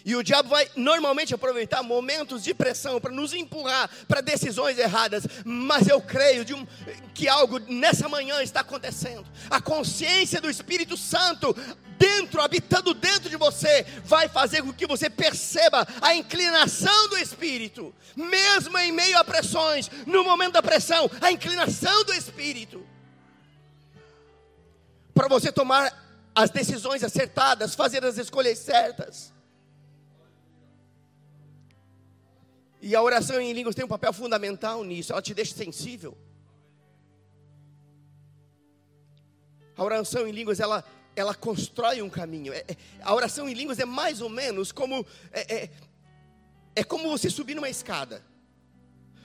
E 0.05 0.17
o 0.17 0.23
diabo 0.23 0.49
vai 0.49 0.69
normalmente 0.77 1.35
aproveitar 1.35 1.83
momentos 1.83 2.43
de 2.43 2.55
pressão 2.55 3.01
para 3.01 3.13
nos 3.13 3.35
empurrar 3.35 3.91
para 4.09 4.21
decisões 4.21 4.79
erradas. 4.79 5.27
Mas 5.45 5.89
eu 5.89 6.01
creio 6.01 6.45
um, 6.57 6.67
que 7.15 7.29
algo 7.29 7.59
nessa 7.59 8.09
manhã 8.09 8.43
está 8.43 8.61
acontecendo. 8.61 9.27
A 9.51 9.61
consciência 9.61 10.41
do 10.41 10.51
Espírito 10.51 10.97
Santo 10.97 11.55
dentro, 11.99 12.41
habitando 12.41 12.95
dentro 12.95 13.29
de 13.29 13.37
você, 13.37 13.85
vai 14.05 14.27
fazer 14.27 14.63
com 14.63 14.73
que 14.73 14.87
você 14.87 15.11
perceba 15.11 15.87
a 16.01 16.15
inclinação 16.15 17.09
do 17.09 17.19
Espírito, 17.19 17.95
mesmo 18.17 18.79
em 18.79 18.91
meio 18.91 19.19
a 19.19 19.25
pressões, 19.25 19.91
no 20.07 20.25
momento 20.25 20.55
da 20.55 20.63
pressão, 20.63 21.11
a 21.21 21.31
inclinação 21.31 22.03
do 22.05 22.15
Espírito, 22.15 22.87
para 25.13 25.29
você 25.29 25.53
tomar 25.53 25.93
as 26.35 26.49
decisões 26.49 27.05
acertadas, 27.05 27.75
fazer 27.75 28.03
as 28.03 28.17
escolhas 28.17 28.59
certas. 28.59 29.31
E 32.81 32.97
a 32.97 33.03
oração 33.03 33.41
em 33.41 33.53
línguas 33.53 33.75
tem 33.75 33.85
um 33.85 33.89
papel 33.89 34.13
fundamental 34.13 34.83
nisso, 34.85 35.13
ela 35.13 35.21
te 35.21 35.35
deixa 35.35 35.55
sensível. 35.55 36.17
A 39.77 39.85
oração 39.85 40.27
em 40.27 40.33
línguas, 40.33 40.61
ela, 40.61 40.85
ela 41.17 41.35
constrói 41.35 42.03
um 42.03 42.11
caminho. 42.11 42.53
É, 42.53 42.65
é, 42.69 42.77
a 43.03 43.15
oração 43.15 43.49
em 43.49 43.55
línguas 43.55 43.79
é 43.79 43.85
mais 43.85 44.21
ou 44.21 44.29
menos 44.29 44.73
como 44.73 45.07
é, 45.33 45.55
é, 45.55 45.71
é 46.77 46.85
como 46.85 47.09
você 47.09 47.31
subir 47.31 47.55
numa 47.55 47.69
escada. 47.69 48.25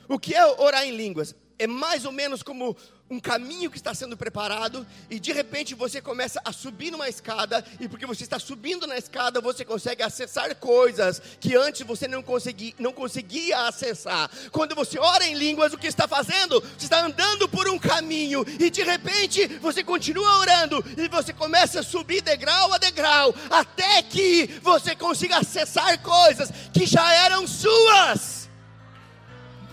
O 0.07 0.19
que 0.19 0.33
é 0.33 0.45
orar 0.45 0.83
em 0.83 0.95
línguas? 0.95 1.35
É 1.57 1.67
mais 1.67 2.05
ou 2.05 2.11
menos 2.11 2.43
como 2.43 2.75
um 3.09 3.19
caminho 3.19 3.69
que 3.69 3.77
está 3.77 3.93
sendo 3.93 4.17
preparado 4.17 4.85
e 5.09 5.19
de 5.19 5.31
repente 5.31 5.75
você 5.75 6.01
começa 6.01 6.41
a 6.43 6.51
subir 6.51 6.89
numa 6.89 7.07
escada 7.07 7.63
e 7.79 7.87
porque 7.87 8.05
você 8.05 8.23
está 8.23 8.39
subindo 8.39 8.87
na 8.87 8.97
escada 8.97 9.39
você 9.39 9.63
consegue 9.63 10.01
acessar 10.01 10.55
coisas 10.55 11.21
que 11.39 11.55
antes 11.55 11.85
você 11.85 12.07
não 12.07 12.23
conseguia, 12.23 12.73
não 12.79 12.91
conseguia 12.91 13.67
acessar. 13.67 14.29
Quando 14.51 14.73
você 14.73 14.97
ora 14.97 15.25
em 15.25 15.35
línguas, 15.35 15.71
o 15.71 15.77
que 15.77 15.87
está 15.87 16.07
fazendo? 16.07 16.59
Você 16.61 16.85
está 16.85 17.05
andando 17.05 17.47
por 17.47 17.69
um 17.69 17.77
caminho 17.77 18.43
e 18.59 18.71
de 18.71 18.81
repente 18.81 19.47
você 19.59 19.83
continua 19.83 20.39
orando 20.39 20.83
e 20.97 21.07
você 21.07 21.31
começa 21.31 21.81
a 21.81 21.83
subir 21.83 22.21
degrau 22.21 22.73
a 22.73 22.79
degrau 22.79 23.35
até 23.51 24.01
que 24.01 24.47
você 24.63 24.95
consiga 24.95 25.37
acessar 25.37 26.01
coisas 26.01 26.49
que 26.73 26.87
já 26.87 27.13
eram 27.25 27.47
suas, 27.47 28.44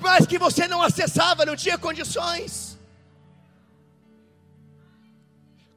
mas 0.03 0.27
que 0.27 0.39
você 0.39 0.69
não 0.69 0.83
acessava, 0.83 1.47
não 1.47 1.57
tinha 1.57 1.79
condições. 1.79 2.79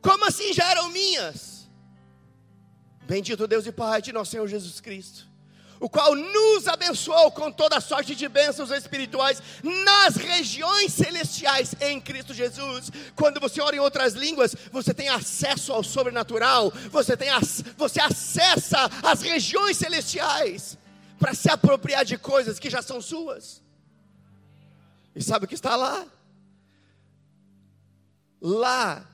Como 0.02 0.26
assim 0.26 0.54
já 0.54 0.70
eram 0.70 0.90
minhas? 0.90 1.68
Bendito 3.08 3.48
Deus 3.48 3.66
e 3.66 3.72
Pai 3.72 4.02
de 4.02 4.12
nosso 4.12 4.32
Senhor 4.32 4.48
Jesus 4.48 4.80
Cristo, 4.80 5.28
o 5.80 5.88
qual 5.88 6.16
nos 6.16 6.68
abençoou 6.68 7.32
com 7.32 7.52
toda 7.52 7.80
sorte 7.80 8.16
de 8.16 8.28
bênçãos 8.28 8.72
espirituais 8.72 9.42
nas 9.64 10.16
regiões 10.16 10.92
celestiais 10.94 11.76
em 11.82 12.00
Cristo 12.02 12.34
Jesus. 12.34 12.92
Quando 13.16 13.40
você 13.40 13.62
ora 13.62 13.76
em 13.76 13.80
outras 13.80 14.14
línguas, 14.14 14.56
você 14.72 14.94
tem 14.94 15.10
acesso 15.10 15.72
ao 15.72 15.84
sobrenatural, 15.84 16.72
você 16.90 17.16
tem 17.16 17.30
você 17.78 18.00
acessa 18.00 18.90
as 19.04 19.22
regiões 19.22 19.78
celestiais 19.78 20.78
para 21.20 21.34
se 21.34 21.50
apropriar 21.50 22.06
de 22.06 22.18
coisas 22.18 22.60
que 22.60 22.70
já 22.70 22.82
são 22.82 23.02
suas. 23.02 23.65
E 25.16 25.24
sabe 25.24 25.46
o 25.46 25.48
que 25.48 25.56
está 25.56 25.76
lá? 25.76 26.06
Lá 28.42 29.10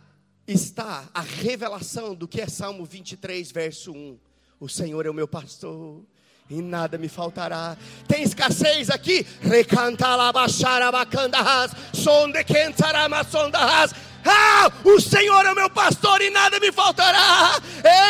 está 0.48 1.08
a 1.14 1.22
revelação 1.22 2.16
do 2.16 2.28
que 2.28 2.42
é 2.42 2.48
Salmo 2.48 2.84
23, 2.84 3.52
verso 3.52 3.92
1. 3.92 4.20
O 4.60 4.68
Senhor 4.68 5.06
é 5.06 5.10
o 5.10 5.14
meu 5.14 5.28
pastor 5.28 6.04
e 6.50 6.62
nada 6.62 6.98
me 6.98 7.08
faltará. 7.08 7.78
Tem 8.08 8.24
escassez 8.24 8.90
aqui? 8.90 9.26
Recanta 9.42 10.16
la 10.16 10.32
baixara 10.32 10.92
bacandarras, 10.92 11.72
som 11.94 12.30
de 12.30 12.44
quentaramaçondarras. 12.44 13.94
Ah, 14.26 14.72
o 14.84 15.00
Senhor 15.00 15.46
é 15.46 15.52
o 15.52 15.56
meu 15.56 15.70
pastor 15.70 16.22
e 16.22 16.30
nada 16.30 16.60
me 16.60 16.72
faltará. 16.72 17.60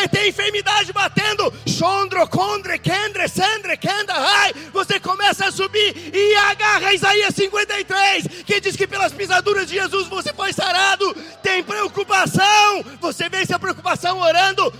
Ei, 0.00 0.08
tem 0.08 0.28
enfermidade 0.28 0.92
batendo. 0.92 1.52
Chondro, 1.66 2.26
condre, 2.28 2.78
kendre, 2.78 3.28
sendre, 3.28 3.76
kenda. 3.76 4.12
Ai, 4.14 4.52
você 4.72 5.00
começa 5.00 5.46
a 5.46 5.52
subir 5.52 6.10
e 6.14 6.34
agarra 6.34 6.92
Isaías 6.92 7.34
53, 7.34 8.26
que 8.44 8.60
diz 8.60 8.76
que 8.76 8.86
pelas 8.86 9.12
pisaduras 9.12 9.66
de 9.66 9.74
Jesus 9.74 10.08
você 10.08 10.32
foi 10.32 10.52
sarado. 10.52 11.14
Tem 11.42 11.62
preocupação. 11.62 12.84
Você 13.00 13.28
vence 13.28 13.54
a 13.54 13.58
preocupação 13.58 14.18
orando. 14.18 14.72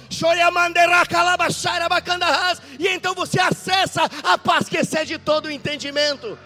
E 2.78 2.88
então 2.88 3.14
você 3.14 3.40
acessa 3.40 4.02
a 4.22 4.36
paz 4.36 4.68
que 4.68 4.76
excede 4.76 5.18
todo 5.18 5.46
o 5.46 5.50
entendimento. 5.50 6.38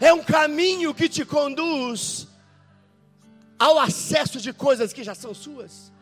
É 0.00 0.12
um 0.12 0.22
caminho 0.22 0.92
que 0.92 1.08
te 1.08 1.24
conduz 1.24 2.31
ao 3.62 3.78
acesso 3.78 4.40
de 4.40 4.52
coisas 4.52 4.92
que 4.92 5.04
já 5.04 5.14
são 5.14 5.32
suas. 5.32 5.92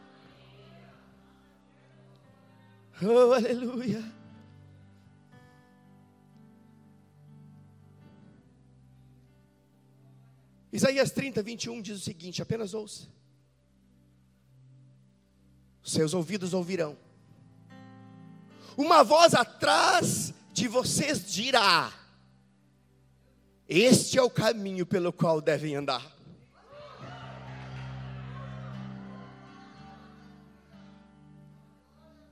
Oh, 3.03 3.35
aleluia. 3.35 4.03
Isaías 10.73 11.11
30, 11.11 11.43
21 11.43 11.83
diz 11.83 11.99
o 11.99 12.01
seguinte: 12.01 12.41
apenas 12.41 12.73
ouça. 12.73 13.07
Seus 15.85 16.15
ouvidos 16.15 16.55
ouvirão. 16.55 16.97
Uma 18.75 19.03
voz 19.05 19.35
atrás 19.35 20.33
de 20.55 20.67
vocês 20.67 21.31
dirá: 21.31 21.93
Este 23.69 24.19
é 24.19 24.23
o 24.23 24.31
caminho 24.31 24.87
pelo 24.87 25.13
qual 25.13 25.43
devem 25.43 25.77
andar. 25.77 26.20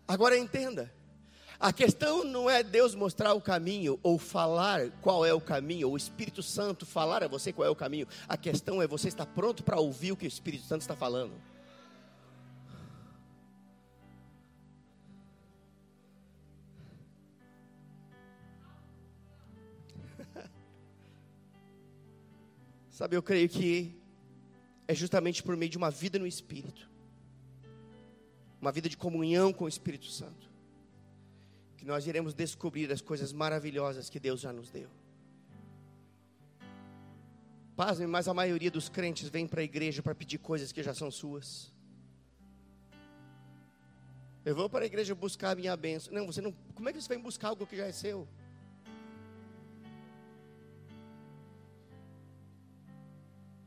Agora 0.09 0.37
entenda. 0.38 0.90
A 1.61 1.71
questão 1.71 2.25
não 2.25 2.49
é 2.49 2.62
Deus 2.62 2.94
mostrar 2.94 3.35
o 3.35 3.42
caminho 3.42 4.01
ou 4.03 4.16
falar 4.16 4.90
qual 5.03 5.27
é 5.27 5.35
o 5.35 5.40
caminho, 5.40 5.88
ou 5.88 5.94
o 5.94 5.97
Espírito 5.99 6.42
Santo 6.42 6.87
falar 6.87 7.23
a 7.23 7.29
você 7.29 7.53
qual 7.53 7.66
é 7.66 7.71
o 7.71 7.77
caminho. 7.77 8.09
A 8.27 8.38
questão 8.38 8.81
é 8.81 8.87
você 8.87 9.09
estar 9.09 9.27
pronto 9.27 9.62
para 9.62 9.79
ouvir 9.79 10.12
o 10.12 10.16
que 10.16 10.25
o 10.25 10.29
Espírito 10.29 10.64
Santo 10.64 10.81
está 10.81 10.97
falando. 10.97 11.35
Sabe, 22.90 23.14
eu 23.14 23.23
creio 23.23 23.49
que 23.49 23.94
é 24.87 24.94
justamente 24.94 25.42
por 25.42 25.55
meio 25.55 25.71
de 25.71 25.77
uma 25.77 25.90
vida 25.90 26.18
no 26.18 26.27
Espírito 26.27 26.88
uma 28.61 28.73
vida 28.73 28.88
de 28.88 28.97
comunhão 28.97 29.53
com 29.53 29.64
o 29.64 29.68
Espírito 29.68 30.07
Santo, 30.07 30.51
que 31.77 31.85
nós 31.85 32.07
iremos 32.07 32.35
descobrir 32.35 32.90
as 32.92 33.01
coisas 33.01 33.33
maravilhosas 33.33 34.11
que 34.11 34.18
Deus 34.18 34.40
já 34.40 34.53
nos 34.53 34.71
deu. 34.71 34.90
Pasme, 37.77 38.07
mas 38.07 38.27
a 38.27 38.35
maioria 38.35 38.71
dos 38.71 38.88
crentes 38.88 39.29
vem 39.29 39.47
para 39.47 39.61
a 39.61 39.64
igreja 39.64 40.03
para 40.03 40.14
pedir 40.14 40.38
coisas 40.38 40.73
que 40.73 40.83
já 40.83 40.92
são 40.92 41.11
suas. 41.11 41.73
Eu 44.44 44.55
vou 44.57 44.68
para 44.68 44.85
a 44.85 44.87
igreja 44.87 45.14
buscar 45.14 45.51
a 45.51 45.55
minha 45.55 45.77
bênção. 45.77 46.12
Não, 46.12 46.27
você 46.27 46.40
não. 46.40 46.53
Como 46.75 46.88
é 46.88 46.92
que 46.92 47.01
você 47.01 47.09
vai 47.09 47.18
buscar 47.18 47.49
algo 47.49 47.66
que 47.66 47.77
já 47.77 47.87
é 47.87 47.92
seu? 47.92 48.27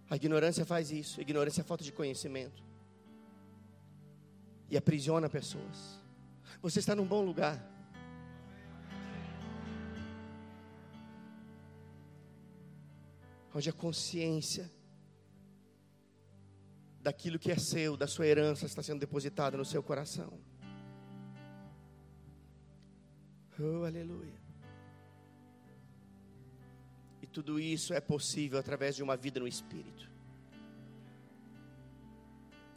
A 0.10 0.17
ignorância 0.17 0.65
faz 0.65 0.91
isso. 0.91 1.19
A 1.19 1.21
ignorância 1.21 1.62
é 1.62 1.63
falta 1.63 1.86
de 1.86 1.91
conhecimento. 1.93 2.62
E 4.71 4.77
aprisiona 4.77 5.29
pessoas. 5.29 6.01
Você 6.62 6.79
está 6.79 6.95
num 6.95 7.05
bom 7.05 7.23
lugar. 7.23 7.62
Onde 13.53 13.69
a 13.69 13.73
consciência 13.73 14.71
daquilo 17.01 17.39
que 17.39 17.51
é 17.51 17.57
seu, 17.57 17.97
da 17.97 18.07
sua 18.07 18.27
herança, 18.27 18.65
está 18.65 18.81
sendo 18.81 18.99
depositada 18.99 19.57
no 19.57 19.65
seu 19.65 19.84
coração. 19.84 20.39
Oh, 23.60 23.86
aleluia. 23.86 24.39
E 27.21 27.27
tudo 27.27 27.60
isso 27.60 27.93
é 27.93 28.01
possível 28.01 28.57
através 28.57 28.95
de 28.95 29.03
uma 29.03 29.15
vida 29.15 29.39
no 29.39 29.47
Espírito. 29.47 30.11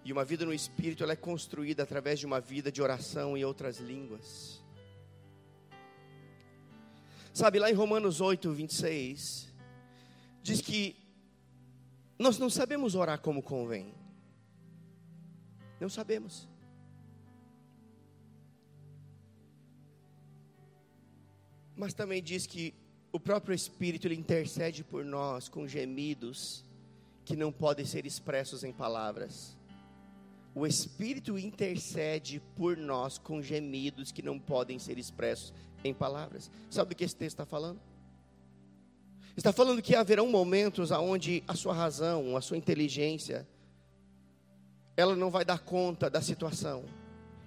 E 0.04 0.12
uma 0.12 0.24
vida 0.24 0.44
no 0.44 0.52
Espírito 0.52 1.02
ela 1.02 1.14
é 1.14 1.16
construída 1.16 1.82
através 1.82 2.20
de 2.20 2.26
uma 2.26 2.40
vida 2.40 2.70
de 2.70 2.82
oração 2.82 3.36
em 3.36 3.44
outras 3.44 3.78
línguas. 3.78 4.62
Sabe, 7.32 7.58
lá 7.58 7.70
em 7.70 7.74
Romanos 7.74 8.20
8, 8.20 8.52
26, 8.52 9.52
diz 10.42 10.60
que 10.60 10.94
nós 12.18 12.38
não 12.38 12.48
sabemos 12.48 12.94
orar 12.94 13.18
como 13.20 13.42
convém. 13.42 13.92
Não 15.80 15.88
sabemos. 15.88 16.48
Mas 21.74 21.92
também 21.92 22.22
diz 22.22 22.46
que 22.46 22.72
o 23.10 23.18
próprio 23.18 23.54
Espírito 23.54 24.06
ele 24.06 24.14
intercede 24.14 24.84
por 24.84 25.04
nós 25.04 25.48
com 25.48 25.66
gemidos 25.66 26.64
que 27.24 27.34
não 27.34 27.50
podem 27.50 27.84
ser 27.84 28.06
expressos 28.06 28.62
em 28.62 28.72
palavras. 28.72 29.56
O 30.54 30.66
Espírito 30.66 31.36
intercede 31.36 32.40
por 32.54 32.76
nós 32.76 33.18
com 33.18 33.42
gemidos 33.42 34.12
que 34.12 34.22
não 34.22 34.38
podem 34.38 34.78
ser 34.78 34.98
expressos 34.98 35.52
em 35.82 35.92
palavras. 35.92 36.50
Sabe 36.70 36.92
o 36.92 36.96
que 36.96 37.04
esse 37.04 37.16
texto 37.16 37.34
está 37.34 37.44
falando? 37.44 37.80
Está 39.36 39.52
falando 39.52 39.82
que 39.82 39.96
haverão 39.96 40.30
momentos 40.30 40.92
onde 40.92 41.42
a 41.48 41.56
sua 41.56 41.74
razão, 41.74 42.36
a 42.36 42.40
sua 42.40 42.56
inteligência, 42.56 43.48
ela 44.96 45.16
não 45.16 45.28
vai 45.28 45.44
dar 45.44 45.58
conta 45.58 46.08
da 46.08 46.22
situação. 46.22 46.84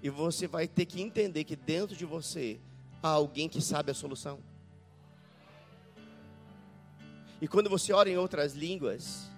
E 0.03 0.09
você 0.09 0.45
vai 0.45 0.67
ter 0.67 0.85
que 0.85 1.01
entender 1.01 1.45
que 1.45 1.55
dentro 1.55 1.95
de 1.95 2.03
você 2.03 2.59
a 3.01 3.07
alguém 3.07 3.47
que 3.47 3.61
sabe 3.61 3.89
a 3.89 3.93
solução. 3.93 4.39
E 7.41 7.47
quando 7.47 7.69
você 7.69 7.93
ora 7.93 8.09
em 8.09 8.17
outras 8.17 8.53
línguas, 8.53 9.29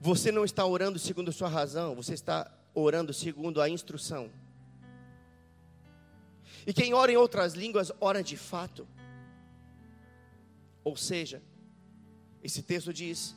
você 0.00 0.30
não 0.30 0.44
está 0.44 0.64
orando 0.64 0.98
segundo 0.98 1.30
a 1.30 1.32
sua 1.32 1.48
razão, 1.48 1.94
você 1.94 2.14
está 2.14 2.50
orando 2.74 3.12
segundo 3.12 3.60
a 3.60 3.68
instrução. 3.68 4.30
E 6.66 6.72
quem 6.72 6.94
ora 6.94 7.10
em 7.10 7.16
outras 7.16 7.54
línguas, 7.54 7.90
ora 8.00 8.22
de 8.22 8.36
fato. 8.36 8.86
Ou 10.84 10.96
seja, 10.96 11.42
esse 12.42 12.62
texto 12.62 12.92
diz 12.92 13.34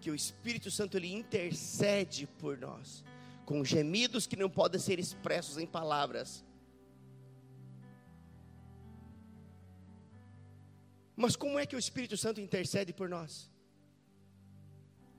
que 0.00 0.10
o 0.10 0.14
Espírito 0.14 0.70
Santo 0.70 0.96
ele 0.96 1.12
intercede 1.12 2.26
por 2.38 2.56
nós, 2.56 3.04
com 3.44 3.64
gemidos 3.64 4.26
que 4.26 4.36
não 4.36 4.48
podem 4.48 4.80
ser 4.80 4.98
expressos 4.98 5.58
em 5.58 5.66
palavras. 5.66 6.44
Mas 11.16 11.34
como 11.34 11.58
é 11.58 11.66
que 11.66 11.74
o 11.74 11.78
Espírito 11.78 12.16
Santo 12.16 12.40
intercede 12.40 12.92
por 12.92 13.08
nós? 13.08 13.50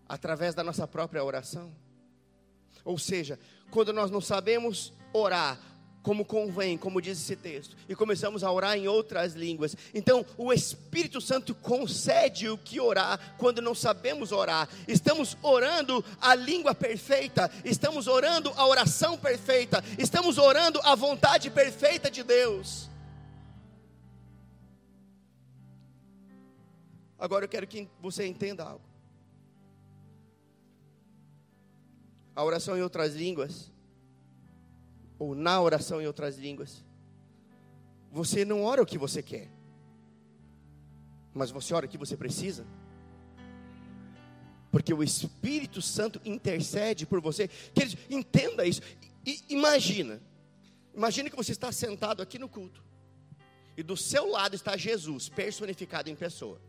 Através 0.09 0.53
da 0.53 0.63
nossa 0.63 0.85
própria 0.85 1.23
oração. 1.23 1.71
Ou 2.83 2.97
seja, 2.97 3.39
quando 3.71 3.93
nós 3.93 4.11
não 4.11 4.19
sabemos 4.19 4.91
orar 5.13 5.59
como 6.01 6.25
convém, 6.25 6.77
como 6.77 7.01
diz 7.01 7.19
esse 7.19 7.35
texto, 7.35 7.75
e 7.87 7.95
começamos 7.95 8.43
a 8.43 8.51
orar 8.51 8.77
em 8.77 8.87
outras 8.87 9.33
línguas. 9.33 9.75
Então, 9.93 10.25
o 10.37 10.51
Espírito 10.51 11.19
Santo 11.19 11.53
concede 11.53 12.49
o 12.49 12.57
que 12.57 12.79
orar 12.79 13.35
quando 13.37 13.61
não 13.61 13.75
sabemos 13.75 14.31
orar. 14.31 14.67
Estamos 14.87 15.37
orando 15.43 16.03
a 16.19 16.33
língua 16.33 16.73
perfeita, 16.73 17.51
estamos 17.63 18.07
orando 18.07 18.51
a 18.55 18.65
oração 18.65 19.17
perfeita, 19.17 19.83
estamos 19.97 20.37
orando 20.37 20.79
a 20.83 20.95
vontade 20.95 21.51
perfeita 21.51 22.09
de 22.09 22.23
Deus. 22.23 22.89
Agora 27.19 27.43
eu 27.43 27.49
quero 27.49 27.67
que 27.67 27.87
você 28.01 28.25
entenda 28.25 28.63
algo. 28.63 28.88
A 32.39 32.43
oração 32.45 32.77
em 32.77 32.81
outras 32.81 33.15
línguas, 33.15 33.69
ou 35.17 35.35
na 35.35 35.61
oração 35.61 36.01
em 36.01 36.07
outras 36.07 36.37
línguas, 36.37 36.85
você 38.13 38.45
não 38.45 38.63
ora 38.63 38.81
o 38.81 38.85
que 38.85 38.97
você 38.97 39.21
quer, 39.21 39.49
mas 41.33 41.51
você 41.51 41.73
ora 41.73 41.85
o 41.85 41.89
que 41.89 41.97
você 41.97 42.15
precisa. 42.15 42.65
Porque 44.71 44.93
o 44.93 45.03
Espírito 45.03 45.81
Santo 45.81 46.21
intercede 46.23 47.05
por 47.05 47.19
você. 47.19 47.49
Queridos, 47.73 47.97
entenda 48.09 48.65
isso. 48.65 48.83
Imagina. 49.49 50.21
Imagina 50.95 51.29
que 51.29 51.35
você 51.35 51.51
está 51.51 51.73
sentado 51.73 52.21
aqui 52.21 52.39
no 52.39 52.47
culto. 52.47 52.81
E 53.75 53.83
do 53.83 53.97
seu 53.97 54.29
lado 54.29 54.55
está 54.55 54.77
Jesus, 54.77 55.27
personificado 55.27 56.09
em 56.09 56.15
pessoa. 56.15 56.61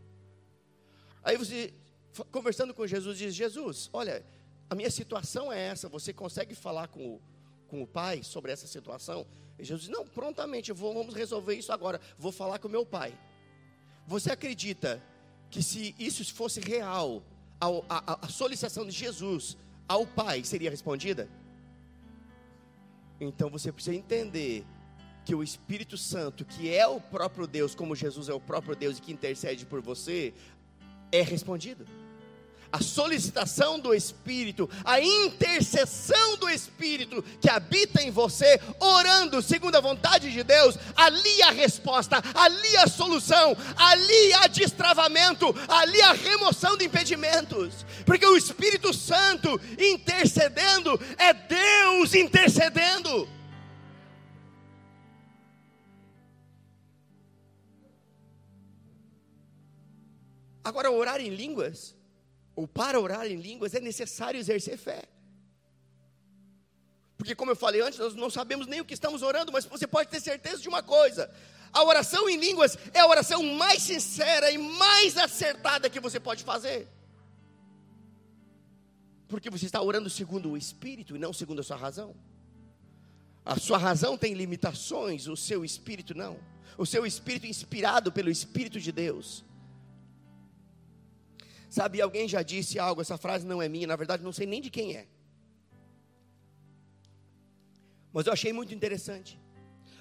Aí 1.23 1.37
você, 1.37 1.73
conversando 2.29 2.73
com 2.73 2.85
Jesus, 2.85 3.17
diz: 3.17 3.33
Jesus, 3.33 3.89
olha, 3.93 4.21
a 4.71 4.75
minha 4.75 4.89
situação 4.89 5.51
é 5.51 5.59
essa. 5.59 5.89
Você 5.89 6.13
consegue 6.13 6.55
falar 6.55 6.87
com 6.87 7.15
o, 7.15 7.21
com 7.67 7.83
o 7.83 7.87
pai 7.87 8.23
sobre 8.23 8.53
essa 8.53 8.65
situação? 8.65 9.27
E 9.59 9.65
Jesus 9.65 9.87
diz: 9.87 9.89
Não, 9.89 10.07
prontamente, 10.07 10.71
vou, 10.71 10.93
vamos 10.93 11.13
resolver 11.13 11.55
isso 11.55 11.73
agora. 11.73 11.99
Vou 12.17 12.31
falar 12.31 12.57
com 12.57 12.69
o 12.69 12.71
meu 12.71 12.85
pai. 12.85 13.13
Você 14.07 14.31
acredita 14.31 15.03
que 15.49 15.61
se 15.61 15.93
isso 15.99 16.23
fosse 16.33 16.61
real, 16.61 17.21
a, 17.59 17.67
a, 17.89 18.25
a 18.25 18.29
solicitação 18.29 18.85
de 18.85 18.91
Jesus 18.91 19.57
ao 19.89 20.07
pai 20.07 20.41
seria 20.45 20.71
respondida? 20.71 21.27
Então 23.19 23.49
você 23.49 23.73
precisa 23.73 23.97
entender 23.97 24.65
que 25.25 25.35
o 25.35 25.43
Espírito 25.43 25.97
Santo, 25.97 26.45
que 26.45 26.73
é 26.73 26.87
o 26.87 27.01
próprio 27.01 27.45
Deus, 27.45 27.75
como 27.75 27.93
Jesus 27.93 28.29
é 28.29 28.33
o 28.33 28.39
próprio 28.39 28.73
Deus 28.73 28.97
e 28.97 29.01
que 29.01 29.11
intercede 29.11 29.65
por 29.65 29.81
você, 29.81 30.33
é 31.11 31.21
respondido. 31.21 31.85
A 32.71 32.81
solicitação 32.81 33.79
do 33.79 33.93
Espírito, 33.93 34.69
a 34.85 35.01
intercessão 35.01 36.37
do 36.37 36.49
Espírito 36.49 37.21
que 37.41 37.49
habita 37.49 38.01
em 38.01 38.09
você, 38.09 38.59
orando 38.79 39.41
segundo 39.41 39.75
a 39.75 39.81
vontade 39.81 40.31
de 40.31 40.41
Deus, 40.41 40.77
ali 40.95 41.43
a 41.43 41.51
resposta, 41.51 42.21
ali 42.33 42.77
a 42.77 42.87
solução, 42.87 43.57
ali 43.75 44.33
há 44.35 44.47
destravamento, 44.47 45.53
ali 45.67 46.01
a 46.01 46.13
remoção 46.13 46.77
de 46.77 46.85
impedimentos, 46.85 47.85
porque 48.05 48.25
o 48.25 48.37
Espírito 48.37 48.93
Santo 48.93 49.59
intercedendo 49.77 50.99
é 51.17 51.33
Deus 51.33 52.15
intercedendo. 52.15 53.27
Agora, 60.63 60.91
orar 60.91 61.19
em 61.19 61.29
línguas, 61.29 61.95
ou 62.61 62.67
para 62.67 62.99
orar 62.99 63.25
em 63.25 63.35
línguas, 63.35 63.73
é 63.73 63.79
necessário 63.79 64.39
exercer 64.39 64.77
fé. 64.77 65.03
Porque, 67.17 67.35
como 67.35 67.51
eu 67.51 67.55
falei 67.55 67.81
antes, 67.81 67.99
nós 67.99 68.15
não 68.15 68.29
sabemos 68.29 68.67
nem 68.67 68.81
o 68.81 68.85
que 68.85 68.93
estamos 68.93 69.21
orando, 69.21 69.51
mas 69.51 69.65
você 69.65 69.85
pode 69.85 70.09
ter 70.09 70.19
certeza 70.19 70.61
de 70.61 70.69
uma 70.69 70.81
coisa: 70.81 71.29
a 71.71 71.83
oração 71.83 72.29
em 72.29 72.37
línguas 72.37 72.77
é 72.93 72.99
a 72.99 73.07
oração 73.07 73.43
mais 73.43 73.81
sincera 73.81 74.49
e 74.51 74.57
mais 74.57 75.17
acertada 75.17 75.89
que 75.89 75.99
você 75.99 76.19
pode 76.19 76.43
fazer. 76.43 76.87
Porque 79.27 79.49
você 79.49 79.65
está 79.65 79.81
orando 79.81 80.09
segundo 80.09 80.51
o 80.51 80.57
Espírito 80.57 81.15
e 81.15 81.19
não 81.19 81.31
segundo 81.31 81.61
a 81.61 81.63
sua 81.63 81.77
razão. 81.77 82.15
A 83.45 83.59
sua 83.59 83.77
razão 83.77 84.17
tem 84.17 84.33
limitações, 84.33 85.27
o 85.27 85.35
seu 85.35 85.65
espírito 85.65 86.13
não. 86.13 86.39
O 86.77 86.85
seu 86.85 87.05
espírito 87.05 87.47
inspirado 87.47 88.11
pelo 88.11 88.29
Espírito 88.29 88.79
de 88.79 88.91
Deus 88.91 89.43
Sabe, 91.71 92.01
alguém 92.01 92.27
já 92.27 92.41
disse 92.41 92.77
algo, 92.77 92.99
essa 92.99 93.17
frase 93.17 93.47
não 93.47 93.61
é 93.61 93.69
minha, 93.69 93.87
na 93.87 93.95
verdade 93.95 94.21
não 94.21 94.33
sei 94.33 94.45
nem 94.45 94.59
de 94.59 94.69
quem 94.69 94.97
é. 94.97 95.07
Mas 98.11 98.27
eu 98.27 98.33
achei 98.33 98.51
muito 98.51 98.73
interessante. 98.75 99.39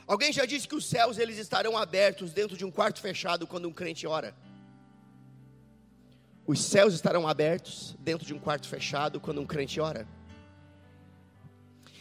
Alguém 0.05 0.33
já 0.33 0.45
disse 0.45 0.67
que 0.67 0.75
os 0.75 0.85
céus 0.85 1.17
eles 1.17 1.39
estarão 1.39 1.79
abertos 1.79 2.33
dentro 2.33 2.57
de 2.57 2.65
um 2.65 2.73
quarto 2.73 3.01
fechado 3.01 3.47
quando 3.47 3.69
um 3.69 3.73
crente 3.73 4.05
ora? 4.05 4.35
Os 6.45 6.61
céus 6.61 6.93
estarão 6.93 7.29
abertos 7.29 7.97
dentro 8.01 8.27
de 8.27 8.35
um 8.35 8.41
quarto 8.41 8.67
fechado 8.67 9.21
quando 9.21 9.41
um 9.41 9.47
crente 9.47 9.81
ora? 9.81 10.09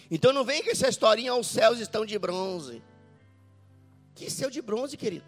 Então 0.10 0.34
não 0.34 0.44
vem 0.44 0.64
com 0.64 0.72
essa 0.72 0.90
historinha, 0.90 1.36
os 1.36 1.46
céus 1.46 1.78
estão 1.78 2.04
de 2.08 2.18
bronze. 2.18 2.82
Que 4.16 4.32
céu 4.32 4.50
de 4.50 4.64
bronze, 4.64 4.98
querido? 4.98 5.26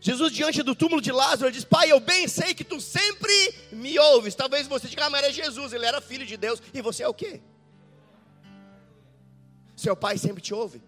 Jesus, 0.00 0.32
diante 0.32 0.62
do 0.62 0.74
túmulo 0.74 1.02
de 1.02 1.12
Lázaro, 1.12 1.52
diz: 1.52 1.64
Pai, 1.64 1.92
eu 1.92 2.00
bem 2.00 2.26
sei 2.26 2.54
que 2.54 2.64
tu 2.64 2.80
sempre 2.80 3.54
me 3.70 3.98
ouves. 3.98 4.34
Talvez 4.34 4.66
você 4.66 4.88
diga, 4.88 5.04
ah, 5.04 5.10
mas 5.10 5.24
era 5.24 5.32
Jesus, 5.32 5.74
ele 5.74 5.84
era 5.84 6.00
filho 6.00 6.24
de 6.24 6.38
Deus. 6.38 6.62
E 6.72 6.80
você 6.80 7.02
é 7.02 7.08
o 7.08 7.12
quê? 7.12 7.42
Seu 9.76 9.94
pai 9.94 10.16
sempre 10.16 10.42
te 10.42 10.52
ouve, 10.54 10.82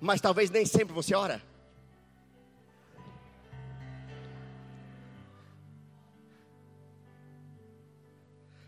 mas 0.00 0.20
talvez 0.20 0.50
nem 0.50 0.64
sempre 0.64 0.94
você 0.94 1.14
ora. 1.14 1.42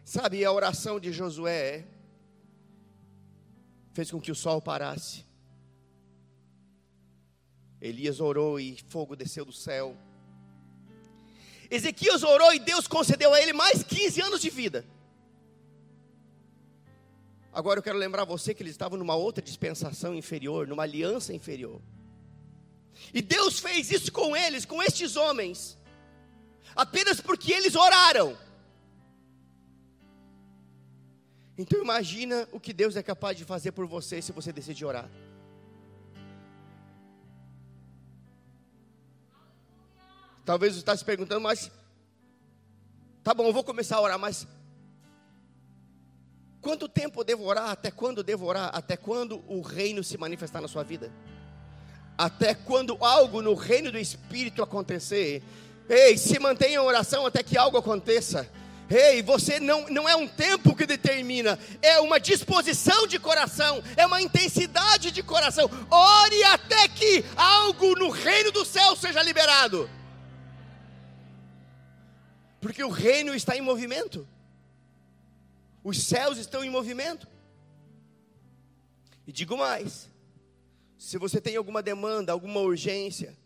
Sabe, 0.05 0.43
a 0.43 0.51
oração 0.51 0.99
de 0.99 1.13
Josué 1.13 1.87
fez 3.93 4.11
com 4.11 4.19
que 4.19 4.33
o 4.33 4.35
sol 4.35 4.61
parasse. 4.63 5.28
Elias 7.81 8.21
orou 8.21 8.59
e 8.59 8.77
fogo 8.89 9.15
desceu 9.15 9.45
do 9.45 9.53
céu. 9.53 9.97
Ezequias 11.71 12.23
orou 12.23 12.53
e 12.53 12.59
Deus 12.59 12.89
concedeu 12.89 13.33
a 13.33 13.41
ele 13.41 13.53
mais 13.53 13.83
15 13.83 14.21
anos 14.21 14.41
de 14.41 14.51
vida. 14.51 14.85
Agora 17.53 17.79
eu 17.79 17.83
quero 17.83 17.99
lembrar 17.99 18.25
você 18.25 18.55
que 18.55 18.63
eles 18.63 18.73
estavam 18.73 18.99
numa 18.99 19.15
outra 19.15 19.43
dispensação 19.43 20.15
inferior, 20.15 20.67
numa 20.67 20.83
aliança 20.83 21.33
inferior. 21.33 21.81
E 23.13 23.23
Deus 23.23 23.59
fez 23.59 23.91
isso 23.91 24.13
com 24.13 24.37
eles, 24.37 24.65
com 24.65 24.83
estes 24.83 25.17
homens, 25.17 25.79
apenas 26.75 27.21
porque 27.21 27.53
eles 27.53 27.75
oraram. 27.75 28.37
Então 31.57 31.81
imagina 31.83 32.49
o 32.53 32.61
que 32.61 32.73
Deus 32.73 32.97
é 32.97 33.03
capaz 33.03 33.37
de 33.37 33.45
fazer 33.45 33.73
por 33.73 33.87
você 33.87 34.23
se 34.23 34.33
você 34.33 34.53
decidir 34.53 34.85
orar. 34.85 35.11
Talvez 40.49 40.73
você 40.73 40.79
está 40.79 40.97
se 40.97 41.05
perguntando, 41.05 41.43
mas 41.43 41.71
tá 43.23 43.35
bom, 43.35 43.49
eu 43.49 43.53
vou 43.53 43.63
começar 43.63 43.97
a 43.97 44.01
orar, 44.01 44.19
mas 44.19 44.47
quanto 46.63 46.89
tempo 46.89 47.23
devo 47.23 47.45
orar? 47.45 47.69
Até 47.69 47.91
quando 47.91 48.23
devo 48.23 48.47
orar? 48.47 48.71
Até 48.73 48.97
quando 48.97 49.45
o 49.47 49.61
reino 49.61 50.03
se 50.03 50.17
manifestar 50.17 50.63
na 50.63 50.67
sua 50.67 50.83
vida? 50.83 51.13
Até 52.17 52.55
quando 52.55 52.97
algo 53.05 53.43
no 53.43 53.53
reino 53.53 53.93
do 53.93 53.99
Espírito 53.99 54.63
acontecer? 54.63 55.43
Ei, 55.87 56.17
se 56.17 56.39
mantenha 56.39 56.77
em 56.77 56.79
oração 56.79 57.27
até 57.27 57.43
que 57.43 57.59
algo 57.59 57.77
aconteça. 57.77 58.49
Ei, 58.89 59.23
você 59.23 59.61
não, 59.61 59.87
não 59.91 60.09
é 60.09 60.17
um 60.17 60.27
tempo 60.27 60.75
que 60.75 60.87
determina, 60.87 61.59
é 61.83 62.01
uma 62.01 62.19
disposição 62.19 63.07
de 63.07 63.19
coração, 63.19 63.83
é 63.99 64.07
uma 64.07 64.23
intensidade 64.23 65.11
de 65.11 65.23
coração. 65.23 65.71
Ore 65.91 66.45
até 66.45 66.89
que 66.89 67.23
algo 67.37 67.95
no 67.97 68.09
reino 68.09 68.51
do 68.51 68.65
céu 68.65 68.97
seja 68.97 69.23
liberado 69.23 69.91
porque 72.61 72.83
o 72.83 72.89
reino 72.89 73.35
está 73.35 73.57
em 73.57 73.61
movimento, 73.61 74.27
os 75.83 76.03
céus 76.03 76.39
estão 76.39 76.65
em 76.65 76.71
movimento. 76.71 77.29
E 79.27 79.33
digo 79.33 79.57
mais: 79.57 80.11
se 80.97 81.17
você 81.19 81.41
tem 81.41 81.57
alguma 81.57 81.83
demanda, 81.83 82.33
alguma 82.33 82.61
urgência, 82.61 83.37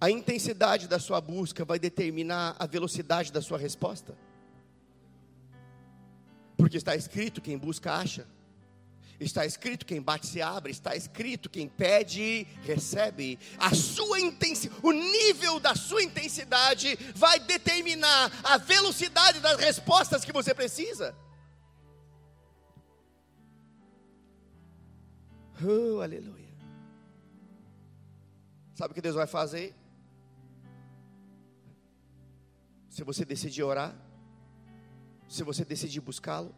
a 0.00 0.10
intensidade 0.10 0.88
da 0.88 0.98
sua 0.98 1.20
busca 1.20 1.64
vai 1.64 1.78
determinar 1.78 2.56
a 2.58 2.66
velocidade 2.66 3.32
da 3.32 3.40
sua 3.40 3.56
resposta. 3.56 4.16
Porque 6.56 6.76
está 6.76 6.94
escrito: 6.94 7.40
quem 7.40 7.56
busca, 7.56 7.92
acha. 7.94 8.26
Está 9.24 9.46
escrito: 9.46 9.86
quem 9.86 10.02
bate 10.02 10.26
se 10.26 10.42
abre. 10.42 10.72
Está 10.72 10.96
escrito: 10.96 11.48
quem 11.48 11.68
pede, 11.68 12.46
recebe. 12.62 13.38
A 13.58 13.74
sua 13.74 14.20
intensidade, 14.20 14.80
o 14.82 14.92
nível 14.92 15.60
da 15.60 15.74
sua 15.74 16.02
intensidade 16.02 16.96
vai 17.14 17.38
determinar 17.38 18.30
a 18.42 18.58
velocidade 18.58 19.40
das 19.40 19.58
respostas 19.58 20.24
que 20.24 20.32
você 20.32 20.52
precisa. 20.54 21.14
Oh, 25.64 26.00
aleluia. 26.00 26.42
Sabe 28.74 28.90
o 28.90 28.94
que 28.94 29.02
Deus 29.02 29.14
vai 29.14 29.26
fazer? 29.26 29.74
Se 32.88 33.04
você 33.04 33.24
decidir 33.24 33.62
orar, 33.62 33.94
se 35.28 35.42
você 35.42 35.64
decidir 35.64 36.00
buscá-lo, 36.00 36.54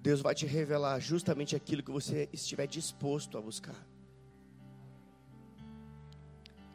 Deus 0.00 0.20
vai 0.20 0.34
te 0.34 0.46
revelar 0.46 0.98
justamente 0.98 1.54
aquilo 1.54 1.82
que 1.82 1.90
você 1.90 2.28
estiver 2.32 2.66
disposto 2.66 3.36
a 3.36 3.40
buscar. 3.40 3.76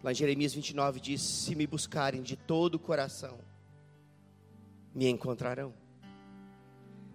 Lá 0.04 0.12
em 0.12 0.16
Jeremias 0.16 0.54
29 0.54 1.00
diz: 1.00 1.22
Se 1.22 1.56
me 1.56 1.66
buscarem 1.66 2.22
de 2.22 2.36
todo 2.36 2.76
o 2.76 2.80
coração, 2.80 3.40
me 4.94 5.10
encontrarão. 5.10 5.74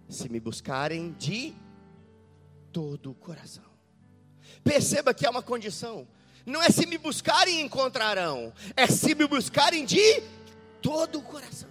Se 0.09 0.27
me 0.27 0.41
buscarem 0.41 1.13
de 1.13 1.55
todo 2.73 3.11
o 3.11 3.15
coração. 3.15 3.63
Perceba 4.61 5.13
que 5.13 5.25
é 5.25 5.29
uma 5.29 5.41
condição. 5.41 6.05
Não 6.45 6.61
é 6.61 6.69
se 6.69 6.85
me 6.85 6.97
buscarem 6.97 7.61
encontrarão, 7.61 8.51
é 8.75 8.85
se 8.87 9.15
me 9.15 9.25
buscarem 9.25 9.85
de 9.85 10.21
todo 10.81 11.19
o 11.19 11.21
coração. 11.21 11.70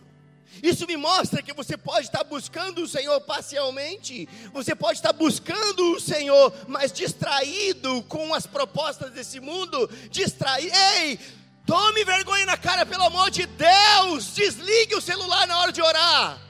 Isso 0.62 0.86
me 0.86 0.96
mostra 0.96 1.42
que 1.42 1.52
você 1.52 1.76
pode 1.76 2.06
estar 2.06 2.24
buscando 2.24 2.82
o 2.82 2.88
Senhor 2.88 3.20
parcialmente, 3.22 4.28
você 4.52 4.74
pode 4.74 4.98
estar 4.98 5.12
buscando 5.12 5.92
o 5.92 6.00
Senhor, 6.00 6.52
mas 6.66 6.92
distraído 6.92 8.02
com 8.04 8.34
as 8.34 8.46
propostas 8.46 9.10
desse 9.12 9.40
mundo, 9.40 9.88
distraído. 10.10 10.74
Ei, 10.96 11.18
tome 11.64 12.04
vergonha 12.04 12.46
na 12.46 12.56
cara, 12.56 12.84
pelo 12.84 13.04
amor 13.04 13.30
de 13.30 13.46
Deus, 13.46 14.34
desligue 14.34 14.94
o 14.94 15.00
celular 15.00 15.46
na 15.46 15.58
hora 15.60 15.72
de 15.72 15.80
orar. 15.80 16.49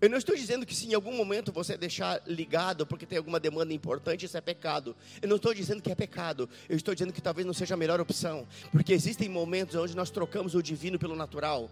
Eu 0.00 0.08
não 0.08 0.16
estou 0.16 0.36
dizendo 0.36 0.64
que 0.64 0.74
se 0.76 0.86
em 0.86 0.94
algum 0.94 1.16
momento 1.16 1.50
você 1.50 1.76
deixar 1.76 2.22
ligado 2.24 2.86
porque 2.86 3.04
tem 3.04 3.18
alguma 3.18 3.40
demanda 3.40 3.72
importante, 3.72 4.26
isso 4.26 4.36
é 4.36 4.40
pecado. 4.40 4.94
Eu 5.20 5.28
não 5.28 5.36
estou 5.36 5.52
dizendo 5.52 5.82
que 5.82 5.90
é 5.90 5.94
pecado. 5.94 6.48
Eu 6.68 6.76
estou 6.76 6.94
dizendo 6.94 7.12
que 7.12 7.20
talvez 7.20 7.44
não 7.44 7.52
seja 7.52 7.74
a 7.74 7.76
melhor 7.76 8.00
opção. 8.00 8.46
Porque 8.70 8.92
existem 8.92 9.28
momentos 9.28 9.74
onde 9.74 9.96
nós 9.96 10.08
trocamos 10.08 10.54
o 10.54 10.62
divino 10.62 11.00
pelo 11.00 11.16
natural. 11.16 11.68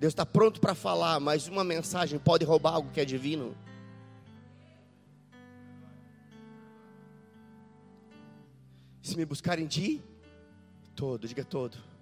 Deus 0.00 0.12
está 0.12 0.24
pronto 0.24 0.58
para 0.58 0.74
falar, 0.74 1.20
mas 1.20 1.48
uma 1.48 1.62
mensagem 1.62 2.18
pode 2.18 2.46
roubar 2.46 2.74
algo 2.74 2.90
que 2.90 3.00
é 3.00 3.04
divino. 3.04 3.54
Se 9.02 9.16
me 9.18 9.26
buscarem 9.26 9.66
de 9.66 10.00
todo, 10.96 11.28
diga 11.28 11.44
todo 11.44 11.93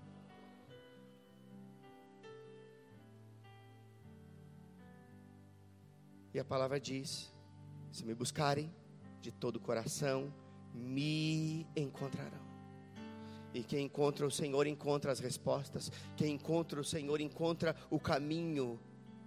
E 6.35 6.39
a 6.39 6.45
palavra 6.45 6.81
diz: 6.81 7.33
se 7.91 8.05
me 8.05 8.15
buscarem 8.15 8.73
de 9.21 9.31
todo 9.31 9.57
o 9.57 9.61
coração, 9.61 10.33
me 10.75 11.67
encontrarão. 11.77 12.41
E 13.55 13.63
quem 13.63 13.85
encontra 13.85 14.27
o 14.27 14.31
Senhor 14.31 14.67
encontra 14.67 15.13
as 15.13 15.21
respostas. 15.21 15.93
Quem 16.17 16.35
encontra 16.35 16.81
o 16.81 16.85
Senhor 16.85 17.21
encontra 17.21 17.77
o 17.91 18.01
caminho 18.01 18.81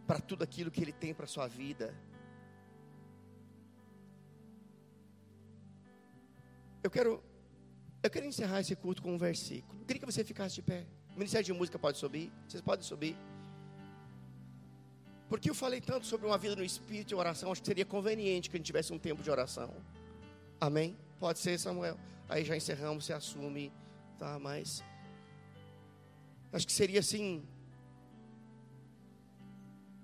para 0.08 0.20
tudo 0.20 0.44
aquilo 0.44 0.72
que 0.72 0.82
Ele 0.82 0.92
tem 0.92 1.14
para 1.14 1.26
a 1.26 1.28
sua 1.28 1.48
vida. 1.48 1.94
Eu 6.82 6.90
quero, 6.90 7.24
eu 8.02 8.10
quero 8.10 8.26
encerrar 8.26 8.60
esse 8.60 8.76
culto 8.76 9.02
com 9.02 9.14
um 9.14 9.18
versículo. 9.18 9.80
Eu 9.80 9.86
queria 9.86 10.00
que 10.00 10.06
você 10.06 10.24
ficasse 10.24 10.56
de 10.56 10.62
pé. 10.64 10.86
O 11.12 11.18
Ministério 11.18 11.46
de 11.46 11.54
Música 11.54 11.78
pode 11.78 11.98
subir. 11.98 12.32
Vocês 12.48 12.62
podem 12.62 12.84
subir. 12.84 13.16
Porque 15.28 15.50
eu 15.50 15.56
falei 15.56 15.82
tanto 15.82 16.06
sobre 16.06 16.28
uma 16.28 16.38
vida 16.38 16.56
no 16.56 16.64
Espírito 16.64 17.12
e 17.12 17.16
oração, 17.16 17.52
acho 17.52 17.62
que 17.62 17.68
seria 17.68 17.86
conveniente 17.86 18.50
que 18.50 18.56
a 18.56 18.60
gente 18.60 18.66
tivesse 18.66 18.94
um 18.94 19.00
tempo 19.00 19.24
de 19.24 19.30
oração. 19.32 19.74
Amém? 20.60 20.96
Pode 21.20 21.40
ser, 21.40 21.60
Samuel. 21.60 21.98
Aí 22.30 22.44
já 22.44 22.56
encerramos, 22.56 23.06
você 23.06 23.14
assume, 23.14 23.72
tá? 24.18 24.38
Mas 24.40 24.84
acho 26.54 26.66
que 26.66 26.74
seria 26.74 27.00
assim. 27.00 27.44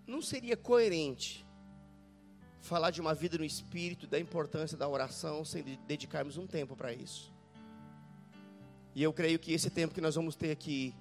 Não 0.07 0.21
seria 0.21 0.57
coerente 0.57 1.45
falar 2.59 2.91
de 2.91 3.01
uma 3.01 3.13
vida 3.13 3.37
no 3.37 3.45
Espírito, 3.45 4.07
da 4.07 4.19
importância 4.19 4.77
da 4.77 4.87
oração, 4.87 5.43
sem 5.43 5.63
dedicarmos 5.87 6.37
um 6.37 6.45
tempo 6.45 6.75
para 6.75 6.93
isso. 6.93 7.33
E 8.93 9.01
eu 9.01 9.13
creio 9.13 9.39
que 9.39 9.53
esse 9.53 9.69
tempo 9.69 9.93
que 9.93 10.01
nós 10.01 10.15
vamos 10.15 10.35
ter 10.35 10.51
aqui 10.51 10.93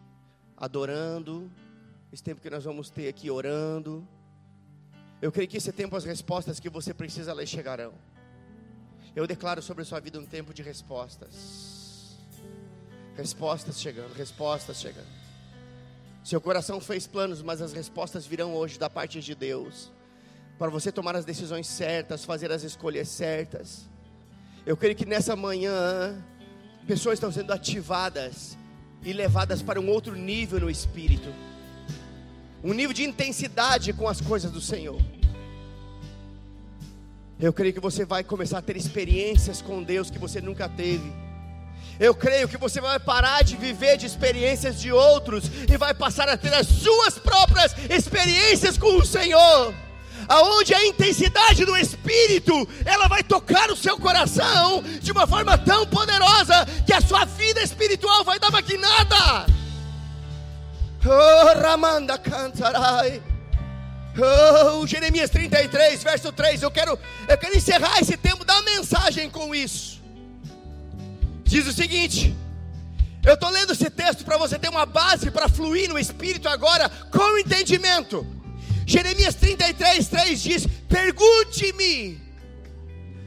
adorando, 0.57 1.51
esse 2.13 2.23
tempo 2.23 2.41
que 2.41 2.51
nós 2.51 2.65
vamos 2.65 2.91
ter 2.91 3.09
aqui 3.09 3.31
orando, 3.31 4.07
eu 5.23 5.31
creio 5.31 5.49
que 5.49 5.57
esse 5.57 5.71
tempo 5.71 5.95
as 5.95 6.05
respostas 6.05 6.59
que 6.59 6.69
você 6.69 6.93
precisa 6.93 7.31
elas 7.31 7.49
chegarão. 7.49 7.93
Eu 9.15 9.27
declaro 9.27 9.63
sobre 9.63 9.83
a 9.83 9.85
sua 9.85 10.01
vida 10.01 10.19
um 10.19 10.25
tempo 10.25 10.53
de 10.53 10.63
respostas. 10.63 12.19
Respostas 13.17 13.81
chegando, 13.81 14.13
respostas 14.15 14.81
chegando. 14.81 15.09
Seu 16.25 16.41
coração 16.41 16.81
fez 16.81 17.07
planos, 17.07 17.43
mas 17.43 17.63
as 17.63 17.73
respostas 17.73 18.27
virão 18.27 18.55
hoje 18.55 18.79
da 18.79 18.91
parte 18.91 19.21
de 19.21 19.35
Deus. 19.35 19.91
Para 20.59 20.71
você 20.71 20.91
tomar 20.91 21.17
as 21.17 21.25
decisões 21.25 21.67
certas, 21.67 22.25
fazer 22.25 22.51
as 22.51 22.63
escolhas 22.63 23.09
certas. 23.09 23.89
Eu 24.67 24.77
creio 24.77 24.97
que 24.97 25.07
nessa 25.07 25.35
manhã, 25.37 26.23
pessoas 26.87 27.15
estão 27.15 27.33
sendo 27.33 27.53
ativadas 27.53 28.57
e 29.03 29.13
levadas 29.13 29.63
para 29.63 29.81
um 29.81 29.89
outro 29.89 30.15
nível 30.15 30.61
no 30.61 30.71
espírito 30.71 31.33
um 32.63 32.73
nível 32.73 32.93
de 32.93 33.05
intensidade 33.05 33.93
com 33.93 34.07
as 34.07 34.21
coisas 34.21 34.51
do 34.51 34.61
Senhor. 34.61 35.01
Eu 37.41 37.53
creio 37.53 37.73
que 37.73 37.81
você 37.81 38.05
vai 38.05 38.23
começar 38.23 38.59
a 38.59 38.63
ter 38.63 38.77
experiências 38.77 39.63
com 39.63 39.83
Deus 39.83 40.11
que 40.11 40.19
você 40.19 40.41
nunca 40.43 40.69
teve. 40.69 41.11
Eu 41.99 42.15
creio 42.15 42.49
que 42.49 42.59
você 42.59 42.81
vai 42.81 42.99
parar 42.99 43.43
de 43.43 43.57
viver 43.57 43.97
de 43.97 44.07
experiências 44.07 44.81
de 44.81 44.93
outros 44.93 45.45
e 45.71 45.77
vai 45.77 45.95
passar 45.95 46.29
a 46.29 46.37
ter 46.37 46.53
as 46.53 46.67
suas 46.67 47.19
próprias 47.19 47.75
experiências 47.89 48.77
com 48.77 48.97
o 48.97 49.07
Senhor. 49.07 49.75
Aonde 50.29 50.75
a 50.75 50.87
intensidade 50.87 51.65
do 51.65 51.77
Espírito, 51.77 52.69
ela 52.85 53.09
vai 53.09 53.23
tocar 53.23 53.71
o 53.71 53.77
seu 53.77 53.99
coração 53.99 54.83
de 55.01 55.11
uma 55.13 55.27
forma 55.27 55.57
tão 55.57 55.87
poderosa 55.87 56.67
que 56.87 56.93
a 56.93 57.01
sua 57.01 57.25
vida 57.25 57.63
espiritual 57.63 58.23
vai 58.23 58.39
dar 58.39 58.51
maquinada. 58.51 59.47
Oh, 61.05 61.59
Ramanda 61.61 62.19
cantarai. 62.19 63.23
Oh, 64.19 64.87
Jeremias 64.87 65.31
33, 65.31 66.03
verso 66.03 66.33
3. 66.33 66.63
Eu 66.63 66.71
quero, 66.71 66.99
eu 67.29 67.39
quero 67.39 67.57
encerrar 67.57 67.99
esse 68.01 68.17
tempo 68.17 68.45
da 68.45 68.61
mensagem 68.63 69.31
com 69.31 69.55
isso. 69.55 70.03
Diz 71.45 71.67
o 71.67 71.73
seguinte: 71.73 72.37
Eu 73.25 73.35
estou 73.35 73.49
lendo 73.49 73.73
esse 73.73 73.89
texto 73.89 74.25
para 74.25 74.37
você 74.37 74.59
ter 74.59 74.69
uma 74.69 74.85
base 74.85 75.31
para 75.31 75.49
fluir 75.49 75.89
no 75.89 75.99
Espírito 75.99 76.49
agora 76.49 76.91
com 77.11 77.39
entendimento. 77.39 78.27
Jeremias 78.87 79.35
33, 79.37 80.07
3 80.07 80.43
diz: 80.43 80.67
Pergunte-me 80.89 82.31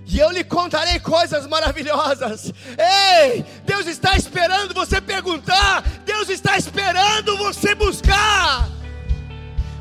e 0.05 0.19
eu 0.19 0.29
lhe 0.31 0.43
contarei 0.43 0.99
coisas 0.99 1.47
maravilhosas. 1.47 2.53
Ei, 2.77 3.43
Deus 3.65 3.87
está 3.87 4.15
esperando 4.15 4.73
você 4.73 5.01
perguntar, 5.01 5.83
Deus 6.13 6.29
está 6.29 6.55
esperando 6.57 7.35
você 7.37 7.73
buscar. 7.73 8.69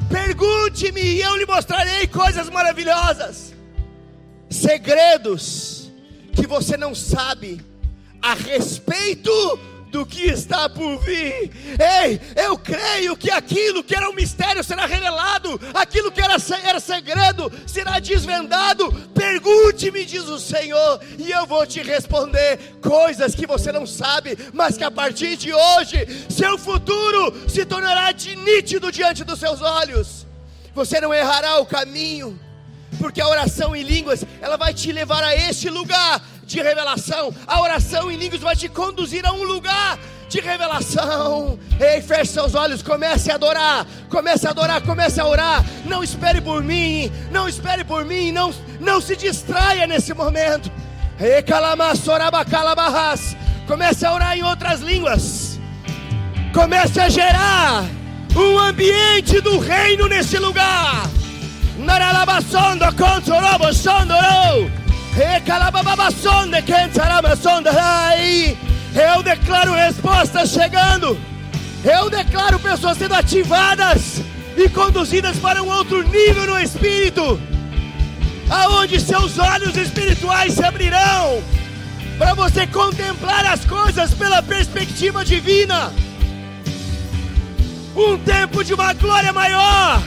Pergunte-me 0.08 1.00
e 1.00 1.20
eu 1.20 1.36
lhe 1.36 1.44
mostrarei 1.44 2.06
coisas 2.06 2.48
maravilhosas, 2.48 3.52
segredos 4.48 5.90
que 6.34 6.46
você 6.46 6.78
não 6.78 6.94
sabe 6.94 7.60
a 8.20 8.32
respeito 8.32 9.30
do 9.92 10.06
que 10.06 10.22
está 10.22 10.70
por 10.70 10.98
vir. 11.00 11.52
Ei, 11.78 12.18
eu 12.34 12.56
creio 12.56 13.14
que 13.14 13.30
aquilo 13.30 13.84
que 13.84 13.94
era 13.94 14.08
um 14.08 14.14
mistério 14.14 14.64
será 14.64 14.86
revelado, 14.86 15.60
aquilo 15.74 16.10
que 16.10 16.20
era, 16.20 16.36
era 16.64 16.80
segredo 16.80 17.52
será 17.66 17.98
desvendado. 17.98 18.90
Pergunte-me, 19.14 20.06
diz 20.06 20.24
o 20.24 20.40
Senhor, 20.40 21.00
e 21.18 21.30
eu 21.30 21.46
vou 21.46 21.66
te 21.66 21.82
responder 21.82 22.58
coisas 22.80 23.34
que 23.34 23.46
você 23.46 23.70
não 23.70 23.86
sabe, 23.86 24.36
mas 24.54 24.78
que 24.78 24.84
a 24.84 24.90
partir 24.90 25.36
de 25.36 25.52
hoje, 25.52 26.26
seu 26.30 26.56
futuro 26.56 27.48
se 27.48 27.66
tornará 27.66 28.12
de 28.12 28.34
nítido 28.34 28.90
diante 28.90 29.22
dos 29.22 29.38
seus 29.38 29.60
olhos. 29.60 30.26
Você 30.74 31.02
não 31.02 31.12
errará 31.12 31.58
o 31.58 31.66
caminho 31.66 32.40
porque 32.98 33.20
a 33.20 33.28
oração 33.28 33.74
em 33.74 33.82
línguas, 33.82 34.24
ela 34.40 34.56
vai 34.56 34.72
te 34.72 34.92
levar 34.92 35.24
a 35.24 35.34
este 35.34 35.68
lugar 35.68 36.22
de 36.52 36.62
revelação. 36.62 37.34
A 37.46 37.60
oração 37.60 38.10
em 38.10 38.16
línguas 38.16 38.40
vai 38.40 38.54
te 38.54 38.68
conduzir 38.68 39.26
a 39.26 39.32
um 39.32 39.42
lugar 39.42 39.98
de 40.28 40.40
revelação. 40.40 41.58
Ei, 41.80 42.00
feche 42.00 42.32
seus 42.32 42.54
olhos, 42.54 42.82
comece 42.82 43.30
a 43.30 43.34
adorar, 43.34 43.86
comece 44.08 44.46
a 44.46 44.50
adorar, 44.50 44.80
comece 44.82 45.20
a 45.20 45.26
orar. 45.26 45.64
Não 45.84 46.02
espere 46.02 46.40
por 46.40 46.62
mim, 46.62 47.10
não 47.30 47.48
espere 47.48 47.84
por 47.84 48.04
mim, 48.04 48.32
não, 48.32 48.52
não 48.80 49.00
se 49.00 49.16
distraia 49.16 49.86
nesse 49.86 50.14
momento. 50.14 50.70
Ei, 51.20 51.42
comece 53.66 54.06
a 54.06 54.12
orar 54.12 54.36
em 54.36 54.42
outras 54.42 54.80
línguas. 54.80 55.58
Comece 56.52 57.00
a 57.00 57.08
gerar 57.08 57.84
um 58.36 58.58
ambiente 58.58 59.40
do 59.40 59.58
reino 59.58 60.06
nesse 60.06 60.38
lugar. 60.38 61.08
Naralabasondo, 61.78 62.84
Consorobo, 62.94 63.72
Sondoro. 63.72 64.81
Eu 68.94 69.22
declaro 69.22 69.74
respostas 69.74 70.50
chegando. 70.50 71.18
Eu 71.84 72.08
declaro 72.08 72.58
pessoas 72.58 72.96
sendo 72.96 73.14
ativadas 73.14 74.22
e 74.56 74.68
conduzidas 74.70 75.38
para 75.38 75.62
um 75.62 75.68
outro 75.68 76.02
nível 76.02 76.46
no 76.46 76.58
espírito, 76.58 77.38
aonde 78.48 79.00
seus 79.00 79.38
olhos 79.38 79.76
espirituais 79.76 80.54
se 80.54 80.64
abrirão 80.64 81.42
para 82.16 82.34
você 82.34 82.66
contemplar 82.66 83.44
as 83.46 83.64
coisas 83.64 84.14
pela 84.14 84.42
perspectiva 84.42 85.24
divina. 85.24 85.92
Um 87.94 88.16
tempo 88.18 88.64
de 88.64 88.72
uma 88.72 88.94
glória 88.94 89.32
maior, 89.32 90.02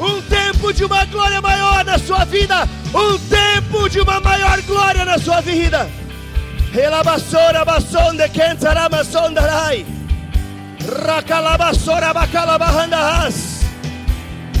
um 0.00 0.20
tempo 0.22 0.72
de 0.72 0.84
uma 0.84 1.04
glória 1.04 1.40
maior 1.40 1.84
na 1.84 1.98
sua 1.98 2.24
vida 2.24 2.68
um 2.94 3.18
tempo 3.18 3.88
de 3.88 4.00
uma 4.00 4.20
maior 4.20 4.60
glória 4.62 5.04
na 5.04 5.18
sua 5.18 5.40
vida. 5.40 5.90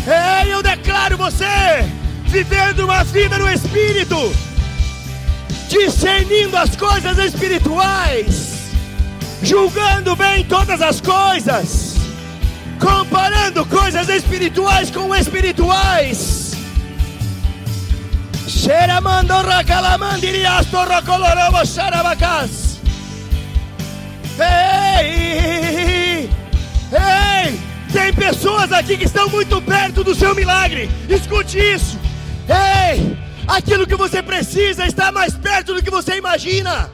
Ei, 0.06 0.52
eu 0.52 0.62
declaro 0.62 1.16
você 1.16 1.44
vivendo 2.24 2.80
uma 2.80 3.04
vida 3.04 3.38
no 3.38 3.48
Espírito, 3.48 4.16
discernindo 5.68 6.56
as 6.56 6.74
coisas 6.76 7.16
espirituais, 7.18 8.70
julgando 9.42 10.16
bem 10.16 10.44
todas 10.44 10.82
as 10.82 11.00
coisas, 11.00 11.94
comparando 12.80 13.64
coisas 13.66 14.08
espirituais 14.08 14.90
com 14.90 15.14
espirituais 15.14 16.33
Xeramando 18.64 19.34
racalamandiriasto 19.42 20.78
rocolorobo 20.78 21.66
xarabacas. 21.66 22.80
Ei! 24.40 26.30
Ei! 26.90 27.60
Tem 27.92 28.10
pessoas 28.14 28.72
aqui 28.72 28.96
que 28.96 29.04
estão 29.04 29.28
muito 29.28 29.60
perto 29.60 30.02
do 30.02 30.14
seu 30.14 30.34
milagre. 30.34 30.88
Escute 31.10 31.58
isso. 31.58 32.00
Ei! 32.48 33.14
Aquilo 33.46 33.86
que 33.86 33.96
você 33.96 34.22
precisa 34.22 34.86
está 34.86 35.12
mais 35.12 35.34
perto 35.34 35.74
do 35.74 35.82
que 35.82 35.90
você 35.90 36.16
imagina. 36.16 36.90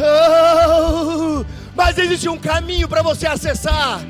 Oh, 0.00 1.44
mas 1.76 1.96
existe 1.96 2.28
um 2.28 2.36
caminho 2.36 2.88
para 2.88 3.02
você 3.02 3.28
acessar. 3.28 4.00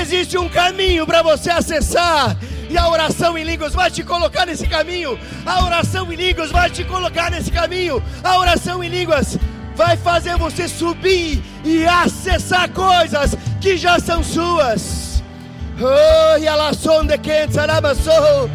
Existe 0.00 0.38
um 0.38 0.48
caminho 0.48 1.06
para 1.06 1.20
você 1.20 1.50
acessar. 1.50 2.34
E 2.68 2.76
a 2.76 2.88
oração 2.88 3.36
em 3.38 3.44
línguas 3.44 3.74
vai 3.74 3.90
te 3.90 4.02
colocar 4.02 4.46
nesse 4.46 4.66
caminho. 4.66 5.18
A 5.46 5.64
oração 5.64 6.12
em 6.12 6.16
línguas 6.16 6.50
vai 6.50 6.68
te 6.70 6.84
colocar 6.84 7.30
nesse 7.30 7.50
caminho. 7.50 8.02
A 8.22 8.38
oração 8.38 8.84
em 8.84 8.88
línguas 8.88 9.38
vai 9.74 9.96
fazer 9.96 10.36
você 10.36 10.68
subir 10.68 11.42
e 11.64 11.86
acessar 11.86 12.68
coisas 12.70 13.36
que 13.60 13.76
já 13.76 13.98
são 13.98 14.22
suas. 14.22 15.22
Oh, 15.80 16.38
e 16.38 16.48
a 16.48 16.54
lação 16.54 17.06
de 17.06 17.16
quem 17.18 17.50
sarabassou. 17.50 18.50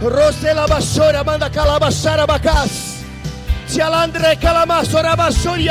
Rosela 0.00 0.66
bashora 0.66 1.24
manda 1.24 1.50
calabashara 1.50 2.26
bacas. 2.26 3.00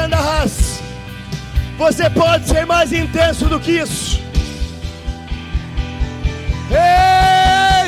Andahas. 0.04 0.82
Você 1.78 2.10
pode 2.10 2.48
ser 2.48 2.66
mais 2.66 2.92
intenso 2.92 3.46
do 3.46 3.60
que 3.60 3.72
isso. 3.72 4.22
Ei, 6.72 7.09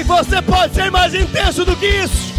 você 0.03 0.41
pode 0.41 0.73
ser 0.73 0.89
mais 0.91 1.13
intenso 1.13 1.65
do 1.65 1.75
que 1.75 1.85
isso. 1.85 2.31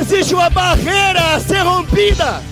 Existe 0.00 0.34
uma 0.34 0.50
barreira 0.50 1.34
a 1.34 1.40
ser 1.40 1.60
rompida. 1.60 2.42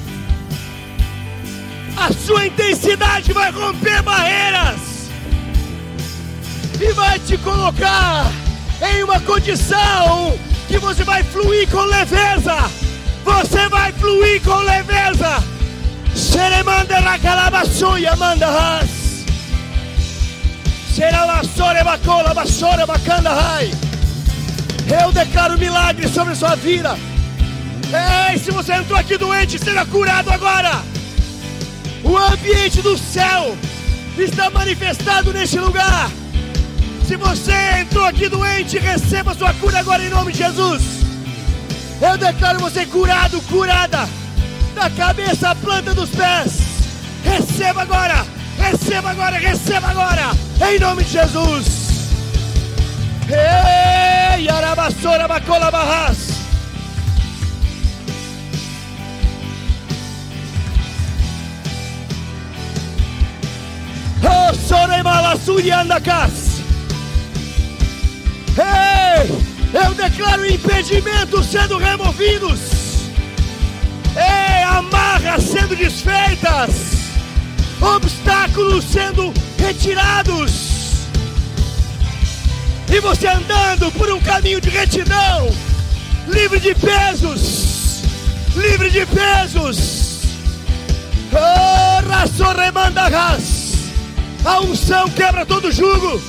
A 1.96 2.12
sua 2.12 2.46
intensidade 2.46 3.32
vai 3.32 3.50
romper 3.50 4.02
barreiras 4.02 5.08
e 6.80 6.92
vai 6.92 7.18
te 7.20 7.38
colocar 7.38 8.30
em 8.82 9.02
uma 9.04 9.20
condição 9.20 10.36
que 10.68 10.78
você 10.78 11.04
vai 11.04 11.22
fluir 11.22 11.68
com 11.68 11.82
leveza. 11.82 12.70
Você 13.24 13.68
vai 13.68 13.92
fluir 13.92 14.42
com 14.42 14.56
leveza. 14.56 15.42
Seremanda 16.14 16.98
Rakalabasuya 17.00 18.14
Bacanda 22.86 23.32
Rai. 23.32 23.70
Eu 25.02 25.10
declaro 25.10 25.58
milagre 25.58 26.06
sobre 26.08 26.32
a 26.32 26.36
sua 26.36 26.54
vida. 26.54 26.96
Ei, 28.30 28.38
se 28.38 28.50
você 28.50 28.74
entrou 28.74 28.98
aqui 28.98 29.18
doente, 29.18 29.58
seja 29.58 29.84
curado 29.84 30.30
agora. 30.30 30.82
O 32.02 32.16
ambiente 32.16 32.80
do 32.82 32.96
céu 32.96 33.56
está 34.16 34.48
manifestado 34.50 35.32
neste 35.32 35.58
lugar. 35.58 36.10
Se 37.06 37.16
você 37.16 37.80
entrou 37.80 38.04
aqui 38.04 38.28
doente, 38.28 38.78
receba 38.78 39.34
sua 39.34 39.52
cura 39.54 39.80
agora 39.80 40.04
em 40.04 40.10
nome 40.10 40.32
de 40.32 40.38
Jesus. 40.38 40.82
Eu 42.00 42.16
declaro 42.16 42.60
você 42.60 42.86
curado, 42.86 43.40
curada, 43.42 44.08
da 44.74 44.88
cabeça 44.90 45.50
à 45.50 45.54
planta 45.54 45.94
dos 45.94 46.10
pés. 46.10 46.58
Receba 47.24 47.82
agora, 47.82 48.24
receba 48.64 49.10
agora, 49.10 49.38
receba 49.38 49.88
agora, 49.88 50.30
em 50.68 50.78
nome 50.78 51.04
de 51.04 51.10
Jesus. 51.10 51.66
Ei, 53.28 54.48
Arabassora 54.48 55.28
Bacola 55.28 55.70
Barras. 55.70 56.28
Oh, 64.22 64.54
Soremala 64.54 65.36
Suriandacas. 65.36 66.62
Ei, 68.56 69.30
eu 69.72 69.94
declaro 69.94 70.46
impedimentos 70.46 71.46
sendo 71.46 71.78
removidos. 71.78 72.60
Ei, 74.16 74.62
amarras 74.62 75.42
sendo 75.42 75.76
desfeitas. 75.76 76.94
Obstáculos 77.80 78.23
sendo 78.82 79.32
retirados. 79.58 81.08
E 82.88 83.00
você 83.00 83.26
andando 83.26 83.90
por 83.92 84.10
um 84.10 84.20
caminho 84.20 84.60
de 84.60 84.70
retidão, 84.70 85.48
livre 86.28 86.60
de 86.60 86.74
pesos, 86.74 88.02
livre 88.54 88.90
de 88.90 89.04
pesos. 89.06 90.20
Oh. 91.32 91.74
A 94.44 94.60
unção 94.60 95.08
quebra 95.08 95.46
todo 95.46 95.72
jugo. 95.72 96.20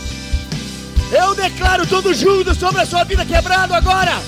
Eu 1.12 1.36
declaro 1.36 1.86
todo 1.86 2.14
jugo 2.14 2.56
sobre 2.56 2.82
a 2.82 2.86
sua 2.86 3.04
vida 3.04 3.26
quebrado 3.26 3.74
agora. 3.74 4.22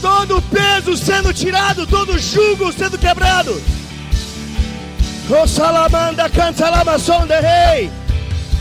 Todo 0.00 0.40
peso 0.42 0.96
sendo 0.96 1.32
tirado, 1.34 1.86
todo 1.86 2.18
jugo 2.18 2.72
sendo 2.72 2.98
quebrado. 2.98 3.62
O 5.30 5.46
salamanda 5.46 6.28
canta 6.28 6.68
lamação 6.68 7.24
de 7.24 7.40
rei. 7.40 7.88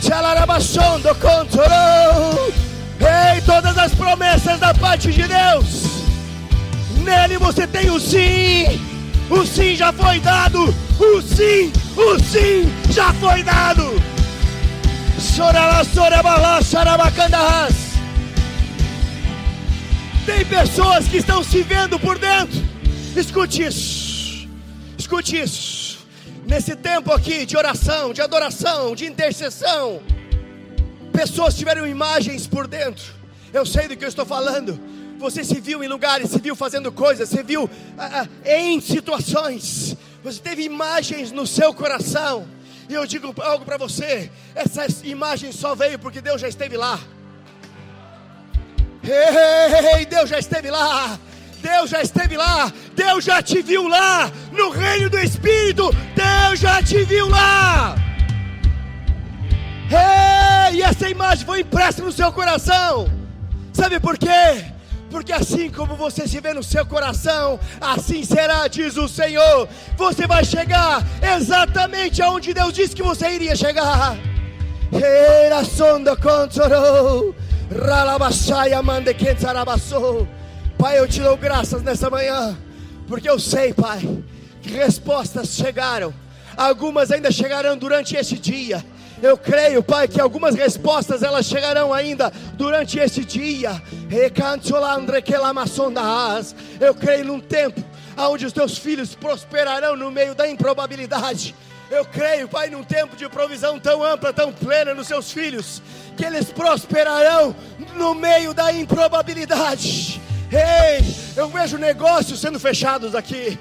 Tchalarabação 0.01 0.99
do 0.99 1.15
control. 1.15 2.53
Ei, 2.99 3.41
todas 3.41 3.75
as 3.75 3.95
promessas 3.95 4.59
da 4.59 4.71
parte 4.75 5.11
de 5.11 5.23
Deus. 5.23 6.03
Nele 7.03 7.39
você 7.39 7.65
tem 7.65 7.89
o 7.89 7.99
sim. 7.99 8.79
O 9.31 9.43
sim 9.47 9.75
já 9.75 9.91
foi 9.91 10.19
dado. 10.19 10.63
O 10.99 11.21
sim, 11.23 11.73
o 11.97 12.19
sim 12.19 12.71
já 12.91 13.11
foi 13.13 13.41
dado. 13.41 13.99
Chorará, 15.19 15.83
chorabalá, 15.83 16.61
charabacandarras. 16.61 17.73
Tem 20.23 20.45
pessoas 20.45 21.07
que 21.07 21.17
estão 21.17 21.43
se 21.43 21.63
vendo 21.63 21.97
por 21.97 22.19
dentro. 22.19 22.61
Escute 23.15 23.63
isso. 23.63 24.47
Escute 24.99 25.41
isso. 25.41 25.78
Nesse 26.49 26.75
tempo 26.75 27.13
aqui 27.13 27.45
de 27.45 27.55
oração, 27.55 28.11
de 28.11 28.23
adoração, 28.23 28.95
de 28.95 29.05
intercessão, 29.05 30.01
pessoas 31.13 31.53
tiveram 31.53 31.85
imagens 31.85 32.47
por 32.47 32.65
dentro. 32.65 33.13
Eu 33.53 33.67
sei 33.67 33.87
do 33.87 33.95
que 33.95 34.03
eu 34.03 34.09
estou 34.09 34.25
falando. 34.25 34.79
Você 35.19 35.43
se 35.43 35.61
viu 35.61 35.83
em 35.83 35.87
lugares, 35.87 36.31
se 36.31 36.39
viu 36.39 36.55
fazendo 36.55 36.91
coisas, 36.91 37.29
se 37.29 37.43
viu 37.43 37.69
ah, 37.95 38.23
ah, 38.23 38.27
em 38.51 38.81
situações. 38.81 39.95
Você 40.23 40.39
teve 40.41 40.63
imagens 40.63 41.31
no 41.31 41.45
seu 41.45 41.71
coração. 41.71 42.47
E 42.89 42.95
eu 42.95 43.05
digo 43.05 43.31
algo 43.43 43.63
para 43.63 43.77
você: 43.77 44.31
essa 44.55 44.87
imagem 45.05 45.51
só 45.51 45.75
veio 45.75 45.99
porque 45.99 46.19
Deus 46.19 46.41
já 46.41 46.47
esteve 46.47 46.75
lá. 46.75 46.99
Ei, 49.03 50.05
Deus 50.07 50.27
já 50.27 50.39
esteve 50.39 50.71
lá. 50.71 51.19
Deus 51.61 51.89
já 51.89 52.01
esteve 52.01 52.37
lá. 52.37 52.71
Deus 52.95 53.23
já 53.23 53.41
te 53.41 53.61
viu 53.61 53.87
lá. 53.87 54.31
No 54.51 54.69
reino 54.69 55.09
do 55.09 55.19
Espírito, 55.19 55.91
Deus 56.49 56.61
já 56.61 56.81
te 56.81 57.03
viu 57.03 57.29
lá. 57.29 57.95
E 60.73 60.81
essa 60.81 61.07
imagem 61.07 61.45
foi 61.45 61.59
impressa 61.59 62.01
no 62.01 62.11
seu 62.11 62.31
coração. 62.31 63.07
Sabe 63.71 63.99
por 63.99 64.17
quê? 64.17 64.65
Porque 65.11 65.31
assim 65.31 65.69
como 65.69 65.95
você 65.95 66.27
se 66.27 66.39
vê 66.39 66.51
no 66.53 66.63
seu 66.63 66.83
coração, 66.87 67.59
assim 67.79 68.23
será, 68.23 68.67
diz 68.67 68.97
o 68.97 69.07
Senhor. 69.07 69.69
Você 69.95 70.25
vai 70.25 70.43
chegar 70.43 71.03
exatamente 71.21 72.19
aonde 72.21 72.51
Deus 72.51 72.73
disse 72.73 72.95
que 72.95 73.03
você 73.03 73.29
iria 73.29 73.55
chegar. 73.55 74.17
Era 74.91 75.63
sonda. 75.63 76.17
Pai, 80.79 80.97
eu 80.97 81.07
te 81.07 81.21
dou 81.21 81.37
graças 81.37 81.83
nessa 81.83 82.09
manhã, 82.09 82.57
porque 83.07 83.29
eu 83.29 83.37
sei, 83.37 83.71
Pai, 83.71 83.99
que 84.63 84.71
respostas 84.71 85.49
chegaram, 85.49 86.11
algumas 86.59 87.09
ainda 87.09 87.31
chegarão 87.31 87.77
durante 87.77 88.17
este 88.17 88.37
dia. 88.37 88.83
Eu 89.21 89.37
creio, 89.37 89.81
Pai, 89.81 90.07
que 90.07 90.19
algumas 90.19 90.55
respostas 90.55 91.23
elas 91.23 91.45
chegarão 91.45 91.93
ainda 91.93 92.31
durante 92.55 92.99
este 92.99 93.23
dia. 93.23 93.81
Eu 96.79 96.93
creio 96.95 97.25
num 97.25 97.39
tempo 97.39 97.81
onde 98.17 98.45
os 98.45 98.53
teus 98.53 98.77
filhos 98.77 99.15
prosperarão 99.15 99.95
no 99.95 100.11
meio 100.11 100.35
da 100.35 100.49
improbabilidade. 100.49 101.55
Eu 101.89 102.05
creio, 102.05 102.47
Pai, 102.47 102.69
num 102.69 102.83
tempo 102.83 103.15
de 103.15 103.27
provisão 103.29 103.79
tão 103.79 104.03
ampla, 104.03 104.33
tão 104.33 104.51
plena 104.51 104.93
nos 104.93 105.07
seus 105.07 105.31
filhos, 105.31 105.81
que 106.15 106.25
eles 106.25 106.51
prosperarão 106.51 107.55
no 107.95 108.13
meio 108.13 108.53
da 108.53 108.71
improbabilidade. 108.71 110.21
Ei, 110.51 111.05
eu 111.35 111.47
vejo 111.47 111.77
negócios 111.77 112.39
sendo 112.39 112.59
fechados 112.59 113.15
aqui. 113.15 113.57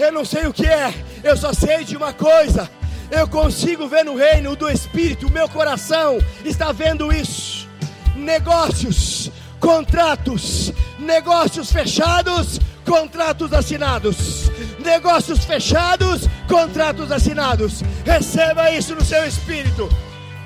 Eu 0.00 0.12
não 0.12 0.24
sei 0.24 0.46
o 0.46 0.52
que 0.52 0.66
é, 0.66 0.92
eu 1.22 1.36
só 1.36 1.52
sei 1.52 1.84
de 1.84 1.96
uma 1.96 2.12
coisa 2.12 2.68
eu 3.10 3.26
consigo 3.26 3.88
ver 3.88 4.04
no 4.04 4.14
reino 4.16 4.54
do 4.54 4.68
Espírito, 4.68 5.26
o 5.26 5.32
meu 5.32 5.48
coração 5.48 6.18
está 6.44 6.70
vendo 6.70 7.12
isso. 7.12 7.68
Negócios, 8.14 9.30
contratos, 9.58 10.72
negócios 10.98 11.72
fechados, 11.72 12.60
contratos 12.84 13.52
assinados. 13.52 14.50
Negócios 14.78 15.44
fechados, 15.44 16.22
contratos 16.48 17.10
assinados. 17.10 17.82
Receba 18.04 18.70
isso 18.70 18.94
no 18.94 19.04
seu 19.04 19.26
espírito. 19.26 19.88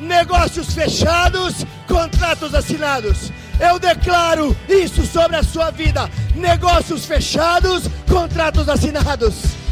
Negócios 0.00 0.72
fechados, 0.72 1.66
contratos 1.86 2.54
assinados. 2.54 3.30
Eu 3.60 3.78
declaro 3.78 4.56
isso 4.68 5.04
sobre 5.06 5.36
a 5.36 5.42
sua 5.42 5.70
vida. 5.70 6.10
Negócios 6.34 7.04
fechados, 7.04 7.84
contratos 8.08 8.68
assinados 8.68 9.63